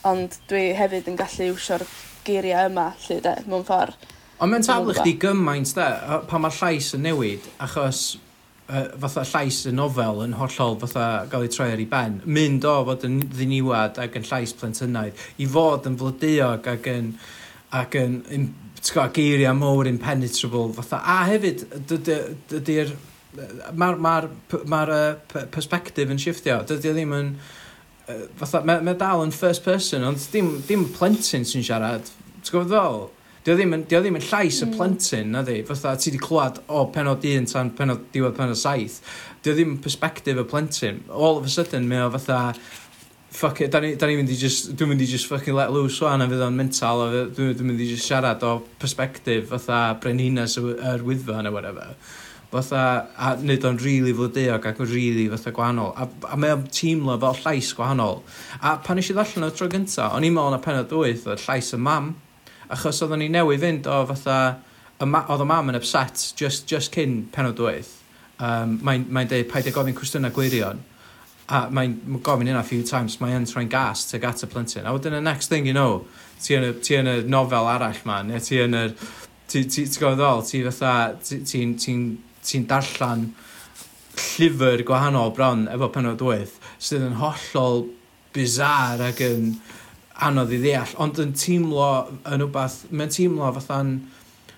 ond 0.09 0.37
dwi 0.49 0.67
hefyd 0.77 1.07
yn 1.11 1.17
gallu 1.19 1.49
iwsio'r 1.53 1.85
geiriau 2.27 2.69
yma 2.71 2.91
lle 3.05 3.21
'de 3.23 3.35
mewn 3.47 3.65
ffordd. 3.67 4.11
Ond 4.43 4.51
mae'n 4.51 4.67
taflu 4.67 4.95
chdi 4.97 5.15
gymaint 5.21 5.71
'de 5.77 5.87
yy 5.87 6.21
pan 6.29 6.43
mae'r 6.43 6.59
llais 6.59 6.91
yn 6.97 7.05
newid 7.07 7.47
achos 7.67 8.03
uh, 8.67 8.91
fatha 9.05 9.23
llais 9.31 9.61
y 9.69 9.73
nofel 9.75 10.21
yn 10.25 10.35
hollol 10.41 10.77
fatha 10.83 11.07
gael 11.31 11.47
ei 11.47 11.55
troi 11.55 11.71
ar 11.71 11.81
ei 11.85 11.89
ben 11.95 12.19
mynd 12.25 12.67
o 12.67 12.75
fod 12.89 13.07
yn 13.07 13.17
ddiniwad 13.31 14.03
ac 14.03 14.19
yn 14.19 14.29
llais 14.29 14.53
plentynaidd 14.59 15.25
i 15.39 15.49
fod 15.55 15.89
yn 15.89 15.97
flodeuog 16.01 16.69
ac 16.75 16.91
yn 16.91 17.11
ac 17.75 17.97
yn, 17.99 18.21
yn 18.31 18.51
t'go' 18.85 19.09
geiria 19.15 19.55
mowr 19.57 19.87
impenetrable 19.89 20.75
fatha 20.75 21.01
a 21.15 21.19
hefyd 21.31 21.65
dydy'r 21.73 21.89
dy, 22.51 22.61
dy, 22.61 22.61
dy, 22.61 22.61
dy, 22.61 22.61
dy, 22.61 22.61
dy, 22.61 22.63
dy, 22.69 22.85
dy, 22.91 23.14
mae'r 23.75 23.99
ma 24.01 24.15
r, 24.21 24.29
ma 24.69 24.81
uh, 24.85 25.45
perspective 25.53 26.13
yn 26.13 26.21
shiftio. 26.21 26.61
Dydy 26.67 26.91
o 26.91 26.95
ddim 26.95 27.15
yn... 27.17 27.33
Uh, 28.05 28.25
fatha, 28.39 28.61
mae, 28.67 28.83
ma 28.85 28.93
dal 28.97 29.23
yn 29.25 29.33
first 29.33 29.65
person, 29.65 30.05
ond 30.05 30.21
dim, 30.33 30.55
dim 30.67 30.87
plentyn 30.95 31.45
sy'n 31.47 31.65
siarad. 31.65 32.11
T'w 32.41 32.57
gwybod 32.57 32.71
ddol? 32.71 33.05
Dio 33.45 33.53
ddim, 33.57 33.75
yn, 33.77 33.83
dio 33.89 34.01
ddim 34.01 34.17
yn 34.17 34.25
llais 34.25 34.61
y 34.61 34.65
hmm. 34.65 34.77
plentyn, 34.77 35.33
na 35.33 35.43
di. 35.45 35.59
Fatha, 35.67 35.95
ti 35.99 36.11
wedi 36.11 36.21
clywed 36.21 36.63
o 36.65 36.79
oh, 36.81 36.87
penod 36.93 37.25
1 37.25 37.51
tan 37.51 37.69
penod 37.77 38.07
diwedd 38.13 38.37
penod 38.37 38.57
7. 38.57 38.97
Dio 39.45 39.53
ddim 39.57 39.77
perspective 39.83 40.41
y 40.41 40.47
plentyn. 40.49 41.03
All 41.13 41.37
of 41.37 41.45
a 41.45 41.53
sudden, 41.53 41.85
mae 41.89 42.05
o 42.05 42.09
fatha, 42.15 42.55
fuck 43.35 43.61
it, 43.61 43.71
da 43.71 43.81
ni, 43.83 43.93
da 43.99 44.07
ni 44.07 44.15
mynd 44.17 44.31
i 44.31 44.37
just, 44.39 44.71
dwi'n 44.77 44.93
mynd 44.93 45.03
i 45.03 45.07
just 45.09 45.27
fucking 45.29 45.57
let 45.57 45.73
loose 45.73 46.01
o'n 46.05 46.23
a 46.23 46.27
fydd 46.31 46.43
o'n 46.45 46.55
mental, 46.57 47.03
a 47.03 47.25
dwi'n 47.35 47.57
dwi 47.59 47.67
mynd 47.67 47.83
i 47.83 47.89
just 47.89 48.07
siarad 48.07 48.45
o 48.47 48.57
perspective 48.81 49.49
fatha 49.51 49.81
brenhinas 50.01 50.55
yr 50.61 51.03
wyddfa 51.05 51.43
neu 51.43 51.53
whatever 51.53 51.91
fatha, 52.55 52.81
a 53.17 53.33
wneud 53.39 53.65
o'n 53.67 53.77
rili 53.81 54.01
really 54.05 54.13
flodeuog 54.17 54.65
ac 54.69 54.79
yn 54.81 54.89
rili 54.89 55.11
really 55.15 55.31
fatha 55.33 55.51
gwahanol. 55.55 55.91
A, 55.97 56.07
a 56.31 56.37
mae 56.39 56.53
o'n 56.55 56.65
teimlo 56.73 57.17
fel 57.21 57.39
llais 57.43 57.71
gwahanol. 57.77 58.21
A 58.61 58.77
pan 58.83 59.01
eisiau 59.01 59.17
ddallan 59.17 59.47
o 59.47 59.51
tro 59.55 59.67
gynta, 59.71 60.09
o'n 60.15 60.25
i'n 60.25 60.35
meddwl 60.35 60.55
na 60.55 60.61
penod 60.63 60.93
wyth 60.95 61.27
o'r 61.31 61.41
llais 61.41 61.71
y 61.75 61.79
mam, 61.81 62.13
achos 62.71 63.01
oedden 63.05 63.23
ni 63.23 63.29
newydd 63.33 63.63
fynd 63.63 63.89
o 63.91 64.01
fatha, 64.11 64.39
oedd 64.99 65.45
y 65.45 65.47
mam 65.51 65.71
yn 65.71 65.79
upset 65.79 66.33
just, 66.39 66.67
just 66.71 66.95
cyn 66.95 67.23
penod 67.35 67.61
wyth. 67.61 67.93
Um, 68.39 68.79
mae'n 68.83 69.07
mae 69.15 69.27
dweud 69.31 69.49
paid 69.51 69.67
e 69.69 69.73
gofyn 69.75 69.95
cwestiynau 69.95 70.33
gwirion. 70.35 70.81
A 71.45 71.65
mae'n 71.69 72.19
gofyn 72.25 72.49
hynna 72.49 72.63
a 72.63 72.67
few 72.67 72.83
times, 72.83 73.19
mae'n 73.21 73.45
troi'n 73.49 73.69
gas 73.71 74.07
tuag 74.09 74.25
at 74.31 74.43
y 74.43 74.49
plentyn. 74.51 74.87
A 74.87 74.95
wedyn 74.95 75.19
y 75.19 75.21
next 75.23 75.53
thing 75.53 75.67
you 75.67 75.75
know, 75.75 76.05
ti 76.41 76.57
yn 76.57 76.71
y, 76.71 76.73
ti 76.81 76.97
yn 76.99 77.11
y 77.11 77.19
nofel 77.29 77.69
arall 77.75 78.01
ma, 78.07 78.23
neu 78.25 78.41
ti 78.43 78.63
yn 78.63 78.81
y... 78.81 78.87
Ti'n 79.45 79.67
ti, 79.69 79.83
ti, 79.85 79.85
ti, 79.85 79.99
ti, 80.01 80.61
ti, 80.61 80.61
ti, 80.65 80.71
ti, 81.21 81.37
ti, 81.45 81.65
ti, 81.77 81.93
ti'n 82.45 82.67
darllan 82.69 83.29
llyfr 84.15 84.83
gwahanol 84.87 85.33
bron 85.35 85.65
efo 85.71 85.89
penod 85.93 86.21
8 86.23 86.59
sydd 86.87 87.07
yn 87.09 87.17
hollol 87.19 87.85
bizar 88.35 89.01
ac 89.03 89.21
yn 89.25 89.55
anodd 90.25 90.53
i 90.55 90.59
ddeall, 90.61 90.93
ond 91.03 91.19
yn 91.19 91.33
teimlo 91.35 91.87
yn 92.31 92.43
wbath 92.45 92.85
mae'n 92.91 93.11
teimlo 93.11 93.49
fatha'n 93.57 93.95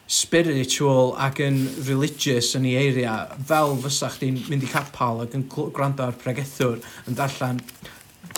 spiritual 0.07 1.15
ac 1.19 1.41
yn 1.43 1.59
religious 1.87 2.53
yn 2.55 2.67
ei 2.69 2.77
eiria, 2.79 3.15
fel 3.49 3.75
fysa 3.83 4.11
chdi'n 4.13 4.37
mynd 4.47 4.63
i 4.63 4.71
capal 4.71 5.23
ac 5.25 5.35
yn 5.35 5.47
gwrando 5.51 6.05
ar 6.05 6.17
pregethwr 6.21 6.77
yn 7.09 7.17
darllen 7.17 7.59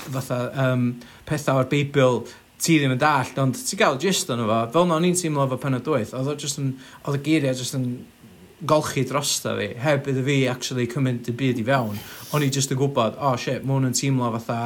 fatha 0.10 0.40
um, 0.64 0.94
pethau 1.28 1.62
o'r 1.62 1.70
Beibl 1.70 2.24
ti 2.60 2.80
ddim 2.80 2.96
yn 2.96 3.02
dallt, 3.02 3.38
ond 3.40 3.56
ti'n 3.56 3.80
gael 3.80 4.00
gist 4.02 4.32
o'n 4.34 4.42
efo, 4.44 4.62
fel 4.74 4.88
na 4.88 4.98
o'n 4.98 5.08
i'n 5.08 5.20
teimlo 5.20 5.46
efo 5.46 5.60
penod 5.62 5.88
8, 5.88 6.16
oedd 6.18 6.32
o 6.34 6.36
just 6.40 6.60
yn, 6.60 6.74
oedd 7.06 7.20
y 7.20 7.24
geiriau 7.28 7.56
just 7.56 7.78
yn 7.78 7.86
golchi 8.68 9.06
drosta 9.08 9.56
fi, 9.58 9.74
heb 9.80 10.08
iddo 10.12 10.24
fi 10.26 10.40
actually 10.52 10.88
cymryd 10.92 11.28
y 11.32 11.36
byd 11.40 11.62
i 11.62 11.68
fewn, 11.68 12.00
o'n 12.36 12.46
i 12.46 12.50
jyst 12.52 12.74
yn 12.76 12.80
gwybod, 12.80 13.20
oh 13.24 13.36
shit, 13.40 13.64
mae 13.64 13.78
hwn 13.78 13.90
yn 13.90 13.96
teimlo 13.96 14.32
fatha 14.36 14.60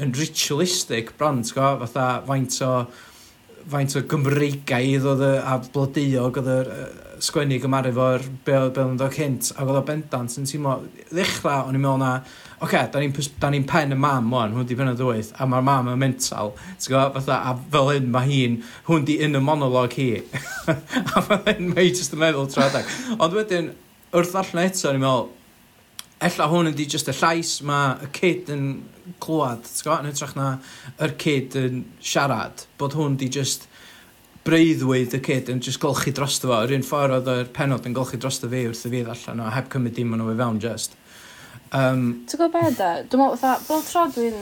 yn 0.00 0.12
ritualistic 0.16 1.14
brand, 1.18 1.48
go, 1.56 1.72
fatha 1.84 2.08
faint 2.28 2.58
o 2.66 2.74
faint 3.70 3.94
o 3.98 4.02
Gymreigaidd 4.08 5.04
oedd 5.06 5.22
y, 5.24 5.32
a 5.44 5.58
blodeuog 5.72 6.38
oedd 6.40 6.50
yr 6.50 6.70
uh, 6.72 6.84
sgwennu 7.20 7.58
gymaru 7.60 7.92
fo'r 7.96 8.24
be 8.46 8.54
oedd 8.56 8.78
yn 8.80 8.96
dod 9.00 9.12
cynt, 9.14 9.50
ac 9.52 9.66
oedd 9.66 9.80
o 9.82 9.84
bendant 9.86 10.36
yn 10.40 10.48
teimlo, 10.48 10.78
ddechrau 11.10 11.68
o'n 11.68 11.76
i'n 11.76 11.84
meddwl 11.84 12.00
na, 12.00 12.14
okay, 12.60 12.86
da 12.92 13.00
ni'n 13.00 13.12
pys- 13.16 13.30
da 13.40 13.50
ni 13.50 13.62
pen 13.68 13.94
y 13.94 13.98
mam 13.98 14.30
wan, 14.34 14.54
hwn 14.56 14.68
di 14.68 14.76
pen 14.76 14.92
y 14.92 14.94
ddwyth, 14.98 15.32
a 15.40 15.48
mae'r 15.48 15.66
mam 15.66 15.90
yn 15.94 16.00
mental, 16.00 16.54
ti'n 16.76 16.92
gwybod, 16.92 17.18
fatha, 17.18 17.40
a 17.50 17.56
fel 17.72 17.90
hyn 17.94 18.08
mae 18.12 18.28
hi'n, 18.28 18.56
hwn 18.88 19.08
di 19.08 19.18
yn 19.24 19.38
y 19.38 19.42
monolog 19.44 19.96
hi. 19.96 20.08
a 21.16 21.24
fel 21.24 21.44
hyn 21.48 21.72
mae 21.72 21.86
hi 21.86 21.92
jyst 21.94 22.16
yn 22.16 22.22
meddwl 22.22 22.50
tradag. 22.52 22.88
Ond 23.18 23.36
wedyn, 23.38 23.72
wrth 24.12 24.36
allan 24.42 24.66
eto, 24.68 24.92
ni'n 24.92 25.04
meddwl, 25.04 25.28
Ella 26.20 26.50
hwn 26.52 26.68
ydi 26.68 26.84
just 26.92 27.08
y 27.08 27.14
llais 27.16 27.50
mae 27.64 27.94
y 28.04 28.06
kid 28.12 28.50
yn 28.52 28.64
clywed, 29.24 29.62
ti'n 29.64 29.86
gwybod, 29.86 30.02
yn 30.02 30.08
hytrach 30.10 30.34
na 30.36 30.48
yr 31.00 31.14
kid 31.16 31.56
yn 31.56 31.78
siarad, 32.04 32.66
bod 32.76 32.92
hwn 32.98 33.16
di 33.16 33.30
just 33.32 33.64
breuddwyd 34.44 35.16
y 35.16 35.20
kid 35.24 35.48
yn 35.52 35.62
just 35.64 35.80
golchi 35.80 36.12
drosto 36.12 36.50
fo, 36.50 36.58
yr 36.66 36.74
un 36.76 36.84
ffordd 36.84 37.16
oedd 37.22 37.30
yr 37.32 37.48
penod 37.56 37.88
yn 37.88 37.96
golchi 37.96 38.20
drosto 38.20 38.52
fi 38.52 38.66
wrth 38.68 38.84
i 38.84 38.92
fi 38.92 39.00
allan 39.14 39.40
o 39.46 39.48
heb 39.54 39.72
cymryd 39.72 39.96
dim 39.96 40.12
ond 40.12 40.26
o 40.26 40.28
fe 40.28 40.36
fewn 40.42 40.60
just. 40.60 40.99
Um, 41.70 42.24
Ti'n 42.26 42.40
gwybod 42.40 42.54
beth 42.56 42.78
da? 42.80 42.88
Dwi'n 43.06 43.20
meddwl, 43.20 43.36
fatha, 43.38 43.62
bob 43.68 43.84
tro 43.86 44.00
dwi'n 44.10 44.38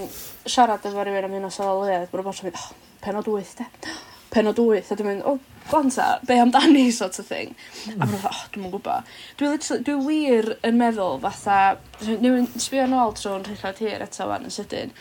siarad 0.48 0.86
efo 0.88 1.02
rhywun 1.04 1.26
am 1.26 1.34
un 1.36 1.44
o 1.44 1.52
sylwedd, 1.52 2.06
mae'n 2.08 2.24
bod 2.24 2.38
tro 2.38 2.46
mynd, 2.46 2.56
oh, 2.56 2.94
penod 3.04 3.28
8, 3.28 3.50
de? 3.58 3.96
Penod 4.32 4.60
8, 4.62 4.88
a 4.88 4.96
dwi'n 4.96 5.10
mynd, 5.10 5.26
oh, 5.28 5.36
gwanta, 5.68 6.06
be 6.24 6.38
amdani, 6.40 6.86
sort 6.98 7.18
of 7.20 7.28
thing. 7.28 7.52
A 7.98 8.06
mae'n 8.06 8.24
oh, 8.30 8.40
dwi'n 8.54 8.64
mynd 8.64 8.74
gwybod. 8.78 9.12
Dwi'n 9.42 9.60
dwi, 9.60 9.78
dwi 9.84 9.98
wir 10.06 10.48
yn 10.70 10.80
meddwl, 10.80 11.20
fatha, 11.26 11.58
dwi'n 12.00 12.48
sbio 12.56 12.88
yn 12.88 12.96
ôl 12.96 13.12
trwy'n 13.18 13.44
rhywbeth 13.50 13.84
hir 13.84 14.06
eto 14.08 14.30
fan 14.32 14.48
yn 14.48 14.56
sydyn, 14.56 14.96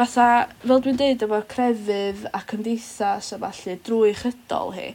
fatha, 0.00 0.30
fel 0.64 0.80
dwi'n 0.86 1.00
deud, 1.02 1.28
efo'r 1.28 1.48
crefydd 1.52 2.24
a 2.32 2.40
cymdeithas 2.54 3.34
a 3.36 3.42
falle 3.44 3.76
drwy 3.84 4.16
chydol 4.16 4.72
hi, 4.78 4.94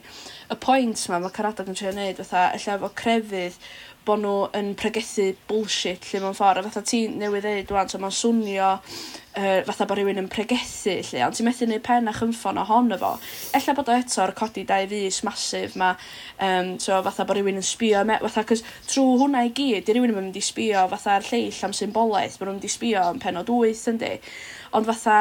y 0.52 0.58
pwynt 0.60 1.06
ma, 1.08 1.22
mae 1.22 1.32
Caradag 1.34 1.70
yn 1.70 1.78
trio 1.78 1.94
wneud, 1.94 2.20
fatha, 2.20 2.50
ella 2.56 2.76
efo 2.76 2.92
crefydd, 2.98 3.58
bod 4.02 4.18
nhw 4.18 4.36
yn 4.58 4.72
pregethu 4.78 5.28
bullshit 5.46 6.08
lle 6.10 6.20
mewn 6.24 6.34
ffordd, 6.34 6.58
a 6.58 6.66
fatha 6.66 6.82
ti 6.86 7.04
newydd 7.06 7.44
ddeud 7.46 7.68
rwan, 7.70 7.90
so 7.90 8.00
mae'n 8.02 8.14
swnio 8.16 8.70
uh, 8.74 9.60
fatha 9.68 9.86
bod 9.86 10.00
rhywun 10.00 10.18
yn 10.24 10.30
pregethu 10.32 10.96
lle, 11.06 11.20
ond 11.22 11.36
ti'n 11.38 11.46
methu 11.46 11.68
neud 11.70 11.84
pen 11.86 12.10
a 12.10 12.14
chymffon 12.16 12.58
ohono 12.64 12.98
fo. 12.98 13.12
Ella 13.54 13.74
bod 13.78 13.92
o 13.92 13.98
eto'r 14.00 14.34
codi 14.38 14.64
dau 14.66 14.88
fus 14.90 15.20
masif 15.28 15.76
ma, 15.78 15.92
um, 16.48 16.72
so 16.82 16.98
fatha 17.06 17.26
bod 17.28 17.38
rhywun 17.38 17.60
yn 17.60 17.68
sbio, 17.68 18.02
me, 18.08 18.18
fatha, 18.24 18.44
cys 18.50 18.64
trwy 18.90 19.20
hwnna 19.22 19.44
i 19.46 19.52
gyd, 19.54 19.84
di 19.86 19.94
rhywun 19.94 20.14
yn 20.14 20.18
mynd 20.18 20.40
i 20.40 20.42
sbio 20.42 20.82
fatha'r 20.96 21.28
lleill 21.28 21.60
am 21.68 21.76
symbolaeth, 21.78 22.40
bod 22.40 22.50
nhw'n 22.50 22.58
mynd 22.58 22.66
i 22.66 22.72
sbio 22.74 23.04
yn 23.14 23.22
penod 23.22 23.54
8 23.54 23.92
yndi. 23.94 24.16
Ond 24.74 24.90
fatha, 24.90 25.20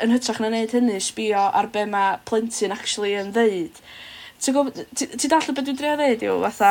yn 0.00 0.14
hytrach 0.14 0.40
na 0.40 0.48
wneud 0.48 0.72
hynny, 0.78 0.96
sbio 1.04 1.44
ar 1.52 1.68
be 1.74 1.84
mae 1.90 2.16
plentyn 2.28 2.72
actually 2.72 3.12
yn 3.20 3.34
ddeud. 3.36 3.84
Ti'n 4.42 4.56
gwybod, 4.56 4.78
ti'n 4.98 5.30
dallu 5.30 5.54
beth 5.54 5.68
dwi'n 5.68 5.78
drio 5.78 5.92
ddeud 5.98 6.24
yw, 6.26 6.38
fatha, 6.48 6.70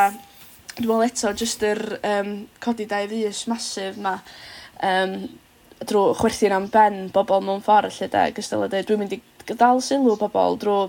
dwi'n 0.76 0.88
meddwl 0.90 1.06
eto, 1.06 1.30
jyst 1.40 1.62
yr 1.64 1.80
um, 1.98 2.34
codi 2.60 2.84
dau 2.90 3.06
fus 3.08 3.46
masif 3.48 3.96
ma, 4.02 4.18
um, 4.84 5.14
drwy 5.88 6.18
chwerthu'n 6.18 6.56
am 6.58 6.68
ben 6.72 7.06
bobl 7.14 7.40
mewn 7.46 7.64
ffordd 7.64 7.96
lle 7.96 8.10
da, 8.12 8.26
gystal 8.36 8.66
â 8.66 8.68
dweud, 8.68 8.90
dwi'n 8.90 9.02
mynd 9.04 9.16
i 9.16 9.22
dal 9.56 9.80
sylw 9.84 10.18
bobl 10.20 10.60
drwy 10.60 10.84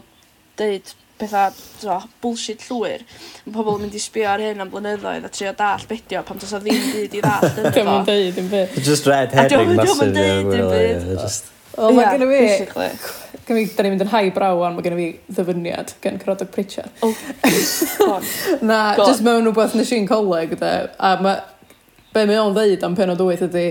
deud 0.60 0.94
pethau 1.24 1.56
so, 1.80 1.98
bullshit 2.22 2.68
llwyr. 2.68 3.08
Mae 3.46 3.56
pobl 3.56 3.78
yn 3.78 3.86
mynd 3.86 3.98
i 3.98 4.02
sbio 4.04 4.30
ar 4.34 4.44
hyn 4.44 4.64
am 4.64 4.72
blynyddoedd 4.74 5.28
a 5.28 5.32
trio 5.34 5.56
dall 5.58 5.88
bedio 5.90 6.24
pam 6.28 6.42
dos 6.42 6.52
o 6.52 6.62
ddim 6.62 6.88
byd 6.94 7.20
i 7.20 7.24
ddall. 7.24 7.50
Dwi'n 7.64 7.92
mynd 7.92 8.10
deud 8.12 8.40
yn 8.44 8.50
byd. 8.54 8.80
Just 8.84 9.08
red 9.10 9.36
herring 9.38 9.76
massive. 9.78 10.10
Dwi'n 10.12 10.50
mynd 10.50 10.58
deud 10.58 10.58
yn 10.60 11.14
byd. 11.14 11.52
O, 11.78 11.94
mae 11.96 12.10
gen 12.12 12.26
i 12.28 12.34
fi 12.34 13.23
Gen 13.48 13.60
i, 13.60 13.64
da 13.68 13.84
ni'n 13.84 13.96
mynd 13.96 14.06
yn 14.06 14.12
high 14.14 14.30
brow 14.36 14.62
ond 14.64 14.78
mae 14.78 14.86
gen 14.86 14.94
i 14.96 15.00
fi 15.00 15.36
ddyfyniad 15.36 15.96
gen 16.04 16.20
Crodog 16.22 16.52
Pritchard. 16.54 16.92
Oh, 17.04 17.12
God. 18.00 18.30
Na, 18.70 18.78
God. 18.96 19.10
just 19.10 19.26
mewn 19.26 19.44
rhywbeth 19.48 19.76
nes 19.76 19.92
i'n 19.96 20.08
coleg, 20.08 20.56
de. 20.62 20.72
A 20.96 21.18
ma, 21.24 21.36
be 22.16 22.24
mae 22.30 22.40
o'n 22.40 22.56
ddeud 22.56 22.86
am 22.88 22.96
penod 22.96 23.24
8 23.26 23.44
ydy, 23.50 23.66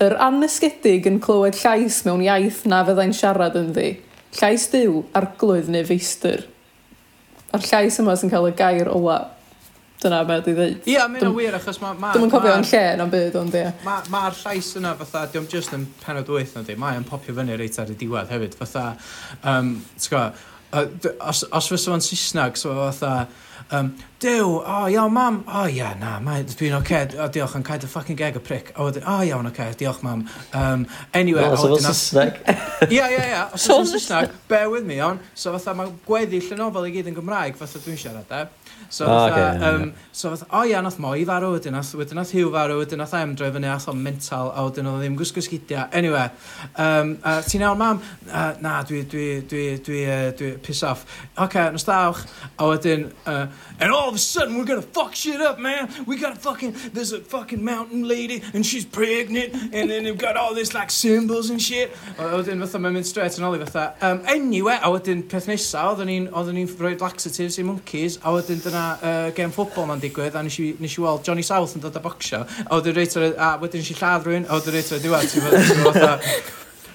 yr 0.00 0.14
anesgedig 0.28 1.08
yn 1.10 1.18
clywed 1.24 1.58
llais 1.58 1.98
mewn 2.06 2.22
iaith 2.24 2.62
na 2.70 2.84
fyddai'n 2.86 3.16
siarad 3.16 3.58
yn 3.58 3.74
ddi. 3.74 3.90
Llais 4.38 4.68
diw, 4.70 5.02
arglwydd 5.18 5.72
neu 5.74 5.82
feistr. 5.88 6.46
A'r 7.50 7.66
llais 7.66 7.98
yma 7.98 8.14
sy'n 8.14 8.30
cael 8.30 8.52
y 8.52 8.54
gair 8.54 8.90
ola 8.94 9.24
Dyna 10.00 10.24
be 10.24 10.36
di 10.40 10.54
ddeud. 10.56 10.86
Ia, 10.88 11.04
mae'n 11.12 11.26
yna 11.26 11.32
wir 11.36 11.56
achos 11.58 11.80
mae... 11.82 11.96
Ma, 12.00 12.14
Dwi'n 12.16 12.30
ma, 12.30 12.32
cofio 12.32 12.54
yn 12.56 12.64
lle 12.64 12.84
na'n 12.96 13.10
byd 13.12 13.34
ond 13.36 13.56
ie. 13.58 13.66
Mae'r 13.84 14.06
ma, 14.08 14.22
ma 14.24 14.30
llais 14.32 14.70
yna 14.80 14.94
fatha, 14.96 15.26
diolch 15.34 15.50
just 15.52 15.74
yn 15.76 15.84
penod 16.00 16.30
wyth 16.32 16.54
na 16.56 16.62
di, 16.64 16.76
mae'n 16.80 17.04
popio 17.08 17.34
fyny 17.36 17.58
reit 17.60 17.76
ar 17.82 17.92
y 17.92 17.96
diwedd 18.00 18.32
hefyd. 18.32 18.56
Fatha, 18.56 18.86
um, 19.52 19.74
go, 20.08 20.22
os, 20.72 21.44
os 21.44 21.68
fysa 21.68 21.92
fo'n 21.92 22.04
Saesneg, 22.06 22.56
so 22.56 22.72
fatha, 22.78 23.28
um, 23.76 23.90
Dew, 24.20 24.54
o 24.56 24.64
oh, 24.64 24.86
iawn 24.92 25.12
mam, 25.12 25.38
o 25.44 25.62
oh, 25.62 25.68
ia, 25.68 25.90
na, 26.00 26.14
dwi'n 26.20 26.78
oce, 26.78 26.80
okay. 26.80 27.20
oh, 27.20 27.28
diolch, 27.32 27.58
yn 27.60 27.66
cael 27.68 27.80
dy 27.80 27.88
ffucking 27.88 28.18
geg 28.18 28.40
y 28.40 28.42
prick. 28.44 28.72
O, 28.76 28.88
oh, 28.88 29.02
oh, 29.04 29.20
iawn, 29.24 29.48
oce, 29.48 29.56
okay. 29.66 29.76
diolch 29.80 30.00
mam. 30.04 30.24
Um, 30.56 30.86
anyway, 31.12 31.44
no, 31.44 31.60
o, 31.60 31.74
dyna... 31.76 31.92
Saesneg. 31.92 32.40
Ia, 32.88 33.04
ia, 33.04 33.26
ia, 33.34 33.44
os 33.52 33.68
fysa'n 33.68 33.92
Saesneg, 33.92 34.32
bear 34.48 34.72
with 34.72 34.88
me, 34.88 35.00
on, 35.04 35.20
So 35.34 35.52
fatha, 35.56 35.76
mae 35.76 35.92
gweddill 36.08 36.56
y 36.56 36.60
nofel 36.60 36.88
i 36.88 36.96
gyd 36.96 37.12
yn 37.12 37.20
Gymraeg, 37.20 37.60
fatha 37.60 37.84
dwi'n 37.84 38.00
siarad, 38.00 38.32
e. 38.32 38.42
Eh? 38.42 38.59
So, 38.90 39.06
oh, 39.06 39.08
fatha, 39.08 39.56
okay, 39.56 39.84
um, 39.84 39.94
so 40.10 40.30
fatha, 40.34 40.46
o 40.50 40.64
ia, 40.66 40.82
nath 40.82 40.98
Moi 40.98 41.24
farw, 41.24 41.52
wedyn 41.54 41.76
nath, 41.76 41.92
wedyn 41.94 42.18
nath 42.18 42.32
hiw 42.34 42.50
farw, 42.50 42.80
wedyn 42.80 42.98
nath 42.98 43.14
Em 43.14 43.36
droi 43.38 43.52
fyny, 43.54 43.68
nath 43.68 43.86
o'n 43.92 44.00
mental, 44.02 44.50
a 44.50 44.64
wedyn 44.66 44.88
oedd 44.90 45.04
ddim 45.04 45.18
gwisgo 45.20 45.44
sgidiau. 45.46 45.86
Anyway, 45.94 46.24
um, 46.74 47.12
uh, 47.22 47.38
ti'n 47.46 47.62
iawn, 47.62 47.78
mam? 47.78 48.00
Uh, 48.26 48.56
na, 48.64 48.80
dwi, 48.88 49.04
dwi, 49.12 49.26
dwi, 49.46 49.62
dwi, 49.86 50.00
uh, 50.10 50.32
dwi, 50.34 50.50
piss 50.66 50.82
off. 50.82 51.04
okay 51.38 51.70
nos 51.70 51.86
dawch. 51.86 52.24
A 52.58 52.66
wedyn, 52.66 53.12
uh, 53.26 53.46
and 53.78 53.92
all 53.92 54.08
of 54.08 54.16
a 54.16 54.18
sudden 54.18 54.58
we're 54.58 54.64
gonna 54.64 54.82
fuck 54.82 55.14
shit 55.14 55.40
up, 55.40 55.60
man. 55.60 55.88
We 56.06 56.16
got 56.16 56.32
a 56.32 56.40
fucking, 56.40 56.74
there's 56.92 57.12
a 57.12 57.20
fucking 57.20 57.62
mountain 57.62 58.08
lady, 58.08 58.42
and 58.54 58.66
she's 58.66 58.84
pregnant, 58.84 59.54
and 59.72 59.88
then 59.88 60.02
they've 60.02 60.18
got 60.18 60.36
all 60.36 60.52
this 60.52 60.74
like 60.74 60.90
symbols 60.90 61.50
and 61.50 61.62
shit. 61.62 61.92
A 62.18 62.34
wedyn 62.34 62.58
fatha, 62.66 62.82
mae'n 62.82 62.98
mynd 62.98 63.06
straight 63.06 63.38
yn 63.38 63.46
oli 63.46 63.62
fatha. 63.62 63.94
Um, 64.02 64.26
anyway, 64.26 64.80
a 64.82 64.90
wedyn 64.90 65.22
peth 65.30 65.46
nesaf, 65.46 65.94
oedden 65.94 66.10
ni'n 66.10 66.54
ni, 66.58 66.66
ni 66.66 66.98
laxatives 66.98 67.62
i 67.62 67.66
monkeys, 67.70 68.18
a 68.24 68.34
wedyn 68.34 68.58
dyna 68.64 68.79
na 68.80 68.86
uh, 68.96 69.28
gem 69.36 69.52
ffwbol 69.52 69.88
ma'n 69.90 70.00
digwydd, 70.00 70.38
a 70.38 70.44
nes 70.46 70.56
i, 70.62 70.70
nes 70.80 70.96
i 70.96 71.04
weld 71.04 71.26
Johnny 71.26 71.44
South 71.46 71.76
yn 71.76 71.84
dod 71.84 71.98
a 71.98 72.02
bocsio, 72.04 72.42
a 72.64 72.70
oedd 72.78 72.88
y 72.90 72.96
reit 72.96 73.18
ar, 73.20 73.28
a 73.36 73.52
wedyn 73.60 73.84
nes 73.84 73.92
i 73.92 73.98
lladd 73.98 74.26
rhywun, 74.26 74.48
a 74.48 74.56
oedd 74.56 74.70
y 74.70 74.74
reit 74.76 74.90
ar 74.90 74.98
y 74.98 75.04
diwedd, 75.04 75.30
ti'n 75.34 75.46
fawr, 75.84 76.26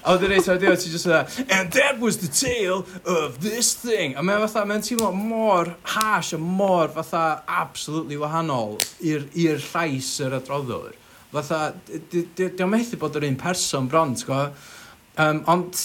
A 0.06 0.12
oedd 0.14 0.22
y 0.22 0.28
reit 0.30 0.46
ar 0.46 0.54
y 0.54 0.62
diwedd, 0.62 0.78
ti'n 0.78 0.92
just 0.94 1.08
fatha, 1.08 1.46
and 1.50 1.72
that 1.74 1.98
was 1.98 2.20
the 2.22 2.28
tale 2.30 2.84
of 3.10 3.40
this 3.42 3.72
thing. 3.74 4.14
A 4.14 4.22
mae'n 4.22 4.44
fatha, 4.44 4.62
mae'n 4.70 4.84
teimlo 4.86 5.08
mor 5.10 5.72
hash 5.96 6.30
a 6.36 6.38
mor 6.38 6.92
fatha 6.94 7.42
absolutely 7.50 8.14
wahanol 8.20 8.76
i'r 9.02 9.26
llais 9.64 10.12
yr 10.22 10.38
adroddwr. 10.38 10.94
Fatha, 11.34 11.60
diolch 11.90 12.62
methu 12.70 13.00
bod 13.02 13.18
yr 13.18 13.26
un 13.26 13.38
person 13.40 13.90
bron, 13.90 14.14
ti'n 14.14 14.54
Um, 15.16 15.38
ond, 15.48 15.78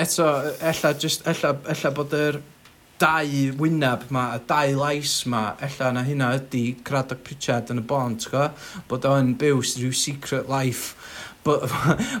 eto, 0.00 0.26
ella, 0.64 0.94
just, 0.96 1.26
ella, 1.28 1.50
ella 1.68 1.90
bod 1.92 2.14
yr... 2.16 2.38
Er, 2.40 2.57
dau 2.98 3.52
wyneb 3.60 4.08
ma, 4.10 4.24
a 4.34 4.38
dau 4.38 4.74
lais 4.78 5.26
ma, 5.26 5.42
ella 5.62 5.92
na 5.94 6.02
hynna 6.06 6.32
ydy 6.38 6.64
Craddock 6.86 7.22
Pritchard 7.26 7.70
yn 7.72 7.82
y 7.82 7.84
bon, 7.86 8.16
ti'n 8.18 8.32
gwybod? 8.32 8.66
Bod 8.90 9.06
o'n 9.08 9.34
byw 9.38 9.62
rhyw 9.62 9.92
secret 9.94 10.50
life, 10.50 10.96
bod, 11.46 11.68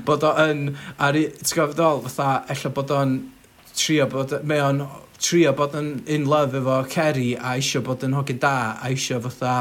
bod 0.06 0.26
o'n, 0.28 0.68
ti'n 1.00 1.52
gwybod 1.56 1.74
ddol, 1.78 2.04
fatha, 2.06 2.44
ella 2.54 2.72
bod 2.76 2.94
o'n 2.94 3.18
trio 3.78 4.06
bod, 4.10 4.36
mae 4.46 4.62
o'n 4.62 4.84
trio 5.18 5.52
bod 5.58 5.74
yn 5.78 5.90
in 6.06 6.28
love 6.30 6.58
efo 6.58 6.78
Kerry 6.90 7.32
a 7.34 7.56
eisiau 7.58 7.82
bod 7.86 8.06
yn 8.06 8.14
hogyn 8.14 8.38
da, 8.42 8.54
a 8.78 8.92
eisiau 8.92 9.22
fatha 9.26 9.58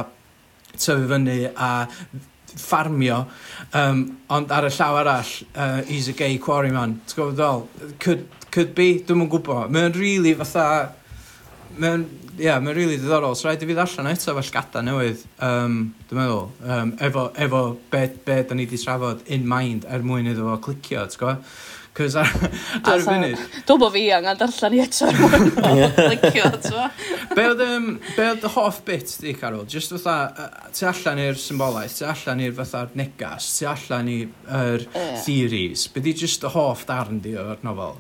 tyfu 0.77 1.09
fyny 1.09 1.47
a 1.55 1.71
ffarmio, 2.57 3.23
um, 3.77 4.03
ond 4.33 4.53
ar 4.53 4.65
y 4.69 4.71
llaw 4.73 5.01
arall, 5.01 5.33
uh, 5.55 5.81
he's 5.89 6.07
a 6.09 6.15
gay 6.17 6.37
quarryman, 6.41 6.99
ti'n 7.05 7.17
gwybod 7.17 7.37
ddol, 7.37 7.65
could, 8.01 8.23
could 8.53 8.73
be, 8.77 8.95
dwi'n 9.01 9.21
mwyn 9.21 9.33
gwybod, 9.33 9.73
mae'n 9.73 9.97
really 9.97 10.33
fatha, 10.37 10.93
mae'n, 11.81 12.03
yeah, 12.41 12.59
mae'n 12.63 12.75
really 12.77 12.97
diddorol. 12.99 13.35
So 13.37 13.47
rhaid 13.47 13.63
i 13.63 13.69
fi 13.69 13.77
ddarllen 13.77 14.11
eto 14.11 14.35
fel 14.37 14.51
gada 14.53 14.83
newydd, 14.85 15.23
um, 15.45 15.79
dwi'n 16.09 16.21
meddwl, 16.21 16.45
um, 16.75 16.93
efo, 17.07 17.29
efo 17.45 17.63
be, 17.91 18.03
be 18.27 18.43
da 18.43 18.57
ni 18.57 18.67
wedi 18.67 18.81
trafod 18.81 19.25
in 19.33 19.47
mind 19.49 19.87
er 19.89 20.05
mwyn 20.05 20.29
iddo 20.33 20.47
fo 20.51 20.61
clicio, 20.69 21.07
ti'n 21.07 21.23
gwybod? 21.23 21.57
Cos 21.97 22.13
ar, 22.21 22.29
ar 22.85 22.99
y 23.01 23.05
funud... 23.07 23.39
Dwi'n 23.65 23.79
bod 23.81 23.93
fi 23.95 24.03
angen 24.13 24.37
darllen 24.37 24.75
i 24.77 24.81
eto 24.83 25.07
er 25.09 25.21
mwyn 25.23 26.21
clicio, 26.21 26.51
ti'n 26.67 26.81
Be 27.37 27.45
oedd 27.51 27.63
um, 27.65 27.87
be 28.15 28.27
oedd 28.31 28.45
y 28.45 28.51
hoff 28.53 28.81
bit 28.85 29.11
di, 29.21 29.33
Carol? 29.37 29.65
Just 29.69 29.93
fatha, 29.93 30.17
uh, 30.29 30.71
ti 30.73 30.85
allan 30.89 31.21
i'r 31.21 31.39
symbolaeth, 31.41 31.99
ti 31.99 32.05
allan 32.09 32.43
i'r 32.45 32.55
fatha'r 32.57 32.93
negas, 32.97 33.49
ti 33.57 33.69
allan 33.69 34.09
i'r 34.13 34.29
er 34.59 34.85
yeah. 34.87 35.15
theories. 35.25 35.87
Be 35.93 36.05
di 36.05 36.13
just 36.17 36.45
y 36.45 36.53
hoff 36.53 36.85
darn 36.89 37.21
di 37.25 37.35
o'r 37.37 37.61
nofel? 37.65 37.97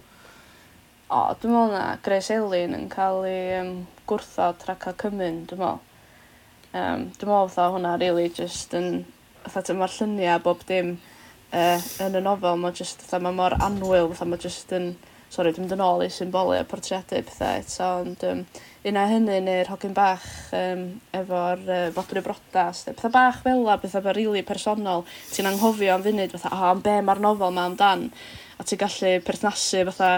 O 1.07 1.19
dwi'n 1.39 1.53
meddwl 1.53 1.69
na. 1.71 1.83
Grace 2.03 2.35
Elin 2.35 2.73
yn 2.75 2.87
cael 2.91 3.21
ei 3.29 3.59
um, 3.61 3.69
gwrthod 4.09 4.65
rhag 4.67 4.81
ca'l 4.81 4.95
cymun 4.99 5.45
dwi 5.47 5.59
me'wl. 5.61 5.77
Yym 6.73 7.05
dwi 7.15 7.29
me'wl 7.29 7.51
fatha 7.53 7.67
hwnna 7.71 7.93
really, 8.01 8.25
just 8.27 8.75
yn 8.75 9.05
fatha 9.45 9.69
t'o' 9.69 9.77
ma'r 9.79 9.93
llunia' 9.93 10.39
bob 10.43 10.65
dim 10.67 10.97
uh, 11.55 11.85
yn 12.03 12.17
y 12.19 12.23
nofel 12.25 12.59
mae 12.59 12.75
just, 12.75 13.05
fatha 13.05 13.21
mae 13.23 13.37
mor 13.37 13.55
anwyl, 13.55 14.11
fatha 14.11 14.27
mae 14.27 14.43
just 14.43 14.75
yn 14.75 14.95
Sorry, 15.27 15.51
dwi'n 15.51 15.65
mynd 15.65 15.73
yn 15.75 15.81
ôl 15.83 16.01
i 16.05 16.07
symbole 16.07 16.55
a 16.55 16.63
portreadu 16.63 17.17
pethau, 17.27 17.59
eto 17.59 17.87
ond 17.99 18.21
Um, 18.23 18.45
un 18.87 18.95
a 18.99 19.01
hynny 19.11 19.41
neu'r 19.43 19.67
hogyn 19.67 19.95
bach 19.95 20.23
um, 20.55 20.85
efo'r 21.19 21.65
yy 21.67 21.89
fodryb 21.97 22.23
brodas 22.23 22.85
ne' 22.87 22.93
petha 22.95 23.11
bach 23.11 23.41
fela 23.43 23.75
pethau 23.81 24.05
ma' 24.05 24.13
rili 24.15 24.43
personol. 24.47 25.03
Ti'n 25.33 25.49
anghofio 25.51 25.91
am 25.97 26.05
funud 26.05 26.35
fatha 26.35 26.53
o 26.55 26.69
am 26.69 26.83
be' 26.85 27.01
mae'r 27.03 27.23
nofel 27.25 27.51
'ma 27.51 27.65
amdan? 27.67 28.05
A 28.55 28.63
ti'n 28.63 28.79
gallu 28.85 29.11
perthnasu 29.27 29.83
fatha 29.89 30.13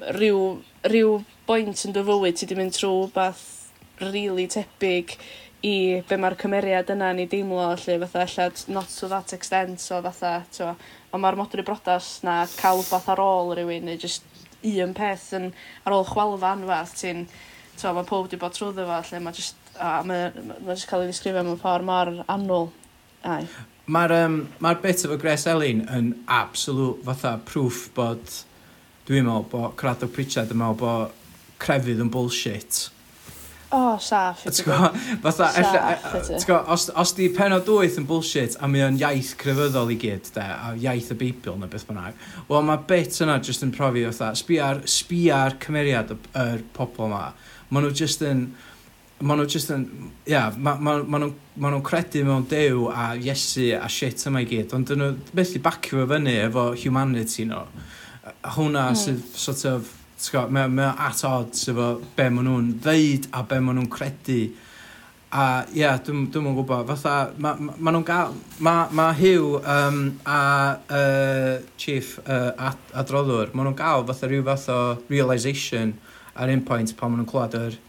rhyw, 0.00 0.42
rhyw 0.88 1.16
boint 1.46 1.86
yn 1.86 1.94
dy 1.94 2.04
fywyd 2.06 2.38
ti 2.38 2.46
wedi 2.46 2.58
mynd 2.58 2.76
trwy 2.76 3.08
beth 3.14 3.44
really 4.02 4.46
tebyg 4.50 5.16
i 5.64 6.02
be 6.08 6.18
mae'r 6.20 6.36
cymeriad 6.40 6.90
yna 6.92 7.12
ni 7.16 7.24
deimlo 7.30 7.70
lle 7.80 7.96
fatha 8.02 8.24
allad 8.26 8.62
not 8.68 8.90
to 8.92 9.08
that 9.08 9.32
extent 9.36 9.80
so 9.80 10.00
fatha 10.04 10.34
to, 10.56 10.70
ond 11.12 11.24
mae'r 11.24 11.38
modru 11.40 11.64
brodas 11.64 12.18
na 12.26 12.42
cael 12.58 12.82
wbath 12.82 13.10
ar 13.14 13.22
ôl 13.24 13.54
rhywun 13.56 13.88
neu 13.88 14.00
just 14.00 14.26
un 14.64 14.94
peth 14.96 15.30
yn 15.38 15.50
ar 15.84 15.96
ôl 15.96 16.06
chwalfa 16.08 16.52
anfath 16.56 16.96
ti'n 17.00 17.26
to, 17.80 17.92
mae 17.92 18.04
pob 18.08 18.26
wedi 18.26 18.40
bod 18.40 18.56
trwy 18.56 18.74
fo 18.76 19.00
lle 19.10 19.22
mae 19.24 19.36
just 19.36 19.60
a 19.80 20.02
mae, 20.06 20.30
mae 20.60 20.74
just 20.74 20.88
cael 20.90 21.04
ei 21.04 21.10
ddisgrifio 21.10 21.42
mewn 21.42 21.60
ffordd 21.60 21.86
mor 21.88 22.12
annwl 22.30 22.68
ai. 23.24 23.44
Mae'r 23.94 24.14
um, 24.22 24.36
mae 24.64 24.78
bit 24.80 25.04
efo 25.04 25.16
Grace 25.20 25.50
Elin 25.50 25.82
yn 25.92 26.12
absolute 26.30 27.04
fatha 27.04 27.36
proof 27.44 27.88
bod 27.96 28.22
Dwi'n 29.04 29.26
meddwl 29.26 29.46
bod 29.52 29.74
Craddock 29.76 30.14
Pritchard 30.16 30.52
yn 30.54 30.56
meddwl 30.62 30.78
bod 30.80 31.14
crefydd 31.60 32.00
yn 32.00 32.10
bullshit. 32.12 32.86
O, 33.74 33.78
oh, 33.78 33.96
saff. 34.00 34.44
Ti'n 34.46 34.64
gwybod? 34.64 34.96
Fatha, 35.24 35.48
ella, 35.60 35.80
e, 35.92 36.20
ti'n 36.22 36.46
gwybod, 36.46 36.68
os, 36.72 36.86
os 37.02 37.12
di 37.18 37.26
penod 37.34 37.66
dwyth 37.66 37.98
yn 38.00 38.06
bullshit 38.08 38.54
a 38.62 38.68
mae 38.70 38.84
o'n 38.86 38.96
iaith 39.00 39.34
crefyddol 39.40 39.90
i 39.92 39.96
gyd, 40.00 40.30
de, 40.36 40.44
a 40.44 40.70
iaith 40.78 41.10
y 41.12 41.16
Beibl 41.20 41.58
neu 41.60 41.68
beth 41.68 41.84
bynnag, 41.88 42.20
wel 42.48 42.64
mae 42.64 42.80
bit 42.88 43.18
yna 43.24 43.40
jyst 43.44 43.66
yn 43.66 43.74
profi 43.74 44.06
fatha, 44.06 44.30
sbia'r, 44.40 44.84
sbia'r 44.88 45.58
cymeriad 45.64 46.14
y, 46.14 46.18
yr 46.44 46.62
pobl 46.76 47.08
yma. 47.10 47.24
Maen 47.68 47.84
nhw 47.88 47.98
jyst 47.98 48.24
yn, 48.24 48.46
maen 49.20 49.42
nhw 49.42 49.50
jyst 49.50 49.74
yn, 49.74 49.84
ia, 50.22 50.30
yeah, 50.38 50.56
maen 50.56 50.80
ma, 50.80 50.96
ma 51.02 51.20
nhw'n 51.26 51.34
ma 51.60 51.74
nhw 51.74 51.82
credu 51.84 52.24
mewn 52.24 52.48
dew 52.48 52.88
a 52.88 53.10
Iesu 53.18 53.68
a 53.76 53.90
shit 53.92 54.24
yma 54.30 54.46
i 54.46 54.48
gyd, 54.48 54.72
ond 54.78 54.88
dyn 54.88 55.02
nhw 55.02 55.10
methu 55.36 55.60
bacio 55.66 56.00
fo 56.00 56.08
fyny 56.14 56.38
efo 56.46 56.70
humanity 56.86 57.50
nhw. 57.50 57.66
No 57.66 57.90
hwnna 58.56 58.88
mm. 58.90 58.98
sydd 58.98 59.24
sort 59.38 59.64
of, 59.70 59.90
mae 60.50 60.68
o 60.68 60.90
at 61.06 61.24
odds 61.28 61.68
efo 61.72 61.88
be 62.16 62.28
maen 62.32 62.48
nhw'n 62.48 62.70
ddeud 62.84 63.28
a 63.34 63.42
be 63.48 63.60
maen 63.60 63.80
nhw'n 63.80 63.90
credu. 63.92 64.42
A 65.34 65.64
ie, 65.66 65.80
yeah, 65.80 65.96
dwi'n 65.98 66.28
dwi 66.30 66.52
gwybod, 66.54 66.86
fatha, 66.92 67.14
mae 67.42 67.58
ma, 67.58 67.74
ma 67.74 67.94
nhw'n 67.94 68.06
gael, 68.06 68.36
mae 68.62 68.92
ma 68.94 69.08
Hugh 69.18 69.58
um, 69.58 70.04
a 70.30 70.42
uh, 70.78 71.56
Chief 71.80 72.14
uh, 72.22 72.52
ad, 72.70 72.78
adroddwr, 73.02 73.50
mae 73.52 73.66
nhw'n 73.66 73.80
gael 73.80 74.06
fatha 74.10 74.30
rhyw 74.30 74.44
fath 74.46 74.68
o 74.70 74.78
realisation 75.10 75.96
ar 76.38 76.52
un 76.54 76.62
pwynt 76.68 76.94
pan 76.98 77.10
maen 77.10 77.24
nhw'n 77.24 77.32
clywed 77.32 77.58
yr 77.64 77.82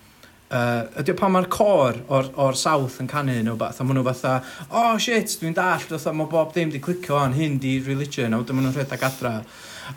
Uh, 0.46 0.86
ydy 1.02 1.10
o 1.10 1.16
pan 1.18 1.32
mae'r 1.34 1.48
cor 1.50 1.96
o'r, 2.14 2.28
or 2.38 2.54
South 2.56 3.00
yn 3.02 3.08
canu 3.10 3.34
nhw 3.42 3.56
beth, 3.58 3.80
a 3.82 3.86
maen 3.86 3.98
nhw 3.98 4.04
fatha, 4.06 4.36
oh 4.70 4.94
shit, 5.02 5.32
dwi'n 5.42 5.56
dall, 5.58 5.82
fatha, 5.90 6.14
mae 6.14 6.30
bob 6.30 6.52
dim 6.54 6.70
di 6.70 6.78
clicio 6.80 7.18
o'n 7.18 7.34
hyn 7.34 7.58
di 7.60 7.80
religion, 7.82 8.30
a 8.30 8.38
wedyn 8.40 8.60
maen 8.60 8.68
nhw'n 8.70 8.76
rhedeg 8.78 9.08
adra 9.08 9.32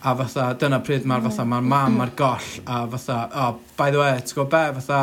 a 0.03 0.14
fatha, 0.18 0.53
dyna 0.61 0.80
pryd 0.84 1.07
mae'r 1.09 1.24
fatha, 1.28 1.47
mae'r 1.49 1.66
mam 1.72 2.01
ar 2.05 2.12
goll, 2.16 2.49
a 2.66 2.84
fatha, 2.93 3.18
oh, 3.32 3.59
by 3.78 3.91
the 3.95 4.01
way, 4.01 4.14
ti'n 4.20 4.36
gwybod 4.36 4.55
be, 4.55 4.80
fatha, 4.80 5.03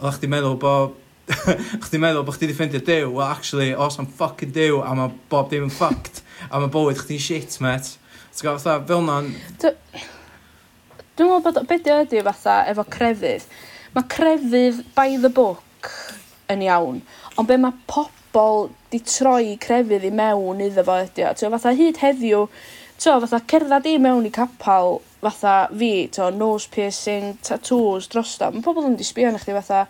oedd 0.00 0.16
chdi 0.18 0.30
meddwl 0.32 0.58
bod 0.60 0.96
chdi 1.26 1.98
meddwl 1.98 2.24
bod 2.26 2.36
chdi 2.36 2.46
wedi 2.46 2.56
ffeindio 2.58 2.82
dew, 2.86 3.10
well 3.10 3.26
actually, 3.26 3.72
os 3.74 3.98
am 3.98 4.06
fucking 4.06 4.52
dew, 4.54 4.82
a 4.82 4.92
mae 4.94 5.14
bob 5.32 5.48
dim 5.50 5.66
yn 5.66 5.72
fucked, 5.72 6.22
a 6.50 6.60
mae 6.60 6.70
bywyd 6.72 7.00
chdi'n 7.00 7.22
shit, 7.22 7.56
met. 7.64 7.96
Ti'n 8.36 8.44
gwybod, 8.44 8.62
fatha, 8.62 8.84
fel 8.86 9.02
na'n... 9.06 9.32
Dwi'n 11.16 11.32
meddwl 11.32 11.42
bod, 11.48 11.62
beth 11.70 11.90
ydy 11.96 12.22
fatha 12.28 12.60
efo 12.70 12.84
crefydd? 12.92 13.48
Mae 13.96 14.06
crefydd 14.12 14.82
by 14.94 15.16
the 15.22 15.32
book 15.32 15.90
yn 16.52 16.62
iawn, 16.66 17.00
ond 17.34 17.48
be 17.48 17.56
mae 17.58 17.74
pobl 17.88 18.68
di 18.92 19.00
troi 19.00 19.56
crefydd 19.62 20.04
i 20.06 20.12
mewn 20.14 20.60
iddo 20.62 20.84
fo 20.86 21.00
ydy 21.02 21.24
o. 21.26 21.32
Ti'n 21.32 21.54
fatha 21.56 21.72
hyd 21.74 22.02
heddiw, 22.04 22.44
t'o' 22.96 23.20
fatha 23.20 23.40
cerddad 23.52 23.86
i 23.90 23.96
mewn 24.00 24.26
i 24.28 24.32
capal 24.32 25.00
fatha 25.20 25.54
fi 25.78 25.90
t'o' 26.12 26.30
nose 26.32 26.68
piercing 26.72 27.34
tattoos, 27.44 28.08
drosto 28.12 28.48
mae 28.52 28.64
pobl 28.64 28.86
yn 28.86 28.94
mynd 28.94 29.02
i 29.04 29.08
sbïo 29.08 29.28
arnoch 29.28 29.44
chdi 29.44 29.56
fatha 29.56 29.82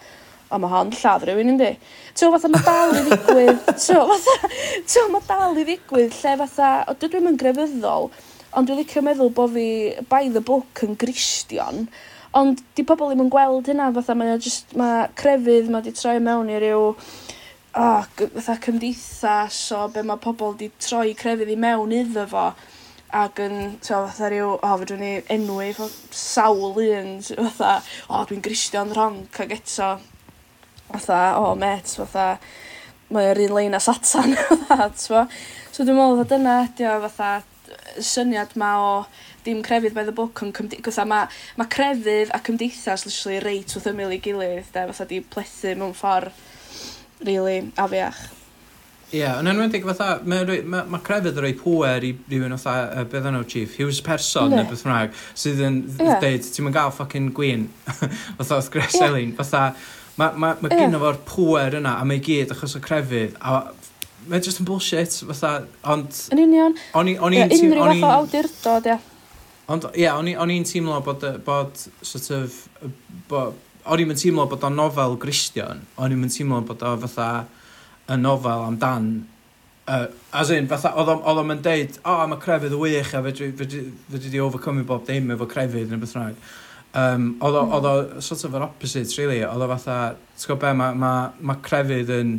o 0.51 0.59
mae 0.63 0.73
hon 0.73 0.91
lladd 0.95 1.27
rywun 1.29 1.53
yndi? 1.55 1.73
T'o' 2.19 2.33
fatha 2.35 2.51
mae 2.51 2.67
dal 2.67 2.97
i 2.99 3.05
ddigwydd 3.07 3.63
t'o' 3.85 4.07
fatha 4.11 4.51
t'o' 4.91 5.07
mae 5.13 5.29
dal 5.31 5.61
i 5.63 5.67
ddigwydd 5.69 6.19
lle 6.19 6.35
fatha 6.43 6.73
o 6.91 6.97
dydw 6.99 7.21
i'm 7.21 7.31
yn 7.33 7.41
grefyddol 7.43 8.11
ond 8.57 8.69
dwi'n 8.71 8.81
licio 8.83 9.03
meddwl 9.07 9.33
bod 9.39 9.55
fi 9.55 9.69
by 10.11 10.27
the 10.35 10.43
book 10.51 10.83
yn 10.87 10.99
Gristion 10.99 11.87
ond 12.37 12.63
'di 12.75 12.85
pobl 12.91 13.13
ddim 13.13 13.27
yn 13.27 13.33
gweld 13.33 13.71
hynna 13.71 13.93
fatha 13.97 14.17
mae 14.19 14.35
o 14.35 14.39
jyst 14.43 14.75
ma' 14.81 15.09
crefydd 15.19 15.71
mae 15.73 15.87
'di 15.87 15.95
troi 15.99 16.19
mewn 16.23 16.51
i 16.51 16.59
ryw 16.63 16.89
o 16.91 17.91
gy- 18.19 18.33
fatha 18.35 18.59
cymdeithas 18.67 19.61
o 19.77 19.87
be' 19.95 20.05
mae 20.11 20.23
pobl 20.27 20.57
'di 20.57 20.73
troi 20.83 21.15
crefydd 21.19 21.55
i 21.55 21.59
mewn 21.67 21.95
iddo 22.01 22.27
fo 22.33 22.49
Ac 23.15 23.39
yn 23.39 23.77
t'o' 23.79 24.03
fatha 24.09 24.31
ryw 24.33 24.57
o 24.57 24.71
fedrwn 24.81 25.03
ni 25.03 25.13
enwi 25.31 25.71
pob 25.77 25.93
sawl 26.11 26.81
un 26.83 27.13
sy 27.23 27.37
fatha 27.39 27.77
o 28.11 28.25
dwi'n 28.27 28.43
Gristion 28.43 28.91
ronc 28.97 29.39
ac 29.45 29.55
eto 29.55 29.93
fatha 30.89 31.21
o 31.39 31.55
mêt 31.59 31.95
fatha 32.01 32.27
mae 33.15 33.31
o'r 33.31 33.43
un 33.45 33.55
lein 33.55 33.79
a 33.79 33.81
Satan 33.81 34.35
fatha 34.51 34.91
t'mo'? 34.91 35.29
So 35.71 35.85
dwi'n 35.85 35.99
meddwl, 35.99 36.19
fod 36.23 36.33
dyna, 36.35 36.57
ydi 36.67 36.89
o 36.91 36.97
fatha 37.05 37.31
y 37.97 38.03
syniad 38.03 38.55
'ma 38.59 38.71
o 38.83 38.93
dim 39.47 39.63
crefydd 39.63 39.95
by 39.95 40.05
the 40.05 40.15
book 40.15 40.43
on' 40.43 40.55
cymdeithas, 40.57 40.99
mae 41.07 41.29
ma' 41.61 41.71
crefydd 41.71 42.33
a 42.35 42.41
cymdeithas 42.43 43.07
literally 43.07 43.39
reit 43.45 43.77
wrth 43.77 43.91
ymyl 43.93 44.15
i 44.17 44.23
gilydd 44.23 44.73
'de 44.75 44.87
fatha 44.91 45.07
'di 45.07 45.21
plethu 45.35 45.77
mewn 45.79 45.95
ffordd, 45.95 46.35
really, 47.29 47.61
afiach. 47.87 48.27
Ie, 49.13 49.21
yeah, 49.21 49.37
yn 49.39 49.47
enwedig 49.47 49.85
fatha, 49.87 50.17
mae 50.27 50.63
ma, 50.67 50.81
ma 50.91 50.99
crefydd 51.07 51.37
yn 51.39 51.45
rhoi 51.45 51.53
pwer 51.61 52.03
i 52.03 52.09
rhywun 52.27 52.57
fatha, 52.59 52.89
uh, 52.91 53.05
beth 53.07 53.29
yno 53.31 53.45
chief, 53.47 53.77
Hughes 53.79 54.01
person 54.03 54.51
neu 54.51 54.65
beth 54.67 54.83
rhaeg, 54.83 55.13
sydd 55.39 55.61
yn 55.63 55.77
yeah. 56.01 56.17
dweud, 56.19 56.49
ti'n 56.51 56.67
mynd 56.67 56.75
gael 56.75 56.91
ffocin 56.91 57.29
gwyn, 57.37 57.69
fatha 58.41 58.59
oedd 58.59 58.71
Gres 58.75 58.97
yeah. 58.99 59.07
Elin, 59.07 59.31
fatha, 59.39 59.61
mae 60.19 60.35
ma, 60.35 60.51
ma 60.59 60.73
yeah. 60.73 60.83
gen 60.83 60.99
fo'r 61.05 61.21
pwer 61.29 61.79
yna, 61.79 61.93
a 62.01 62.09
mae 62.11 62.19
gyd 62.27 62.51
achos 62.57 62.75
o 62.75 62.83
crefydd, 62.83 63.39
a 63.39 63.61
mae 64.27 64.43
just 64.43 64.59
yn 64.65 64.67
bullshit, 64.67 65.15
fatha, 65.31 65.53
ond... 65.95 66.23
Yn 66.35 66.43
union. 66.49 66.75
O'n 66.99 67.13
i'n... 67.13 67.21
Yeah, 67.37 67.55
unrhyw 67.61 67.87
fath 67.93 68.09
o 68.09 68.15
awdurdod, 68.17 68.89
ie. 68.91 68.99
Ond, 69.71 69.87
ie, 69.93 70.03
yeah, 70.03 70.19
o'n 70.19 70.51
i'n 70.51 70.67
teimlo 70.67 70.99
bod, 71.07 71.23
bod, 71.47 71.79
sort 72.03 72.33
of, 72.35 72.59
bod, 73.31 73.55
o'n 73.87 74.03
i'n 74.03 74.19
teimlo 74.19 74.49
bod 74.51 74.67
o'n 74.67 74.75
nofel 74.83 75.15
Gristion, 75.23 75.87
o'n 75.95 76.19
i'n 76.19 76.27
teimlo 76.27 76.65
bod 76.67 76.83
o 76.83 76.99
fatha 77.07 77.47
y 78.07 78.21
nofel 78.21 78.69
amdan 78.73 79.15
Uh, 79.89 80.09
as 80.35 80.51
in, 80.51 80.67
fatha, 80.67 80.91
oedd 80.99 81.39
o'n 81.39 81.61
deud, 81.63 81.93
o, 82.01 82.11
oh, 82.11 82.23
mae 82.27 82.41
crefydd 82.43 82.73
y 82.75 82.79
wych 82.81 83.13
a 83.15 83.21
fedri 83.23 83.53
di 84.33 84.41
overcome 84.43 84.83
bob 84.83 85.05
dim 85.07 85.31
efo 85.31 85.47
crefydd 85.47 85.93
yn 85.93 86.01
y 86.01 86.03
beth 86.03 86.15
rhaid. 86.17 86.41
Um, 86.99 87.29
oedd 87.39 87.87
o 87.87 87.93
sort 88.19 88.43
of 88.49 88.57
yr 88.59 88.65
opposite, 88.67 89.15
really. 89.21 89.45
Oedd 89.47 89.63
o 89.63 89.69
fatha, 89.77 89.99
ti'n 90.35 90.51
gwybod 90.51 90.65
be, 90.65 90.73
mae 90.81 90.99
ma, 90.99 91.13
ma 91.39 91.57
crefydd 91.63 92.11
yn 92.17 92.33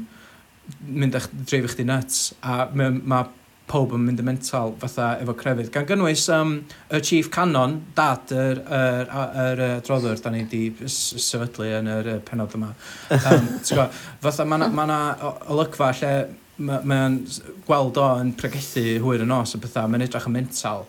mynd 0.92 1.16
a'ch 1.16 1.30
dreif 1.38 1.70
eich 1.70 1.78
di 1.80 1.88
nuts 1.88 2.34
a 2.44 2.66
mae 2.76 2.92
ma 3.00 3.22
pob 3.68 3.94
yn 3.98 4.06
mynd 4.08 4.22
yn 4.24 4.28
mental 4.30 4.74
fatha 4.80 5.10
efo 5.22 5.36
crefydd. 5.38 5.70
Gan 5.74 5.88
gynnwys 5.90 6.26
um, 6.34 6.58
y 6.94 7.02
chief 7.04 7.30
canon, 7.34 7.78
dad, 7.98 8.32
yr, 8.32 8.62
yr, 8.64 9.12
yr, 9.12 9.64
yr 9.68 9.86
droddwr, 9.88 10.20
da 10.24 10.32
ni 10.34 10.44
wedi 10.46 10.90
sefydlu 10.92 11.70
yn 11.82 11.92
yr 11.92 12.12
penod 12.28 12.56
yma. 12.58 12.74
Um, 13.18 13.50
fatha, 14.24 14.48
mae 14.48 14.62
yna 14.62 14.70
ma, 14.72 14.88
na, 14.88 15.00
ma 15.12 15.32
na 15.32 15.32
olygfa 15.54 15.92
lle 16.00 16.14
mae'n 16.58 16.86
ma 16.90 17.56
gweld 17.68 17.98
o 18.02 18.06
yn 18.22 18.32
pregethu 18.38 18.86
hwyr 19.04 19.26
yn 19.28 19.34
os 19.36 19.54
y 19.54 19.60
bethau, 19.62 19.90
mae'n 19.92 20.08
edrych 20.08 20.30
yn 20.30 20.38
mental. 20.40 20.88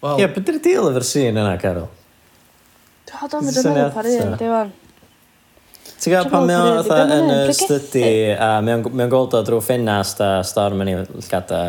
Wel... 0.00 0.14
Ie, 0.16 0.24
yeah, 0.24 0.30
beth 0.32 0.48
yw'r 0.48 0.60
deal 0.64 0.88
efo'r 0.92 1.04
sîn 1.04 1.40
yna, 1.40 1.56
Carol? 1.60 1.90
Do, 3.10 3.26
do, 3.26 3.42
mae'n 3.42 3.58
dod 3.58 3.82
par 3.96 4.08
un, 4.08 4.38
diwan. 4.40 4.70
Ti'n 6.00 6.14
gael 6.14 6.30
pan 6.32 6.46
mae 6.48 6.56
o'n 6.56 6.78
fatha 6.86 7.18
yn 7.18 7.34
y 7.34 7.52
studi 7.56 8.06
a 8.32 8.54
mae 8.64 8.78
o'n 8.78 9.12
gweld 9.12 9.36
o 9.36 9.42
drwy 9.44 9.60
ffenast 9.64 10.22
a 10.24 10.30
storm 10.48 10.80
yn 10.86 10.92
ei 10.94 11.02
llgada 11.02 11.60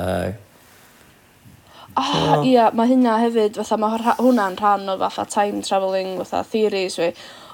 O 1.99 2.41
ia 2.47 2.69
mae 2.77 2.87
hynna 2.93 3.17
hefyd 3.19 3.57
fatha 3.59 3.77
mae 3.81 3.99
rha- 3.99 4.17
hwnna'n 4.19 4.57
rhan 4.59 4.89
o 4.93 4.97
fatha 5.01 5.25
time 5.27 5.61
travelling 5.65 6.17
fatha 6.21 6.43
theories 6.47 6.95
fi 6.99 7.11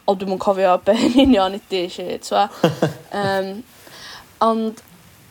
O, 0.07 0.13
dwi'n 0.15 0.29
mwyn 0.31 0.39
cofio 0.39 0.77
be' 0.88 0.93
yn 1.03 1.17
union 1.25 1.55
ydi 1.57 1.81
si, 1.91 2.03
twa. 2.23 2.45
um, 3.11 3.49
ond 4.45 4.79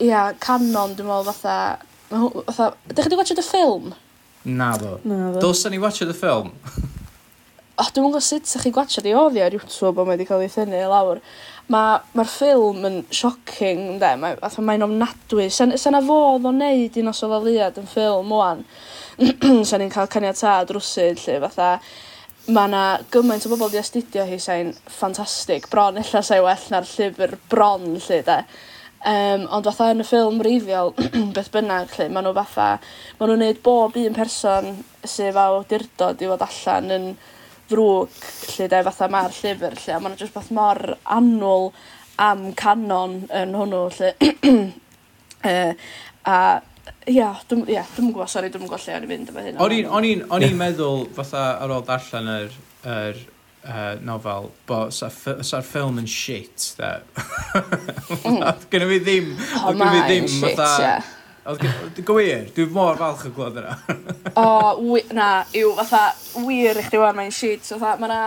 ia 0.04 0.26
Canon 0.42 0.92
dwi'n 0.98 1.08
meddwl, 1.08 1.30
fatha 1.30 1.54
ma' 2.10 2.20
hw- 2.26 2.42
fatha 2.50 2.66
'dych 2.90 3.06
chi 3.06 3.08
wedi 3.08 3.20
watched 3.22 3.40
y 3.40 3.44
ffilm? 3.46 3.94
Na, 4.44 4.74
ddo. 4.76 4.98
Dylsan 5.40 5.72
ni 5.72 5.80
watsiad 5.80 6.12
y 6.12 6.16
ffilm? 6.18 6.52
O 7.76 7.84
oh, 7.84 7.88
dwi'n 7.88 8.04
mwyn 8.04 8.12
gwybod 8.12 8.26
sut 8.26 8.44
ydych 8.44 8.66
chi 8.66 8.74
gwatsiad 8.76 9.08
'i 9.08 9.14
oddi 9.16 9.42
ar 9.46 9.56
YouTube 9.56 9.96
o 9.96 10.04
mae 10.04 10.14
wedi 10.14 10.28
cael 10.28 10.44
ei 10.44 10.52
thynnu 10.52 10.76
i 10.82 10.90
lawr. 10.92 11.22
Mae'r 11.72 12.04
Ma' 12.16 12.28
ffilm 12.28 12.84
yn 12.86 13.00
shocking 13.10 13.80
ynde 13.96 14.12
mae 14.20 14.36
fatha 14.44 14.62
mae'n 14.64 14.84
ofnadwy 14.86 15.48
'san 15.50 15.72
sa 15.80 15.90
'na 15.90 16.04
fodd 16.04 16.44
o 16.46 16.52
wneud 16.52 17.00
un 17.00 17.10
os 17.14 17.24
o 17.24 17.32
ddaliad 17.32 17.80
yn 17.80 17.88
ffilm 17.90 18.30
ŵan 18.36 18.62
sa 19.68 19.78
ni'n 19.80 19.92
cael 19.92 20.10
caniatad 20.12 20.70
rwsyd 20.76 21.22
lle 21.24 21.40
fatha 21.46 21.70
mae 22.46 22.68
yna 22.68 22.82
gymaint 23.10 23.46
o 23.46 23.50
bobl 23.50 23.70
di 23.72 23.78
astudio 23.80 24.22
hi 24.26 24.36
sa'n 24.38 24.70
ffantastig. 24.86 25.66
Bron 25.70 25.98
illa 25.98 26.20
sa'i 26.22 26.42
well 26.44 26.66
na'r 26.70 26.86
llyfr 26.86 27.34
bron 27.50 27.96
lle 27.96 28.20
de. 28.26 28.36
Um, 29.06 29.46
ond 29.54 29.66
fatha 29.66 29.88
yn 29.94 30.02
y 30.02 30.06
ffilm 30.06 30.38
reiddiol, 30.42 30.92
beth 31.36 31.50
bynnag 31.54 31.92
lle, 31.96 32.08
maen 32.10 32.26
nhw 32.26 32.34
fatha, 32.36 32.68
maen 33.18 33.32
nhw'n 33.32 33.42
neud 33.44 33.60
bob 33.66 33.98
un 34.00 34.16
person 34.16 34.70
sydd 35.06 35.38
â 35.38 35.48
awdurdod 35.56 36.22
i 36.22 36.30
fod 36.30 36.46
allan 36.46 36.94
yn 36.96 37.10
ddrwg 37.70 38.30
lle 38.54 38.70
de 38.72 38.82
fatha 38.88 39.10
mae'r 39.10 39.36
llyfr 39.40 39.76
lle, 39.78 39.92
a 39.94 40.00
maen 40.00 40.14
nhw'n 40.14 40.22
just 40.22 40.38
beth 40.38 40.52
mor 40.54 40.82
annwl 41.18 41.70
am 42.22 42.48
canon 42.58 43.20
yn 43.42 43.58
hwnnw 43.58 43.84
lle. 43.98 44.14
uh, 45.50 45.72
a 46.26 46.38
Ia, 47.10 47.28
dwm, 47.50 47.64
ia, 47.70 47.82
dwi'm 47.94 48.08
yn 48.08 48.12
gwybod, 48.14 48.30
sori, 48.30 48.48
dwi'n 48.50 48.64
gwybod 48.66 48.82
lle 48.84 48.94
o'n 48.96 49.04
i'n 49.06 49.10
mynd 49.12 49.30
efo 49.32 49.42
hynna. 49.46 49.60
O'n 49.62 49.74
i'n- 49.76 49.88
O'n 49.98 50.06
i'n 50.08 50.22
o'n 50.36 50.44
i'n 50.46 50.56
meddwl, 50.58 51.04
fatha 51.16 51.42
ar 51.62 51.74
ôl 51.76 51.84
darllen 51.86 52.30
yr, 52.32 52.56
yr 52.86 53.20
uh, 53.66 53.92
nofel, 54.06 54.48
bo 54.68 54.80
sa'r 54.94 55.42
sa 55.46 55.60
ffilm 55.66 55.98
yn 56.02 56.08
shit, 56.10 56.72
da. 56.78 56.92
Oedd 58.26 58.76
i 58.78 58.88
fi 58.92 58.98
ddim, 59.04 59.30
mhm. 59.34 59.60
O, 59.62 59.70
oedd 59.70 59.78
gen 59.78 59.86
i 59.86 59.86
fi 59.86 59.86
oh, 59.86 59.92
mae'n 59.92 60.02
ddim, 60.10 60.28
shit, 60.30 60.50
ia. 60.50 60.56
fatha... 60.56 61.12
Oedd 61.46 61.60
gen- 61.62 62.06
Gwir, 62.08 62.46
dwi 62.56 62.64
mor 62.74 62.96
falch 62.98 63.26
o 63.28 63.30
glod 63.36 63.58
yna. 63.62 63.76
O, 64.34 64.46
wi- 64.82 65.04
na, 65.14 65.28
yw, 65.54 65.74
fatha, 65.78 66.08
wir 66.46 66.80
i 66.80 66.86
chdi 66.88 66.98
wan, 66.98 67.14
mae'n 67.20 67.30
shit, 67.34 67.62
fatha, 67.70 67.92
mae 68.02 68.10
na 68.10 68.20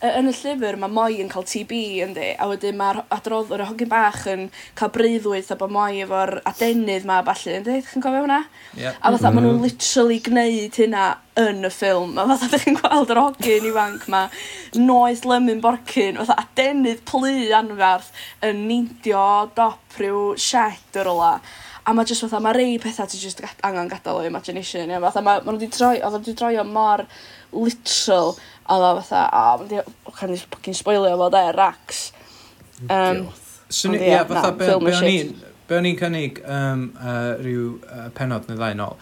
yn 0.00 0.30
y 0.30 0.32
llyfr 0.32 0.78
mae 0.80 0.92
Moi 0.92 1.18
yn 1.20 1.28
cael 1.28 1.44
TB 1.44 1.78
yndi, 2.06 2.28
a 2.40 2.46
wedyn 2.48 2.78
mae'r 2.78 3.02
adroddwr 3.12 3.64
y 3.64 3.68
hogyn 3.68 3.90
bach 3.90 4.22
yn 4.30 4.46
cael 4.78 4.92
breuddwyd 4.94 5.50
a 5.52 5.56
bod 5.60 5.74
Moi 5.74 6.00
efo'r 6.04 6.38
adenydd 6.48 7.08
ma 7.08 7.18
falle, 7.26 7.58
yndi? 7.60 7.78
Chi'n 7.84 8.04
cofio 8.04 8.24
hwnna? 8.24 8.40
Yeah. 8.78 8.96
A 8.96 9.12
fatha, 9.12 9.28
mm 9.30 9.36
-hmm. 9.36 9.36
maen 9.36 9.46
nhw'n 9.46 9.58
mhm. 9.58 9.66
literally 9.68 10.20
gwneud 10.24 10.78
hynna 10.80 11.06
yn 11.44 11.68
y 11.68 11.72
ffilm. 11.74 12.16
A 12.16 12.26
fatha, 12.32 12.48
ydych 12.48 12.64
chi'n 12.64 12.78
gweld 12.80 13.12
yr 13.12 13.22
hogyn 13.26 13.70
ifanc 13.72 14.06
ma, 14.12 14.26
noes 14.80 15.24
lymyn 15.28 15.60
borcyn, 15.64 16.20
fatha 16.22 16.38
adenydd 16.46 17.04
plu 17.10 17.34
anferth 17.60 18.12
yn 18.46 18.64
neidio 18.70 19.26
dop 19.56 19.98
rhyw 20.00 20.30
shed 20.40 21.00
yr 21.02 21.12
ola 21.12 21.34
a 21.84 21.94
mae 21.96 22.06
jyst 22.06 22.22
fatha, 22.24 22.40
mae 22.44 22.54
rei 22.54 22.78
pethau 22.80 23.08
ti 23.08 23.18
jyst 23.18 23.40
angen 23.66 23.88
gadael 23.90 24.20
o 24.20 24.24
imagination, 24.28 24.90
ia, 24.92 25.00
fatha, 25.02 25.22
mae, 25.24 25.40
mae 25.40 25.54
nhw 25.54 25.58
wedi 25.58 25.70
troi, 25.74 25.96
oedd 26.04 26.18
wedi 26.20 26.34
troi 26.38 26.58
o 26.60 26.64
mor 26.68 27.02
literal 27.52 28.34
odd 28.70 28.86
o 28.86 28.90
fatha 29.00 29.22
o 29.34 29.44
ma'n 29.64 30.16
can 30.16 30.34
i 30.34 30.40
fucking 30.40 30.76
spoilio 30.76 31.16
fo 31.18 31.30
de, 31.34 31.44
Rax. 31.56 32.02
Um, 32.88 33.24
Swn 33.70 33.94
i, 33.94 33.98
Ond 33.98 34.04
ie, 34.04 34.10
ie, 34.10 34.20
fatha 34.26 34.50
na, 34.50 34.56
be, 34.58 34.68
ffilm 34.68 34.84
be 34.84 34.92
yn 34.92 34.98
o'n 34.98 35.06
shit. 35.06 35.30
i'n... 35.30 35.56
Be 35.70 35.78
o'n 35.78 35.86
i'n 35.86 35.98
cynnig 35.98 36.38
um, 36.42 36.84
uh, 36.98 37.32
rhyw 37.38 37.66
uh, 37.86 38.06
penod 38.16 38.48
neu 38.50 38.58
ddau 38.58 38.76
nôl, 38.78 38.96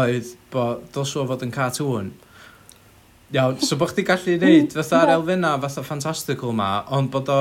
oedd 0.00 0.30
bod 0.52 0.86
dylsio 0.94 1.26
fod 1.28 1.44
yn 1.44 1.52
cartoon. 1.54 2.12
Iawn, 3.34 3.58
so 3.60 3.76
bod 3.80 3.92
chdi 3.92 4.06
gallu 4.08 4.36
neud 4.40 4.72
fatha'r 4.78 5.16
elfenna 5.18 5.54
fatha 5.64 5.84
fantastical 5.86 6.54
ma, 6.56 6.74
ond 6.96 7.12
bod 7.14 7.32
o... 7.32 7.40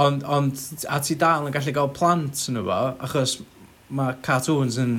Ond, 0.00 0.22
ond, 0.24 0.56
a 0.88 1.02
ti 1.04 1.18
dal 1.20 1.44
yn 1.44 1.52
gallu 1.52 1.72
gael 1.76 1.90
plant 1.92 2.46
yn 2.48 2.62
efo, 2.62 2.78
achos 3.04 3.34
mae 3.92 4.16
cartoons 4.24 4.78
yn... 4.80 4.94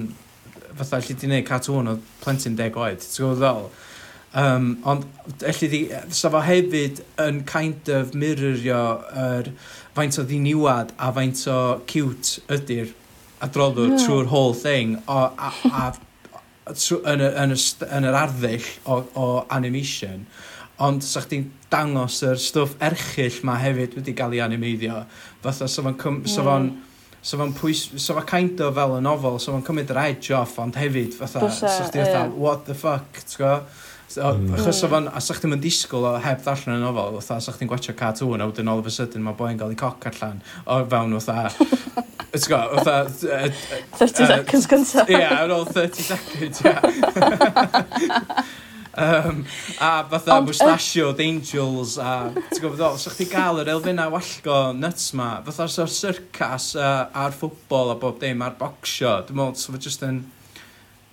Fatha, 0.77 0.99
lle 1.01 1.15
ti'n 1.17 1.33
neud 1.33 1.47
cartoon 1.47 1.89
o 1.89 1.95
plentyn 2.21 2.57
deg 2.57 2.77
oed, 2.77 3.01
ti'n 3.01 3.23
gwybod 3.23 3.41
ddol? 3.41 3.65
Um, 4.33 4.79
ond 4.89 5.03
elli 5.45 5.67
di, 5.69 5.79
sa 6.09 6.31
fo 6.33 6.39
hefyd 6.41 7.03
yn 7.21 7.43
kind 7.45 7.89
of 7.93 8.15
mirrorio 8.17 8.79
yr 9.13 9.51
faint 9.93 10.17
o 10.17 10.23
ddiniwad 10.25 10.95
a 10.97 11.11
faint 11.13 11.43
o 11.53 11.57
cute 11.85 12.41
ydy'r 12.49 12.95
adroddwr 13.45 13.91
yeah. 13.91 14.01
trwy'r 14.01 14.31
whole 14.31 14.55
thing 14.57 14.95
o, 15.05 15.19
a, 15.29 15.51
a, 15.69 15.83
a 16.65 16.73
trw, 16.73 16.97
yn, 17.13 17.21
y, 17.21 17.29
yn, 17.43 17.53
y, 17.53 17.59
yn 17.99 18.09
yr 18.09 18.17
arddull 18.23 18.71
o, 18.89 18.97
o 19.13 19.27
animation 19.53 20.25
ond 20.81 21.05
sa 21.05 21.21
chdi'n 21.27 21.45
dangos 21.69 22.23
yr 22.25 22.41
stwff 22.41 22.73
erchill 22.89 23.37
ma 23.45 23.59
hefyd 23.61 23.93
wedi 23.99 24.17
cael 24.17 24.33
ei 24.33 24.41
animeiddio 24.45 25.03
fatha 25.45 25.69
sa 25.69 25.85
fo'n 25.85 25.99
mm. 25.99 26.73
sa 27.21 27.37
fo'n 27.37 27.55
pwys 27.61 27.85
So 28.01 28.17
fo'n 28.17 28.29
kind 28.33 28.65
of 28.65 28.73
fel 28.81 28.97
y 28.97 29.01
nofel 29.05 29.37
so 29.37 29.53
fo'n 29.53 29.65
cymryd 29.69 29.93
yr 29.93 30.03
edge 30.07 30.33
off 30.41 30.57
ond 30.63 30.81
hefyd 30.81 31.13
fatha 31.21 31.45
Bysa, 31.45 31.69
sa 31.69 31.89
chdi'n 31.91 32.07
yeah. 32.09 32.29
what 32.33 32.65
the 32.65 32.73
fuck 32.73 33.21
ti'n 33.29 33.67
So. 34.13 34.21
Mm. 34.21 34.53
Achos 34.53 34.83
o 34.85 34.89
fan, 34.91 35.07
a 35.09 35.21
sa'ch 35.23 35.39
ddim 35.41 35.55
yn 35.55 35.61
disgwyl 35.63 36.05
o 36.05 36.13
heb 36.21 36.41
ddarllen 36.45 36.77
y 36.77 36.81
nofel, 36.83 37.15
fatha 37.17 37.41
sa'ch 37.41 37.57
ddim 37.57 37.69
gwachio 37.71 37.95
cartoon, 37.97 38.43
a 38.43 38.49
wedyn 38.49 38.69
all 38.69 38.81
of 38.83 38.89
a 38.89 38.93
sudden 38.93 39.25
mae 39.25 39.33
boi'n 39.39 39.57
gael 39.57 39.73
ei 39.73 39.79
coc 39.79 40.05
allan, 40.11 40.43
o 40.69 40.83
fewn 40.91 41.15
fatha, 41.17 41.49
It's 42.33 42.47
got, 42.47 42.73
fatha... 42.83 43.49
30 43.97 44.25
seconds 44.25 44.67
gyntaf. 44.69 45.09
Ie, 45.09 45.17
yeah, 45.17 45.41
ar 45.43 45.53
ôl 45.53 45.65
30 45.69 46.05
seconds, 46.11 46.61
ie. 46.65 46.73
Um, 48.93 49.39
a 49.81 50.03
fatha 50.05 50.35
Ond, 50.35 50.45
mustachioed 50.51 51.17
uh... 51.17 51.23
angels 51.25 51.95
a 51.97 52.29
ti'n 52.29 52.59
gwybod 52.61 52.83
o, 52.85 52.89
sa'ch 53.01 53.15
ti 53.17 53.25
gael 53.25 53.63
yr 53.63 53.71
elfenna 53.73 54.05
wallgo 54.13 54.57
nuts 54.77 55.07
ma 55.17 55.31
fatha 55.47 55.65
so'r 55.65 55.89
circus 55.89 56.67
uh, 56.77 57.07
a'r 57.09 57.33
ffwbol 57.33 57.95
a 57.95 57.97
bob 57.97 58.19
dim 58.21 58.45
a'r 58.45 58.53
bocsio 58.59 59.15
dwi'n 59.25 59.39
meddwl 59.39 59.57
sef 59.57 59.79
just 59.81 60.05
yn 60.05 60.19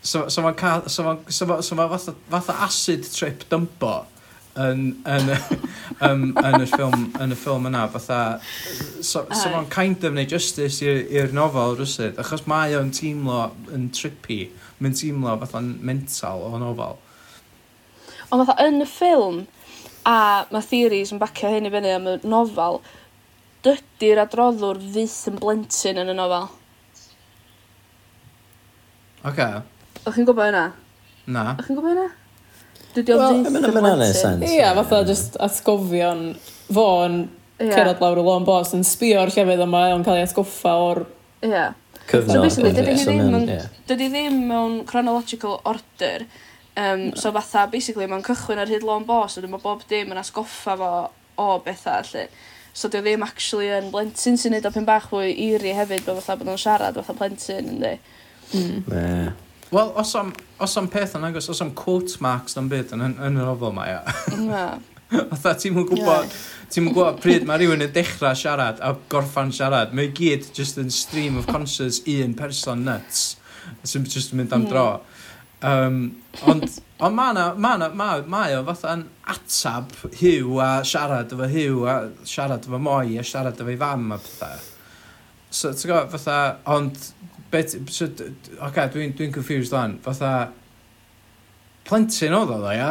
So, 0.02 0.28
so 0.28 0.42
mae'n 0.42 0.56
ca... 0.56 0.78
So 0.88 1.04
mae'n 1.04 1.26
so 1.28 1.46
ma, 1.46 1.60
so 1.64 1.76
ma 1.76 1.88
fatha, 1.92 2.16
fatha 2.30 2.56
acid 2.66 3.04
trip 3.12 3.44
dymbo 3.50 3.98
yn, 4.58 4.80
yn, 5.06 5.30
um, 6.06 6.24
yn, 6.40 6.64
y 6.64 6.66
ffilm, 6.68 7.04
yn 7.22 7.34
y 7.34 7.38
ffilm 7.38 7.68
yna, 7.70 7.84
fatha, 7.92 8.20
so, 8.98 9.24
so 9.28 9.52
mae'n 9.52 9.68
kind 9.72 10.04
of 10.04 10.16
neud 10.16 10.32
justice 10.32 10.82
i'r 10.82 11.34
nofel 11.36 11.76
rwysyd, 11.78 12.18
achos 12.20 12.46
mae 12.50 12.74
o'n 12.78 12.90
teimlo 12.94 13.50
yn 13.74 13.88
trippy, 13.94 14.42
mae'n 14.80 14.96
teimlo 14.98 15.36
fatha'n 15.44 15.72
mental 15.86 16.44
o 16.48 16.52
nofel. 16.60 16.98
Ond 18.30 18.44
fatha 18.44 18.58
yn 18.66 18.82
y 18.82 18.88
ffilm, 18.88 19.44
a 20.08 20.46
mae 20.50 20.64
theories 20.66 21.12
yn 21.14 21.20
bacio 21.22 21.52
hyn 21.52 21.68
i 21.68 21.74
fyny 21.74 21.94
am 21.94 22.08
y 22.10 22.16
nofel, 22.26 22.80
dydy'r 23.66 24.24
adroddwr 24.24 24.80
fyth 24.94 25.20
yn 25.30 25.38
blentyn 25.42 26.00
yn 26.00 26.14
y 26.14 26.16
nofel. 26.16 26.48
Oce. 29.20 29.34
Okay. 29.34 29.60
O'ch 30.06 30.16
chi'n 30.16 30.28
gwybod 30.28 30.48
hynna? 30.48 30.64
Na. 31.28 31.44
O'ch 31.56 31.68
chi'n 31.68 31.76
gwybod 31.78 31.92
hynna? 31.92 32.08
Dydy 32.94 33.14
o'n 33.14 33.44
Wel, 33.44 33.66
ma'n 33.76 33.84
ma'n 33.84 34.14
sense. 34.16 34.48
Ie, 34.48 34.64
fatha 34.80 35.02
just 35.06 35.36
atgofion 35.42 36.24
fo 36.72 36.86
yn 37.04 37.20
Ie. 37.60 37.68
cerdded 37.70 38.00
lawr 38.02 38.18
y 38.18 38.24
lôn 38.26 38.46
bos 38.48 38.72
yn 38.74 38.82
sbio'r 38.86 39.30
llefydd 39.30 39.64
yma 39.66 39.84
o'n 39.94 40.06
cael 40.06 40.22
ei 40.22 40.26
atgoffa 40.26 40.72
o'r... 40.86 41.04
Ie. 41.46 41.66
So 42.10 42.18
Cyfnod. 42.18 42.42
basically, 42.42 42.72
dydy 42.74 42.94
hi 42.96 43.04
ddim 43.06 43.28
mewn, 43.30 43.44
dydy 43.86 44.08
ddim 44.10 44.38
mewn 44.48 44.78
chronological 44.88 45.60
order. 45.68 46.24
Um, 46.74 47.12
so 47.14 47.30
fatha, 47.36 47.68
basically, 47.70 48.08
mae'n 48.10 48.24
cychwyn 48.26 48.58
ar 48.62 48.72
hyd 48.72 48.86
lôn 48.86 49.06
bos, 49.06 49.36
a 49.38 49.44
mae 49.44 49.62
bob 49.62 49.84
dim 49.90 50.10
yn 50.10 50.18
asgoffa 50.18 50.74
fo 50.80 50.90
o 51.38 51.50
bethau, 51.62 52.00
allu. 52.00 52.24
So 52.74 52.90
dio 52.90 53.04
ddim 53.04 53.22
actually 53.26 53.70
yn 53.76 53.92
blentyn 53.94 54.40
sy'n 54.40 54.56
neud 54.56 54.66
o 54.66 54.74
pen 54.74 54.88
bach 54.88 55.06
fwy 55.12 55.30
eiri 55.30 55.76
hefyd, 55.76 56.02
bod 56.08 56.18
fatha 56.18 56.40
bod 56.40 56.50
nhw'n 56.50 56.64
siarad 56.64 56.98
fatha 56.98 57.16
plentyn, 57.20 57.70
yndi. 57.76 57.94
Mm. 58.56 58.82
Ne. 58.90 59.06
Wel, 59.70 59.92
os 59.96 60.14
am, 60.18 60.32
os 60.58 60.76
am 60.80 60.88
peth 60.90 61.14
yn 61.18 61.26
agos, 61.28 61.46
os 61.52 61.60
am 61.62 61.70
quote 61.78 62.18
marks 62.24 62.56
na'n 62.56 62.70
byd 62.70 62.94
yn, 62.96 63.04
yn, 63.06 63.18
yn 63.28 63.36
y 63.38 63.44
nofel 63.44 63.74
mae, 63.76 63.92
ia. 63.94 64.14
Na. 64.42 64.64
Otha, 65.10 65.56
ti'n 65.58 65.74
mwyn 65.74 65.86
gwybod, 65.88 66.34
ti'n 66.70 66.86
mwyn 66.86 66.94
gwybod 66.94 67.20
pryd 67.22 67.46
mae 67.46 67.58
rhywun 67.58 67.86
yn 67.86 67.94
dechrau 67.94 68.34
siarad 68.38 68.82
a 68.82 68.92
gorffan 69.10 69.50
siarad. 69.54 69.94
Mae 69.94 70.10
gyd 70.14 70.50
just 70.54 70.78
yn 70.78 70.90
stream 70.94 71.38
of 71.38 71.48
conscious 71.50 72.00
un 72.10 72.34
person 72.38 72.84
nuts. 72.86 73.36
Sy'n 73.86 74.06
just 74.10 74.34
yn 74.34 74.42
mynd 74.42 74.54
am 74.54 74.66
dro. 74.70 74.86
Um, 75.66 75.98
ond 76.50 76.66
ond 77.00 77.16
mae 77.16 77.32
yna, 77.34 77.46
mae 77.56 77.78
yna, 77.78 77.88
mae 77.96 78.22
ma 78.28 78.42
o 78.58 78.62
fatha'n 78.68 79.02
atab 79.32 79.92
hiw 80.20 80.58
a 80.62 80.68
siarad 80.86 81.32
efo 81.34 81.48
hiw 81.50 81.84
a 81.88 81.96
siarad 82.28 82.66
efo 82.68 82.80
moi 82.80 83.18
a 83.20 83.24
siarad 83.26 83.60
efo 83.60 83.72
ei 83.72 83.78
fam 83.80 84.10
a 84.14 84.18
pethau. 84.20 84.66
So, 85.50 85.72
ti'n 85.74 85.90
gwybod, 85.90 86.12
fatha, 86.14 86.38
ond 86.70 87.10
Bet, 87.50 87.74
so, 87.90 88.06
oce, 88.62 88.88
dwi'n 88.94 89.14
dwi 89.18 89.30
confused 89.34 89.74
lan. 89.74 89.96
Fatha, 90.04 90.50
plentyn 91.88 92.36
oedd 92.36 92.52
o 92.54 92.58
o, 92.60 92.74
ia? 92.74 92.90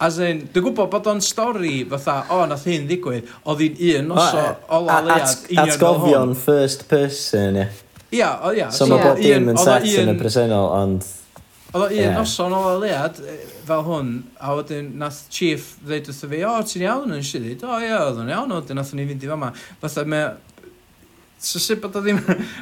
As 0.00 0.16
in, 0.24 0.46
dwi'n 0.48 0.64
gwybod 0.64 0.88
bod 0.90 1.06
o'n 1.12 1.20
stori 1.22 1.82
fatha, 1.90 2.16
o, 2.30 2.40
oh, 2.40 2.48
nath 2.48 2.64
hyn 2.66 2.88
ddigwydd, 2.88 3.28
oedd 3.44 3.62
hi'n 3.66 4.08
un 4.08 4.14
os 4.16 4.34
o 4.34 4.42
e, 4.42 4.82
la 4.86 4.98
leiad, 5.04 5.46
union 5.52 5.72
fel 5.76 5.98
hwn. 6.02 6.34
first 6.40 6.86
person, 6.90 7.60
ie. 7.60 7.68
Ia, 8.16 8.32
o 8.42 8.52
ia. 8.56 8.70
So 8.74 8.88
mae 8.90 9.04
bob 9.04 9.20
dim 9.20 9.52
yn 9.52 9.60
set 9.60 9.86
yn 9.92 10.14
y 10.14 10.18
presennol, 10.18 10.70
ond... 10.80 11.08
Oedd 11.70 11.84
o 11.84 11.90
un 12.02 12.16
noson 12.16 12.54
o 12.56 12.64
la 12.64 12.78
leiad, 12.82 13.20
e, 13.22 13.36
fel 13.68 13.84
hwn, 13.86 14.14
a 14.40 14.56
wedyn 14.58 14.88
nath 14.98 15.20
chief 15.30 15.76
ddeud 15.84 16.08
wrtho 16.10 16.32
fi, 16.32 16.40
o, 16.48 16.56
ti'n 16.66 16.86
iawn 16.88 17.14
yn 17.14 17.26
sydd? 17.28 17.62
O, 17.62 17.76
ia, 17.78 18.00
oedd 18.08 18.24
o'n 18.24 18.32
iawn, 18.32 18.56
wedyn 18.56 18.80
nath 18.80 18.90
ni 18.96 19.06
fynd 19.12 19.28
i 19.28 19.30
fama. 19.30 19.52
Fatha, 19.84 20.08
mae 20.08 20.32
So 21.40 21.58
sut 21.62 21.80
bod 21.80 21.96
o 21.96 22.02
ddim... 22.04 22.18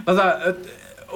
Fatha, 0.07 0.27
yy, 0.47 0.55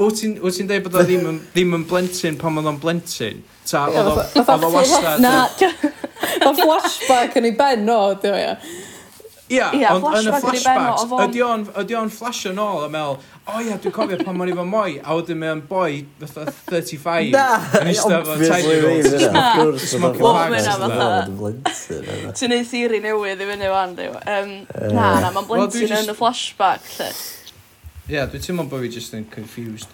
wyt 0.02 0.16
ti'n 0.22 0.36
wyt 0.42 0.56
ti'n 0.58 0.70
deud 0.70 0.86
bod 0.88 0.96
o 0.98 1.04
ddim, 1.06 1.26
yn- 1.30 1.42
ddim 1.54 1.76
yn 1.78 1.84
blentyn 1.90 2.38
pan 2.40 2.58
oedd 2.58 2.70
o'n 2.72 2.80
blentyn? 2.82 3.42
Ta, 3.70 3.84
Ie, 3.92 3.98
oedd 4.00 4.08
o- 4.12 4.16
fatha- 4.38 4.56
oedd 4.58 4.68
o 4.68 4.72
wastad... 4.78 5.20
Na, 5.22 5.34
Mae 6.42 6.54
flashback 6.58 7.36
yn 7.38 7.46
ei 7.50 7.54
ben 7.58 7.86
o, 7.92 8.00
dio 8.22 8.32
ia. 8.38 8.56
Ia, 9.52 9.66
Ia, 9.76 9.90
ond 9.98 10.06
yn 10.16 10.28
y 10.30 10.32
flashback 10.32 10.48
yn 10.48 10.56
ei 10.56 10.64
ben 10.64 10.80
o, 10.80 10.96
flashbacks, 10.96 11.02
oedd 11.02 11.12
o'n- 11.18 11.30
ydy 11.30 11.42
o'n- 11.46 11.64
ydy 11.82 11.96
o'n 11.98 12.10
flasho 12.14 12.52
nôl 12.56 12.86
a 12.86 12.88
meddwl, 12.90 13.18
o 13.52 13.60
ia, 13.66 13.76
dwi'n 13.82 13.94
cofio 13.94 14.18
pan 14.22 14.38
mae'n 14.38 14.52
efo 14.54 14.64
moi, 14.70 14.94
a 15.02 15.16
wedyn 15.18 15.38
mae'n 15.42 15.62
boi 15.68 15.98
fatha 16.22 16.46
35. 16.70 17.34
yn 17.82 17.90
eistedd 17.92 18.16
efo 18.22 18.38
tiny 18.40 18.62
ddim, 18.70 18.86
roll. 18.86 19.28
yna. 19.28 19.44
Wrth 19.60 19.86
Smoking 19.92 20.22
gwrs, 20.22 20.48
Wel, 20.48 20.64
ma' 20.64 20.88
fatha- 20.88 21.10
yn 21.26 21.36
blentyn. 21.42 22.32
Ti'n 22.40 22.54
neud 22.56 22.70
theori 22.72 23.02
newydd 23.06 23.44
i 23.44 23.50
fyny 23.52 23.70
fan, 23.76 23.94
diw. 23.98 24.16
Um, 24.22 24.52
na, 24.96 25.06
na, 25.26 25.30
mae'n 25.36 25.36
Wel, 25.36 25.44
dwi 25.44 25.52
blentyn 25.52 25.86
jyst- 25.90 26.06
yn 26.08 26.14
y 26.14 26.18
flashback, 26.22 26.90
lle. 26.96 27.10
Ie, 28.08 28.16
yeah, 28.16 28.26
dwi'n 28.30 28.42
teimlo 28.42 28.66
bod 28.70 28.82
fi 28.82 28.90
just 28.90 29.14
yn 29.14 29.28
confused. 29.30 29.92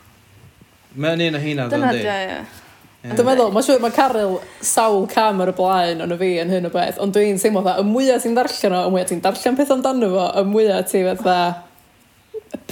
Mae'n 0.97 1.21
un 1.27 1.37
o 1.37 1.43
hynna, 1.43 1.69
dyna 1.69 1.93
Dyna 1.93 1.93
di. 1.93 2.07
di, 2.07 2.33
ie. 2.33 2.65
Dwi'n 3.09 3.29
meddwl, 3.29 3.53
mae'n 3.55 3.63
siŵr, 3.63 3.83
mae 3.85 3.95
Caryl 3.95 4.33
sawl 4.65 5.05
cam 5.13 5.39
ar 5.45 5.53
y 5.53 5.55
blaen 5.55 6.01
ond 6.03 6.15
y 6.17 6.19
fi 6.19 6.31
yn 6.43 6.51
hyn 6.51 6.67
o 6.67 6.71
beth, 6.73 6.97
ond 7.05 7.15
dwi'n 7.15 7.39
teimlo 7.39 7.63
fatha, 7.63 7.85
y 7.85 7.87
mwyaf 7.87 8.25
ti'n 8.25 8.35
darllen 8.35 8.75
o, 8.75 8.81
y 8.89 8.95
mwyaf 8.95 9.11
ti'n 9.13 9.21
darllen 9.23 9.59
peth 9.61 9.71
amdano 9.75 10.09
fo, 10.17 10.25
y 10.41 10.43
mwyaf 10.49 10.89
ti 10.91 11.03
fatha, 11.07 11.37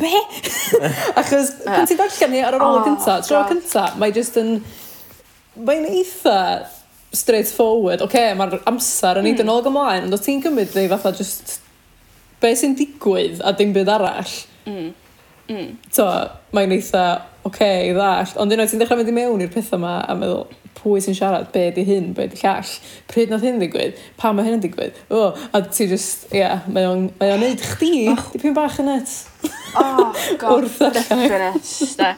be? 0.01 0.11
Achos, 1.21 1.53
pan 1.63 1.87
ti'n 1.87 2.01
darllen 2.01 2.35
ni 2.35 2.43
ar 2.43 2.59
yr 2.59 2.65
ôl 2.65 2.81
oh, 2.81 2.81
Oh, 2.81 2.89
cynta, 2.89 3.21
tro 3.29 3.45
God. 3.45 3.53
cynta, 3.53 3.85
mae 4.03 4.17
just 4.17 4.41
yn, 4.43 4.57
mae'n 5.69 5.87
eitha 5.93 6.41
straight 7.15 7.53
forward, 7.53 8.03
oce, 8.03 8.11
okay, 8.11 8.35
mae'r 8.37 8.59
amser 8.67 9.23
yn 9.23 9.31
mm. 9.31 9.45
yn 9.45 9.55
ôl 9.55 9.63
ac 9.63 9.71
ymlaen, 9.71 10.09
ond 10.09 10.19
os 10.19 10.27
ti'n 10.27 10.43
cymryd 10.43 10.75
ddi 10.75 10.89
fatha 10.91 11.15
just, 11.21 11.61
be 12.43 12.51
sy'n 12.59 12.75
digwydd 12.83 13.39
a 13.47 13.55
dim 13.57 13.71
byd 13.77 13.95
arall, 13.95 14.37
Mm. 15.47 15.75
So, 15.95 16.07
mae'n 16.57 16.75
eitha, 16.75 17.07
oce, 17.43 17.51
okay, 17.51 17.91
ddall. 17.95 18.33
Ond 18.43 18.55
unwaith 18.55 18.73
ti'n 18.75 18.83
dechrau 18.83 18.99
mynd 18.99 19.13
i 19.13 19.17
mewn 19.17 19.45
i'r 19.45 19.53
pethau 19.53 19.79
yma 19.79 19.99
a 20.11 20.17
meddwl, 20.19 20.47
pwy 20.77 21.03
sy'n 21.03 21.17
siarad, 21.19 21.51
be 21.55 21.69
di 21.75 21.85
hyn, 21.87 22.13
be 22.17 22.29
di 22.31 22.39
llall, 22.41 22.73
pryd 23.11 23.33
nath 23.33 23.45
hyn 23.47 23.61
ddigwydd, 23.61 24.01
pa 24.21 24.33
mae 24.35 24.47
hyn 24.47 24.59
yn 24.59 24.65
digwydd, 24.65 24.99
o, 25.11 25.29
a 25.57 25.63
ti 25.67 25.89
just, 25.91 26.27
ie, 26.31 26.43
yeah, 26.43 26.67
mae 26.71 26.87
o'n 26.87 27.09
neud 27.43 27.63
chdi, 27.75 28.09
oh. 28.13 28.27
dipyn 28.35 28.57
bach 28.57 28.81
yn 28.83 28.91
net. 28.91 29.15
Oh, 29.79 30.13
god, 30.43 30.69
definite, 30.69 31.63
fatha, 31.63 32.13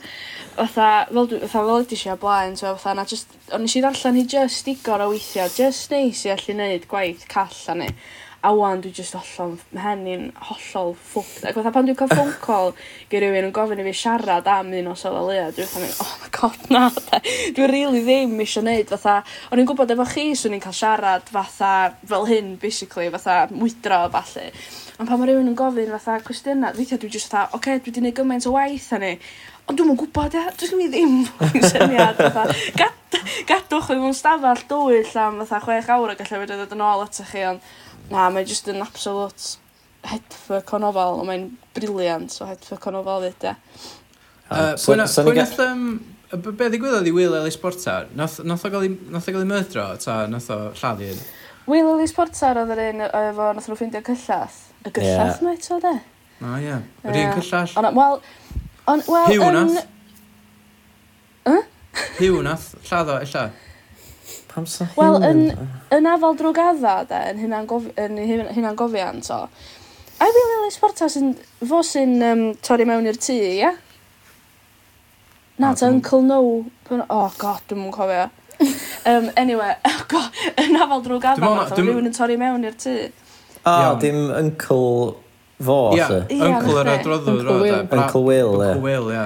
fel, 0.59 1.29
fatha, 1.31 1.51
fel 1.53 1.75
ydych 1.79 2.05
chi 2.05 2.13
o 2.13 2.17
blaen, 2.21 2.57
so 2.59 2.75
fatha, 2.77 2.97
na 2.99 3.07
just, 3.09 3.37
o'n 3.55 3.65
i 3.65 3.73
si 3.73 3.85
ddarllen 3.85 4.19
hi 4.21 4.27
just 4.37 4.69
igor 4.73 5.05
o 5.05 5.13
weithiau, 5.13 5.53
just 5.55 5.93
neis 5.95 6.25
i 6.27 6.35
allu 6.35 6.59
neud 6.59 6.89
gwaith 6.91 7.29
call 7.31 7.61
a 7.73 7.79
ni 7.79 7.93
a 8.47 8.53
'wan 8.55 8.79
dwi 8.83 8.93
jyst 8.95 9.17
hollol 9.19 9.57
ma'hen 9.75 10.05
i'n 10.07 10.27
hollol 10.49 10.93
ffwc- 10.95 11.47
ac 11.49 11.57
fatha 11.57 11.73
pan 11.75 11.89
dwi'n 11.89 11.97
cael 11.99 12.13
phone 12.13 12.35
call 12.45 12.69
gyda 13.11 13.25
rhywun 13.25 13.49
yn 13.49 13.55
gofyn 13.57 13.83
i 13.83 13.87
fi 13.89 13.95
siarad 14.01 14.47
am 14.53 14.71
un 14.79 14.91
o 14.93 14.95
safle 15.01 15.25
leoedd 15.27 15.57
dwi'n 15.57 15.71
fatha 15.73 15.83
mynd 15.83 16.03
oh 16.05 16.13
my 16.23 16.31
God 16.39 16.71
na 16.75 16.85
'de 16.95 17.23
dwi 17.57 17.67
rili 17.73 18.03
ddim 18.07 18.37
eisiau 18.45 18.67
neud 18.69 18.93
fatha 18.95 19.17
o'n 19.51 19.63
i'n 19.63 19.69
gwybod 19.71 19.95
efo 19.97 20.07
chi 20.13 20.29
swn 20.39 20.55
i'n 20.55 20.63
cael 20.69 20.79
siarad 20.83 21.33
fatha 21.35 21.73
fel 22.13 22.29
hyn 22.31 22.55
basically 22.63 23.11
fatha 23.17 23.41
mwydro 23.51 24.05
a 24.07 24.13
ballu. 24.15 24.47
Ond 24.99 25.07
pan 25.11 25.19
mae 25.19 25.31
rhywun 25.33 25.51
yn 25.51 25.59
gofyn 25.59 25.91
fatha 25.97 26.21
cwestiynau 26.27 26.79
weithia' 26.79 26.99
dwi 27.03 27.11
jyst 27.15 27.31
fatha 27.35 27.51
oce 27.51 27.59
okay, 27.59 27.83
dwi 27.83 27.91
wedi 27.91 28.01
gwneud 28.01 28.17
gymaint 28.21 28.47
o 28.51 28.55
waith 28.55 28.89
hynny. 28.95 29.17
Ond 29.69 29.79
dwi'n 29.79 29.91
mwyn 29.91 29.99
gwybod 30.01 30.39
ia 30.39 30.47
dwi'n 30.55 30.79
gen 30.79 30.95
ddim 30.95 31.19
yn 31.51 31.67
syniad 31.73 32.23
fatha 32.23 32.47
gad- 32.79 33.19
gadwch 33.51 33.91
fi 33.91 33.99
mewn 33.99 34.15
stafell 34.17 34.63
dwyll 34.71 35.13
am 35.23 35.43
fatha 35.43 35.61
chwech 35.67 35.91
awr 35.95 36.15
a 36.15 36.17
gallai 36.19 36.41
wedi 36.45 36.59
dod 36.63 36.75
yn 36.77 36.87
ôl 36.87 37.05
atoch 37.05 37.31
chi 37.35 37.45
ond 37.51 37.63
Na 38.13 38.29
mae 38.33 38.47
jyst 38.49 38.69
yn 38.73 38.83
absolute 38.85 39.57
hedfuck 40.09 40.75
o 40.77 40.81
nofel, 40.83 41.19
ond 41.21 41.29
mae'n 41.29 41.49
briliant 41.77 42.37
o 42.43 42.49
hedfuck 42.49 42.89
o 42.89 42.95
nofel 42.95 43.27
fyd, 43.27 43.41
de. 43.45 43.55
Uh, 44.49 44.73
pwy 44.81 44.97
nath... 45.01 45.61
Um, 45.65 45.91
be 46.29 46.69
ddigwyddodd 46.69 47.09
i 47.09 47.13
Will 47.17 47.37
Ellis 47.39 47.59
Porta? 47.61 48.03
Nath 48.17 48.41
o 48.41 48.73
gael 48.73 48.89
ei 48.89 49.45
myrdro, 49.49 49.91
ta 50.01 50.23
nath 50.31 50.51
o 50.55 50.59
lladdu'n? 50.77 51.21
Will 51.69 51.93
Ellis 51.95 52.15
Porta 52.17 52.55
oedd 52.55 52.75
yr 52.75 52.85
un 52.87 53.07
efo 53.09 53.53
nath 53.57 53.69
nhw 53.69 53.79
ffeindio 53.81 54.05
cyllath. 54.07 54.61
Y 54.87 54.93
gyllath 54.95 55.41
yeah. 55.41 55.41
mae 55.45 55.59
eto, 55.59 55.81
de? 55.85 55.95
O, 56.39 56.53
ie. 56.63 56.77
Yr 57.05 57.19
un 57.25 57.43
cyllall. 57.43 57.97
Wel, 57.99 58.21
Wel, 58.89 59.27
Hiw 59.29 59.45
nath. 59.53 59.87
Hiw 62.17 62.39
nath, 62.47 62.71
lladdo, 62.89 63.19
illa 63.25 63.43
amser 64.59 64.91
hyn. 64.93 65.01
Wel, 65.01 65.19
yn, 65.29 65.69
yn 65.97 66.09
afal 66.11 66.39
drogadda, 66.39 66.95
de, 67.09 67.21
yn 67.33 67.43
hynna'n 67.45 67.69
gofiant, 67.71 68.23
hynna 68.57 68.73
gofian, 68.79 69.23
so. 69.27 69.45
A 70.19 70.27
i 70.27 70.35
fi 70.35 70.47
Lili 70.51 70.73
Sparta 70.75 71.07
sy'n, 71.13 71.35
fo 71.69 71.83
sy'n 71.87 72.17
um, 72.27 72.43
torri 72.65 72.87
mewn 72.89 73.07
i'r 73.07 73.21
tŷ, 73.23 73.37
ia? 73.39 73.53
Yeah? 73.61 73.85
Na, 75.59 75.75
ta 75.75 75.87
Uncle 75.87 76.23
No. 76.23 76.41
Oh, 76.91 77.33
god, 77.39 77.63
dwi'n 77.69 77.81
mwyn 77.83 77.95
cofio. 77.95 78.29
um, 79.11 79.31
anyway, 79.37 79.75
oh 79.91 80.03
god, 80.11 80.43
yn 80.59 80.79
afal 80.79 81.03
drwy 81.03 81.19
drogadda, 81.19 81.51
oedd 81.63 81.81
rhywun 81.81 82.11
yn 82.11 82.15
torri 82.15 82.39
mewn 82.41 82.67
i'r 82.67 82.77
tŷ. 82.79 82.97
O, 83.63 83.73
oh, 83.73 83.95
dim 84.03 84.21
Uncle 84.31 85.15
fo, 85.59 85.79
Ia, 85.99 86.09
Uncle 86.49 86.77
yr 86.83 86.93
adroddwr. 86.95 87.51
Uncle 87.91 88.23
Will. 88.27 88.61
Uncle 88.63 88.83
Will, 88.83 89.11
ie. 89.15 89.25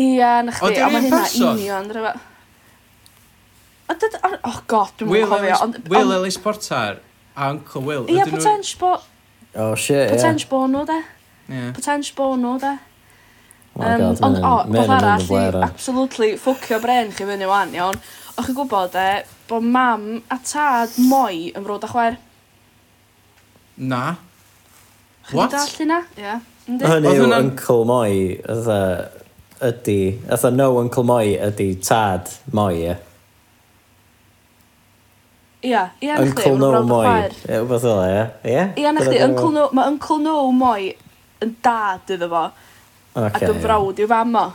Ia, 0.00 0.34
na 0.46 0.54
chdi, 0.54 0.76
a 0.80 0.90
mae 0.92 1.08
hynna 1.08 1.22
union, 1.50 1.88
rhywbeth. 1.92 2.26
Oh 3.90 4.62
god, 4.70 4.92
dwi'n 4.98 5.26
cofio. 5.26 5.56
Will 5.90 6.12
Ellis 6.12 6.38
Portar 6.38 7.00
a 7.36 7.50
Uncle 7.50 7.82
Will. 7.82 8.06
Ia, 8.10 8.26
potential 8.26 8.78
bo... 8.78 8.92
Oh 9.54 9.74
shit, 9.74 10.10
ia. 10.10 10.14
Potential 10.14 10.48
bo 10.50 10.66
nhw, 10.70 10.84
de. 10.86 11.00
Potential 11.74 12.16
bo 12.16 12.36
nhw, 12.36 12.54
de. 12.62 12.78
Oh 13.80 13.82
ond, 14.26 14.38
o, 14.44 14.54
beth 14.70 14.90
arall, 14.90 15.62
absolutely, 15.62 16.32
ffwcio 16.38 16.80
bren 16.82 17.12
chi 17.14 17.26
fyny 17.26 17.46
wan, 17.48 17.74
iawn. 17.74 17.98
O'ch 18.34 18.48
chi'n 18.48 18.56
gwybod, 18.58 18.96
e, 18.98 19.22
bod 19.48 19.66
mam 19.66 20.06
a 20.30 20.38
tad 20.44 20.94
moi 21.10 21.50
yn 21.54 21.66
frod 21.66 21.86
a 21.86 21.90
chwer? 21.90 22.18
Na. 23.90 24.02
What? 25.30 25.54
Chi'n 25.54 25.54
dall 25.54 25.76
hynna? 25.78 26.00
Ie. 26.18 26.38
Hynny 26.70 27.14
yw 27.18 27.30
uncle 27.38 27.86
moi, 27.88 28.10
ydy, 28.38 28.80
e, 29.58 29.70
ydy 29.70 30.00
e 30.20 30.52
no 30.54 30.72
uncle 30.82 31.06
moi 31.06 31.24
ydy 31.50 31.72
tad 31.86 32.34
moi, 32.54 32.74
ie. 32.78 32.98
Ia, 35.60 35.90
ia 36.00 36.16
na 36.16 36.24
chdi. 36.24 36.48
Uncle 36.48 36.56
No 36.56 36.82
Moi. 36.88 37.28
Ie, 37.44 37.60
wbeth 37.66 37.84
ola, 37.84 38.06
ia. 38.08 38.24
Ie? 38.48 38.62
Ia 38.80 38.92
na 38.96 39.04
chdi, 39.04 39.20
Uncle 39.26 39.50
No... 39.52 39.68
Mae 39.76 39.92
Uncle 39.92 40.18
No 40.24 40.36
Moi 40.56 40.88
yn 41.44 41.54
dad 41.64 42.08
iddo 42.14 42.28
fo. 42.32 42.46
Okay, 43.10 43.42
ac 43.42 43.46
yn 43.50 43.60
frawd 43.60 44.00
i'w 44.00 44.08
fam 44.08 44.34
o. 44.40 44.46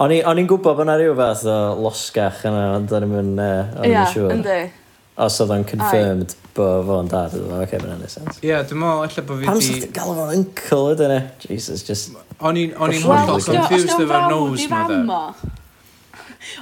O'n 0.00 0.14
i'n 0.16 0.48
gwybod 0.48 0.78
bod 0.78 0.82
yna 0.86 0.96
rhyw 0.98 1.14
fath 1.18 1.46
o 1.50 1.56
losgach 1.84 2.42
yna, 2.48 2.62
ond 2.78 2.92
o'n 2.96 3.06
i'n 3.06 3.12
mynd 3.12 3.42
uh, 3.44 4.04
siŵr. 4.14 4.30
yndi. 4.38 4.60
Os 5.20 5.36
oedd 5.44 5.52
o'n 5.52 5.66
confirmed 5.68 6.34
bod 6.56 6.86
fo'n 6.88 7.10
dad 7.12 7.34
iddo 7.36 7.50
fo, 7.50 7.58
oce, 7.60 7.66
okay, 7.68 7.82
mae'n 7.84 8.08
sense. 8.08 8.38
Ie, 8.40 8.54
dwi'n 8.70 8.80
meddwl 8.80 9.04
efallai 9.06 9.26
bod 9.28 9.38
fi 9.38 9.44
di... 9.44 9.50
Pam 9.50 9.62
sydd 9.66 9.84
ti'n 9.84 9.94
galw 9.98 10.16
fo'n 10.16 10.32
uncle 10.38 10.82
ydyn 10.94 11.12
ni? 11.12 11.20
Jesus, 11.44 11.84
just... 11.86 12.16
O'n 12.40 12.58
i'n 12.58 12.72
hollol 12.80 13.44
confused 13.44 13.92
efo'r 14.00 14.30
nose 14.32 14.70
ma, 14.72 14.82
dde. 14.88 15.02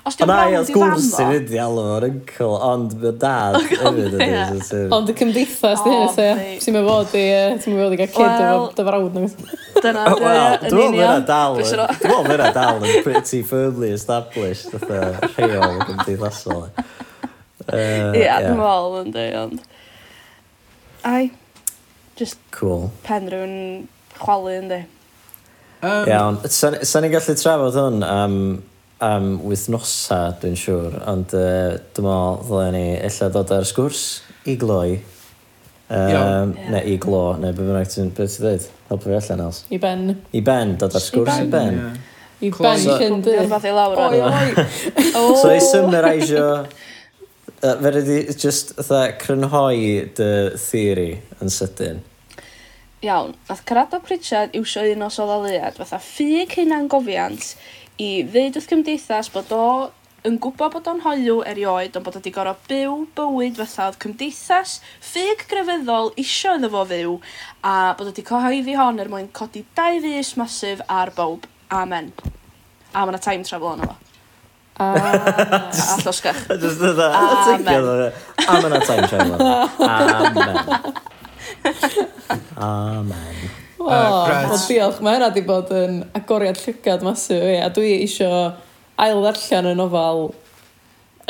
Os 0.03 0.17
dwi'n 0.19 0.27
brawd 0.27 0.71
i 0.71 0.75
fam 0.75 0.83
o... 0.83 0.89
Gwrs 0.91 1.09
i 1.09 1.27
fynd 1.29 1.53
i 1.55 1.59
alw 1.63 1.85
o'r 1.95 2.07
uncle, 2.09 2.51
ond 2.67 2.95
fy 2.99 3.13
dad 3.23 3.59
hefyd 3.69 4.01
yn 4.07 4.15
dweud. 4.15 4.93
Ond 4.97 5.13
y 5.13 5.15
cymdeithas 5.21 5.83
di 5.85 5.93
hynny, 5.93 6.09
se. 6.17 6.27
Ti'n 6.65 6.77
mynd 6.77 6.89
fod 6.89 7.15
i, 7.15 7.25
ti'n 7.63 7.75
mynd 7.75 7.85
fod 7.85 7.95
i 7.95 7.99
gael 8.01 8.13
kid 8.17 8.45
efo 8.49 8.65
dy 8.75 8.87
frawd 8.89 9.19
nhw. 9.19 9.31
Dyna, 9.85 10.05
oh, 10.11 10.23
dwi'n 10.65 10.97
union. 10.97 11.27
Dwi'n 11.29 11.71
meddwl 11.71 12.27
fyna 12.27 12.51
dal 12.57 12.83
yn 12.83 13.03
pretty 13.07 13.43
firmly 13.47 13.93
established, 13.95 14.75
fatha 14.75 15.31
rheol 15.37 15.79
cymdeithasol. 15.85 16.65
Ie, 17.69 18.25
dwi'n 18.27 18.59
meddwl 18.59 18.99
yn 19.05 19.13
dweud, 19.15 19.37
ond... 19.45 19.67
Ai. 21.07 21.29
Just 22.19 22.41
cool. 22.51 22.91
pen 23.07 23.31
rhywun 23.31 23.87
chwalu, 24.19 24.57
ynddi. 24.59 24.81
Um, 25.79 26.09
Iawn, 26.11 26.41
sa'n 26.51 27.05
ni'n 27.05 27.13
gallu 27.15 27.37
trafod 27.39 27.79
hwn 27.79 28.03
am 28.03 28.35
um, 28.35 28.59
am 29.05 29.37
wythnosa, 29.47 30.19
dwi'n 30.43 30.57
siŵr, 30.59 30.99
ond 31.11 31.35
uh, 31.37 31.77
dwi'n 31.95 32.09
meddwl 32.09 32.43
ddylen 32.49 32.75
ni 32.75 32.87
illa 33.07 33.31
dod 33.35 33.55
ar 33.55 33.67
sgwrs 33.69 34.03
i 34.51 34.57
gloi. 34.59 34.99
Um, 35.89 36.11
yeah. 36.13 36.73
Neu 36.75 36.91
i 36.93 36.99
glo, 37.01 37.23
neu 37.41 37.55
beth 37.55 37.65
bynnag 37.65 37.93
ti'n 37.93 38.11
beth 38.17 38.35
ti'n 38.35 38.45
dweud. 38.45 38.67
Helpu 38.91 39.09
fi 39.09 39.17
allan, 39.21 39.45
Els. 39.47 39.63
I 39.73 39.79
ben. 39.81 40.03
I 40.35 40.43
ben, 40.45 40.75
dod 40.81 40.99
ar 40.99 41.05
sgwrs 41.05 41.45
i 41.45 41.49
ben. 41.53 41.81
I 42.45 42.51
ben 42.55 42.85
cyn 42.85 43.23
dy. 43.25 43.39
Fath 43.51 43.71
i 43.71 43.73
lawr 43.75 44.03
oi, 44.09 44.21
oi. 44.27 44.67
So 45.41 45.49
i 45.55 45.63
symmerisio, 45.63 46.51
uh, 46.59 47.73
fe 47.83 47.95
rydw 47.95 48.21
i 48.21 48.37
just 48.37 48.77
tha, 48.83 49.07
crynhoi 49.23 49.81
dy 50.19 50.31
theori 50.59 51.11
yn 51.39 51.55
sydyn. 51.55 52.05
Iawn, 53.07 53.37
nath 53.47 53.63
Carado 53.63 54.03
Pritchard 54.03 54.57
iwsio 54.59 54.83
un 54.91 55.07
o 55.07 55.09
soddoliad 55.15 55.77
fatha 55.79 56.01
ffug 56.03 56.57
hynna'n 56.59 56.89
gofiant 56.91 57.53
i 57.99 58.11
ddeud 58.23 58.57
wrth 58.59 58.69
cymdeithas 58.71 59.31
bod 59.35 59.51
o 59.55 59.65
yn 60.27 60.39
gwybod 60.43 60.73
bod 60.75 60.89
o'n 60.91 61.01
hoiw 61.05 61.43
erioed, 61.47 61.95
ond 61.97 62.07
bod 62.07 62.17
o 62.17 62.21
wedi 62.21 62.33
gorau 62.35 62.57
byw 62.69 62.97
bywyd 63.19 63.59
fatha 63.59 63.89
oedd 63.89 64.01
cymdeithas 64.03 64.79
ffug 65.05 65.45
grefyddol 65.51 66.11
isio 66.21 66.57
iddo 66.59 66.71
fo 66.73 66.83
fyw, 66.91 67.15
a 67.63 67.75
bod 67.99 68.09
o 68.09 68.13
wedi 68.13 68.27
cyhoeddi 68.27 68.75
hon 68.79 68.99
er 69.03 69.11
mwyn 69.13 69.31
codi 69.39 69.65
dau 69.79 70.01
ddys 70.03 70.35
masif 70.41 70.83
ar 70.89 71.15
bob. 71.17 71.47
Amen. 71.75 72.13
A 72.95 73.05
mae 73.05 73.13
yna 73.13 73.23
time 73.23 73.47
travel 73.47 73.75
ono 73.77 73.91
fo. 73.91 73.97
A 74.79 74.91
llosgach. 76.05 76.43
Just 76.63 76.83
dda. 76.83 77.09
Amen. 77.21 78.13
A 78.47 78.59
yna 78.65 78.83
time 78.87 79.07
travel. 79.11 79.39
Amen. 79.95 80.57
Amen. 82.57 83.67
O, 83.79 83.87
uh, 83.87 84.27
gret. 84.27 84.51
Well, 84.51 84.65
diolch, 84.67 85.01
mae 85.05 85.17
hynna 85.17 85.31
wedi 85.31 85.45
bod 85.47 85.73
yn 85.75 86.03
agoriad 86.19 86.59
llygad 86.65 87.07
masif 87.07 87.45
i, 87.47 87.57
a 87.63 87.71
dwi 87.75 87.95
eisiau 88.03 88.51
ail 88.99 89.23
ddarllen 89.23 89.71
y 89.71 89.75
nofal 89.79 90.29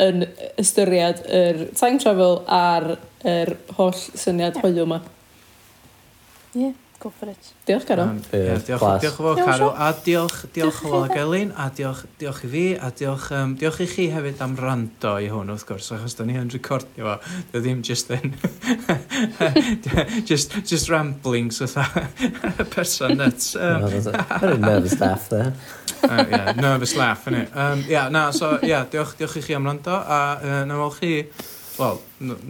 yn 0.01 0.25
ystyried 0.59 1.23
yr 1.27 1.63
time 1.77 2.01
travel 2.01 2.41
a'r 2.49 2.93
yr 3.27 3.55
holl 3.77 3.95
syniad 3.95 4.57
yeah. 4.57 4.63
hoiw 4.63 4.85
yma. 4.85 5.01
Ie. 6.55 6.69
Yeah 6.69 6.77
go 6.99 7.09
for 7.09 7.29
it. 7.29 7.53
Diolch, 7.65 7.85
Carol. 7.85 8.09
Um, 8.09 8.21
yeah, 8.31 8.57
diolch, 8.59 8.79
class. 8.79 9.01
diolch 9.01 9.15
fawr, 9.15 9.35
Carol. 9.35 9.69
A 9.71 9.89
diolch, 10.05 10.37
diolch 10.53 10.81
yn 10.83 10.91
fawr, 10.91 11.07
Gelin. 11.13 11.51
A 11.55 11.69
diolch, 11.75 12.03
diolch 12.19 12.43
i 12.43 12.49
fi. 12.51 12.63
A 12.75 12.89
diolch, 12.91 13.29
um, 13.35 13.55
diolch 13.59 13.79
i 13.83 13.87
chi 13.89 14.07
hefyd 14.13 14.41
am 14.43 14.55
rando 14.59 15.13
i 15.19 15.29
hwn, 15.31 15.51
wrth 15.53 15.65
gwrs, 15.69 15.91
achos 15.95 16.17
da 16.19 16.27
ni 16.27 16.35
yn 16.39 16.51
recordio 16.53 17.07
fo. 17.07 17.35
Dio 17.53 17.63
ddim 17.63 17.83
just 17.87 18.11
yn... 18.15 18.35
just, 20.29 20.57
just 20.67 20.91
ramblings 20.91 21.61
with 21.63 21.75
that 21.79 22.67
person 22.75 23.17
nuts. 23.17 23.55
Um, 23.55 23.87
Very 23.87 24.57
nervous 24.57 24.99
laugh 24.99 25.29
there. 25.29 25.53
uh, 26.03 26.25
yeah, 26.29 26.51
nervous 26.51 26.95
laugh, 26.95 27.25
innit? 27.31 27.55
Um, 27.55 27.85
yeah, 27.87 28.09
na, 28.09 28.31
so, 28.31 28.59
yeah, 28.61 28.83
diolch, 28.85 29.15
diolch 29.19 29.39
i 29.39 29.45
chi 29.47 29.55
am 29.55 29.71
rando. 29.71 29.95
A 29.95 30.19
uh, 30.43 30.65
na 30.65 30.89
chi 30.99 31.13
Wel, 31.79 31.99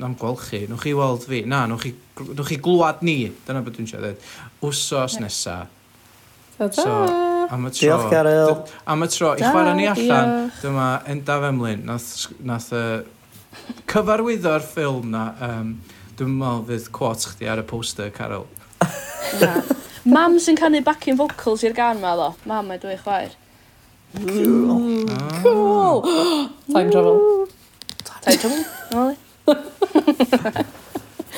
na'm 0.01 0.15
gweld 0.17 0.39
chi. 0.41 0.63
Nwch 0.69 0.81
chi 0.87 0.93
weld 0.97 1.25
fi. 1.29 1.43
Na, 1.45 1.63
nwch 1.69 1.83
chi 1.85 1.91
nwch 2.31 2.49
chi 2.49 2.57
glwad 2.65 3.03
ni. 3.05 3.17
Dyna 3.45 3.61
beth 3.65 3.75
dwi'n 3.77 3.89
siarad. 3.91 4.17
ddeud. 4.17 4.63
Wsos 4.65 5.19
nesa. 5.21 5.59
Ta-ta! 6.57 6.81
So, 6.81 6.95
am 7.55 7.67
y 7.69 7.71
tro... 7.71 7.85
Diolch, 7.85 8.09
Garyl. 8.11 8.49
D- 8.65 8.73
Am 8.91 9.05
y 9.05 9.07
tro, 9.13 9.29
i 9.37 9.39
Da, 9.39 9.51
chwarae 9.53 9.75
ni 9.77 9.85
allan, 9.87 10.31
diolch. 10.33 10.57
dyma 10.65 10.87
Endaf 11.13 11.45
Emlyn, 11.47 11.85
nath, 11.87 12.09
nath 12.43 12.73
uh, 12.75 12.99
cyfarwyddo'r 13.87 14.65
ffilm 14.67 15.07
na, 15.13 15.21
um, 15.47 15.69
dwi'n 16.19 16.33
meddwl 16.41 16.65
fydd 16.67 16.89
quotes 16.97 17.29
chdi 17.31 17.47
ar 17.53 17.61
y 17.63 17.65
poster, 17.69 18.09
Carol. 18.11 18.43
Na. 19.39 19.53
Mam 20.09 20.35
sy'n 20.41 20.57
canu 20.59 20.81
backing 20.83 21.15
vocals 21.19 21.63
i'r 21.67 21.75
gan 21.77 21.99
ma, 22.03 22.11
ddo. 22.19 22.27
Mam, 22.49 22.67
mae 22.73 22.81
dwi'n 22.81 22.99
chwaer. 23.05 23.37
Cool! 25.43 26.03
Ah. 26.09 26.49
Time 26.73 26.91
travel. 26.91 27.47
Thời 28.21 28.37
thôi 28.91 29.15